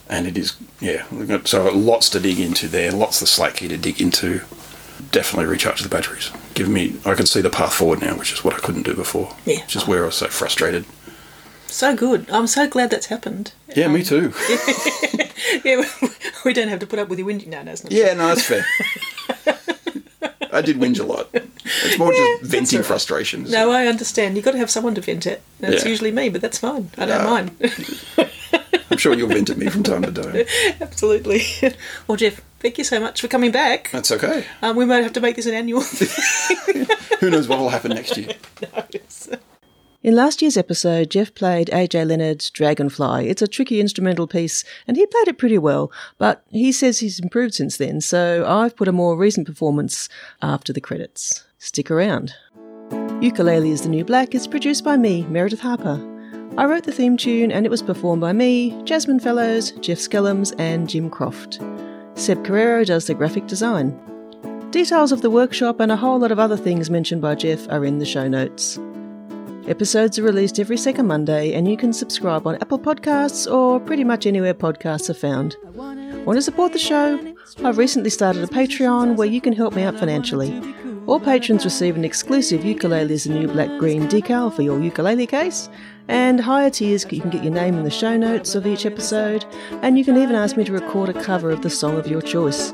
And 0.08 0.26
it 0.26 0.38
is 0.38 0.56
yeah, 0.80 1.04
so 1.44 1.70
lots 1.70 2.08
to 2.10 2.20
dig 2.20 2.40
into 2.40 2.66
there, 2.66 2.90
lots 2.92 3.20
of 3.20 3.28
slack 3.28 3.58
here 3.58 3.68
to 3.68 3.76
dig 3.76 4.00
into. 4.00 4.42
Definitely 5.12 5.46
recharge 5.46 5.80
the 5.80 5.88
batteries. 5.88 6.30
Give 6.54 6.68
me 6.68 6.96
I 7.04 7.14
can 7.14 7.26
see 7.26 7.40
the 7.40 7.50
path 7.50 7.74
forward 7.74 8.00
now, 8.00 8.16
which 8.16 8.32
is 8.32 8.42
what 8.42 8.54
I 8.54 8.58
couldn't 8.58 8.82
do 8.82 8.94
before. 8.94 9.34
Yeah. 9.44 9.62
which 9.62 9.76
is 9.76 9.86
where 9.86 10.02
I 10.02 10.06
was 10.06 10.16
so 10.16 10.26
frustrated. 10.28 10.86
So 11.66 11.94
good. 11.94 12.28
I'm 12.30 12.46
so 12.46 12.66
glad 12.66 12.90
that's 12.90 13.06
happened. 13.06 13.52
Yeah, 13.76 13.88
me 13.88 14.00
um, 14.00 14.06
too. 14.06 14.32
Yeah, 15.64 15.84
we 16.44 16.52
don't 16.52 16.68
have 16.68 16.80
to 16.80 16.86
put 16.86 16.98
up 16.98 17.08
with 17.08 17.18
your 17.18 17.28
whinging. 17.28 17.48
No, 17.48 17.62
no, 17.62 17.72
it's 17.72 17.84
not. 17.84 17.92
Yeah, 17.92 18.14
no, 18.14 18.28
that's 18.28 18.44
fair. 18.44 18.64
I 20.58 20.62
did 20.62 20.76
whinge 20.76 20.98
a 21.00 21.04
lot. 21.04 21.28
It's 21.32 21.98
more 21.98 22.12
Yeah, 22.12 22.36
just 22.40 22.50
venting 22.50 22.78
right. 22.80 22.86
frustrations. 22.86 23.50
No, 23.50 23.70
I 23.70 23.86
understand. 23.86 24.36
You've 24.36 24.44
got 24.44 24.52
to 24.52 24.58
have 24.58 24.70
someone 24.70 24.94
to 24.96 25.00
vent 25.00 25.26
it. 25.26 25.40
That's 25.60 25.84
Yeah. 25.84 25.88
usually 25.90 26.10
me, 26.10 26.28
but 26.28 26.40
that's 26.40 26.58
fine. 26.58 26.90
I 26.98 27.06
don't 27.06 27.24
Yeah. 27.24 27.30
mind. 27.30 28.30
I'm 28.90 28.98
sure 28.98 29.14
you'll 29.14 29.28
vent 29.28 29.50
at 29.50 29.58
me 29.58 29.68
from 29.68 29.82
time 29.82 30.02
to 30.02 30.10
time. 30.12 30.44
Absolutely. 30.80 31.42
Well, 32.06 32.16
Jeff, 32.16 32.40
thank 32.60 32.78
you 32.78 32.84
so 32.84 32.98
much 32.98 33.20
for 33.20 33.28
coming 33.28 33.50
back. 33.52 33.90
That's 33.92 34.10
okay. 34.10 34.44
Um, 34.62 34.76
we 34.76 34.84
might 34.86 35.02
have 35.02 35.12
to 35.14 35.20
make 35.20 35.36
this 35.36 35.46
an 35.46 35.54
annual. 35.54 35.82
Who 37.20 37.30
knows 37.30 37.46
what 37.48 37.58
will 37.58 37.68
happen 37.68 37.92
next 37.92 38.16
year? 38.16 38.34
In 40.00 40.14
last 40.14 40.40
year's 40.40 40.56
episode, 40.56 41.10
Jeff 41.10 41.34
played 41.34 41.70
AJ 41.72 42.06
Leonard's 42.06 42.50
Dragonfly. 42.50 43.28
It's 43.28 43.42
a 43.42 43.48
tricky 43.48 43.80
instrumental 43.80 44.28
piece, 44.28 44.62
and 44.86 44.96
he 44.96 45.04
played 45.04 45.26
it 45.26 45.38
pretty 45.38 45.58
well, 45.58 45.90
but 46.18 46.44
he 46.50 46.70
says 46.70 47.00
he's 47.00 47.18
improved 47.18 47.54
since 47.54 47.78
then, 47.78 48.00
so 48.00 48.44
I've 48.46 48.76
put 48.76 48.86
a 48.86 48.92
more 48.92 49.16
recent 49.16 49.48
performance 49.48 50.08
after 50.40 50.72
the 50.72 50.80
credits. 50.80 51.44
Stick 51.58 51.90
around. 51.90 52.32
Ukulele 53.20 53.72
is 53.72 53.82
the 53.82 53.88
New 53.88 54.04
Black 54.04 54.36
is 54.36 54.46
produced 54.46 54.84
by 54.84 54.96
me, 54.96 55.24
Meredith 55.24 55.60
Harper. 55.60 56.00
I 56.56 56.66
wrote 56.66 56.84
the 56.84 56.92
theme 56.92 57.16
tune 57.16 57.50
and 57.50 57.66
it 57.66 57.70
was 57.70 57.82
performed 57.82 58.20
by 58.20 58.32
me, 58.32 58.80
Jasmine 58.84 59.18
Fellows, 59.18 59.72
Jeff 59.80 59.98
Skellums, 59.98 60.54
and 60.60 60.88
Jim 60.88 61.10
Croft. 61.10 61.54
Seb 62.14 62.44
Carrero 62.44 62.86
does 62.86 63.08
the 63.08 63.14
graphic 63.14 63.48
design. 63.48 63.98
Details 64.70 65.10
of 65.10 65.22
the 65.22 65.30
workshop 65.30 65.80
and 65.80 65.90
a 65.90 65.96
whole 65.96 66.20
lot 66.20 66.30
of 66.30 66.38
other 66.38 66.56
things 66.56 66.88
mentioned 66.88 67.20
by 67.20 67.34
Jeff 67.34 67.68
are 67.68 67.84
in 67.84 67.98
the 67.98 68.06
show 68.06 68.28
notes. 68.28 68.78
Episodes 69.68 70.18
are 70.18 70.22
released 70.22 70.58
every 70.58 70.78
second 70.78 71.06
Monday, 71.06 71.52
and 71.52 71.68
you 71.68 71.76
can 71.76 71.92
subscribe 71.92 72.46
on 72.46 72.54
Apple 72.62 72.78
Podcasts 72.78 73.46
or 73.52 73.78
pretty 73.78 74.02
much 74.02 74.24
anywhere 74.24 74.54
podcasts 74.54 75.10
are 75.10 75.14
found. 75.14 75.58
Want 75.74 76.38
to 76.38 76.42
support 76.42 76.72
the 76.72 76.78
show? 76.78 77.34
I've 77.62 77.76
recently 77.76 78.08
started 78.08 78.42
a 78.42 78.46
Patreon 78.46 79.16
where 79.16 79.28
you 79.28 79.42
can 79.42 79.52
help 79.52 79.74
me 79.74 79.82
out 79.82 79.98
financially. 79.98 80.58
All 81.06 81.20
patrons 81.20 81.66
receive 81.66 81.96
an 81.96 82.04
exclusive 82.04 82.62
Ukuleles 82.62 83.28
New 83.28 83.46
Black 83.46 83.68
Green 83.78 84.08
decal 84.08 84.50
for 84.50 84.62
your 84.62 84.80
ukulele 84.80 85.26
case, 85.26 85.68
and 86.08 86.40
higher 86.40 86.70
tiers 86.70 87.04
you 87.10 87.20
can 87.20 87.28
get 87.28 87.44
your 87.44 87.52
name 87.52 87.76
in 87.76 87.84
the 87.84 87.90
show 87.90 88.16
notes 88.16 88.54
of 88.54 88.66
each 88.66 88.86
episode, 88.86 89.44
and 89.82 89.98
you 89.98 90.04
can 90.04 90.16
even 90.16 90.34
ask 90.34 90.56
me 90.56 90.64
to 90.64 90.72
record 90.72 91.10
a 91.10 91.22
cover 91.22 91.50
of 91.50 91.60
the 91.60 91.68
song 91.68 91.98
of 91.98 92.06
your 92.06 92.22
choice. 92.22 92.72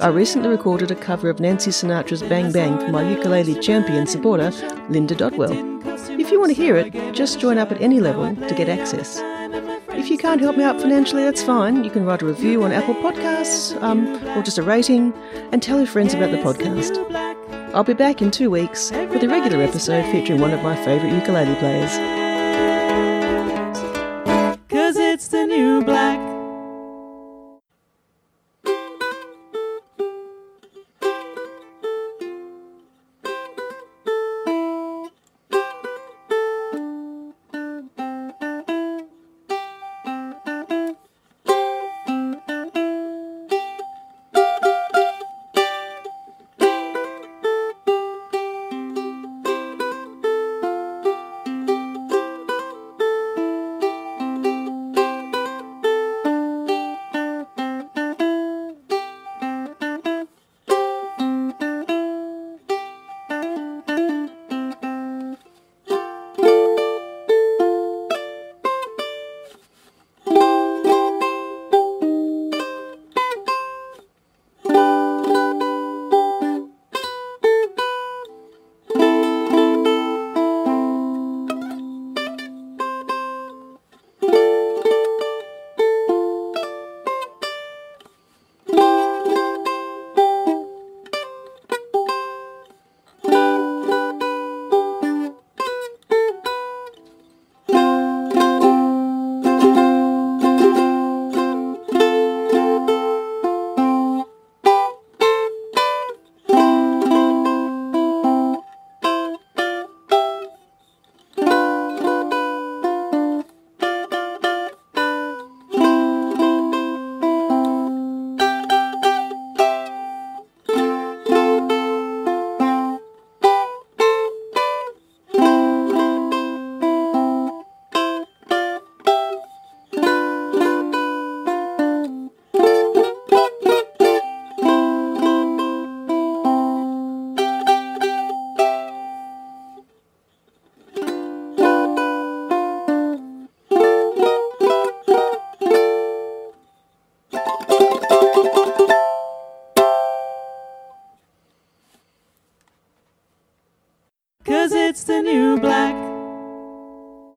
I 0.00 0.08
recently 0.10 0.48
recorded 0.48 0.92
a 0.92 0.94
cover 0.94 1.28
of 1.28 1.40
Nancy 1.40 1.72
Sinatra's 1.72 2.22
Bang 2.22 2.52
Bang 2.52 2.78
for 2.78 2.88
my 2.92 3.02
ukulele 3.10 3.58
champion 3.58 4.06
supporter, 4.06 4.52
Linda 4.88 5.16
Dotwell. 5.16 5.50
If 6.20 6.30
you 6.30 6.38
want 6.38 6.54
to 6.54 6.62
hear 6.62 6.76
it, 6.76 6.92
just 7.12 7.40
join 7.40 7.58
up 7.58 7.72
at 7.72 7.82
any 7.82 7.98
level 7.98 8.32
to 8.36 8.54
get 8.54 8.68
access. 8.68 9.18
If 9.88 10.08
you 10.08 10.16
can't 10.16 10.40
help 10.40 10.56
me 10.56 10.62
out 10.62 10.80
financially, 10.80 11.24
that's 11.24 11.42
fine. 11.42 11.82
You 11.82 11.90
can 11.90 12.04
write 12.04 12.22
a 12.22 12.26
review 12.26 12.62
on 12.62 12.70
Apple 12.70 12.94
Podcasts 12.94 13.80
um, 13.82 14.06
or 14.38 14.42
just 14.42 14.58
a 14.58 14.62
rating 14.62 15.12
and 15.50 15.60
tell 15.60 15.78
your 15.78 15.88
friends 15.88 16.14
about 16.14 16.30
the 16.30 16.38
podcast. 16.38 17.04
I'll 17.74 17.82
be 17.82 17.92
back 17.92 18.22
in 18.22 18.30
two 18.30 18.50
weeks 18.50 18.92
with 18.92 19.24
a 19.24 19.28
regular 19.28 19.60
episode 19.64 20.04
featuring 20.12 20.40
one 20.40 20.52
of 20.52 20.62
my 20.62 20.76
favourite 20.84 21.12
ukulele 21.12 21.56
players. 21.56 21.90
Cause 24.68 24.96
it's 24.96 25.26
the 25.26 25.44
new 25.44 25.82
black. 25.82 26.18
Cause 26.18 26.26
it's 26.26 26.26
the 26.26 26.26
new 26.26 26.28
black. 26.28 26.37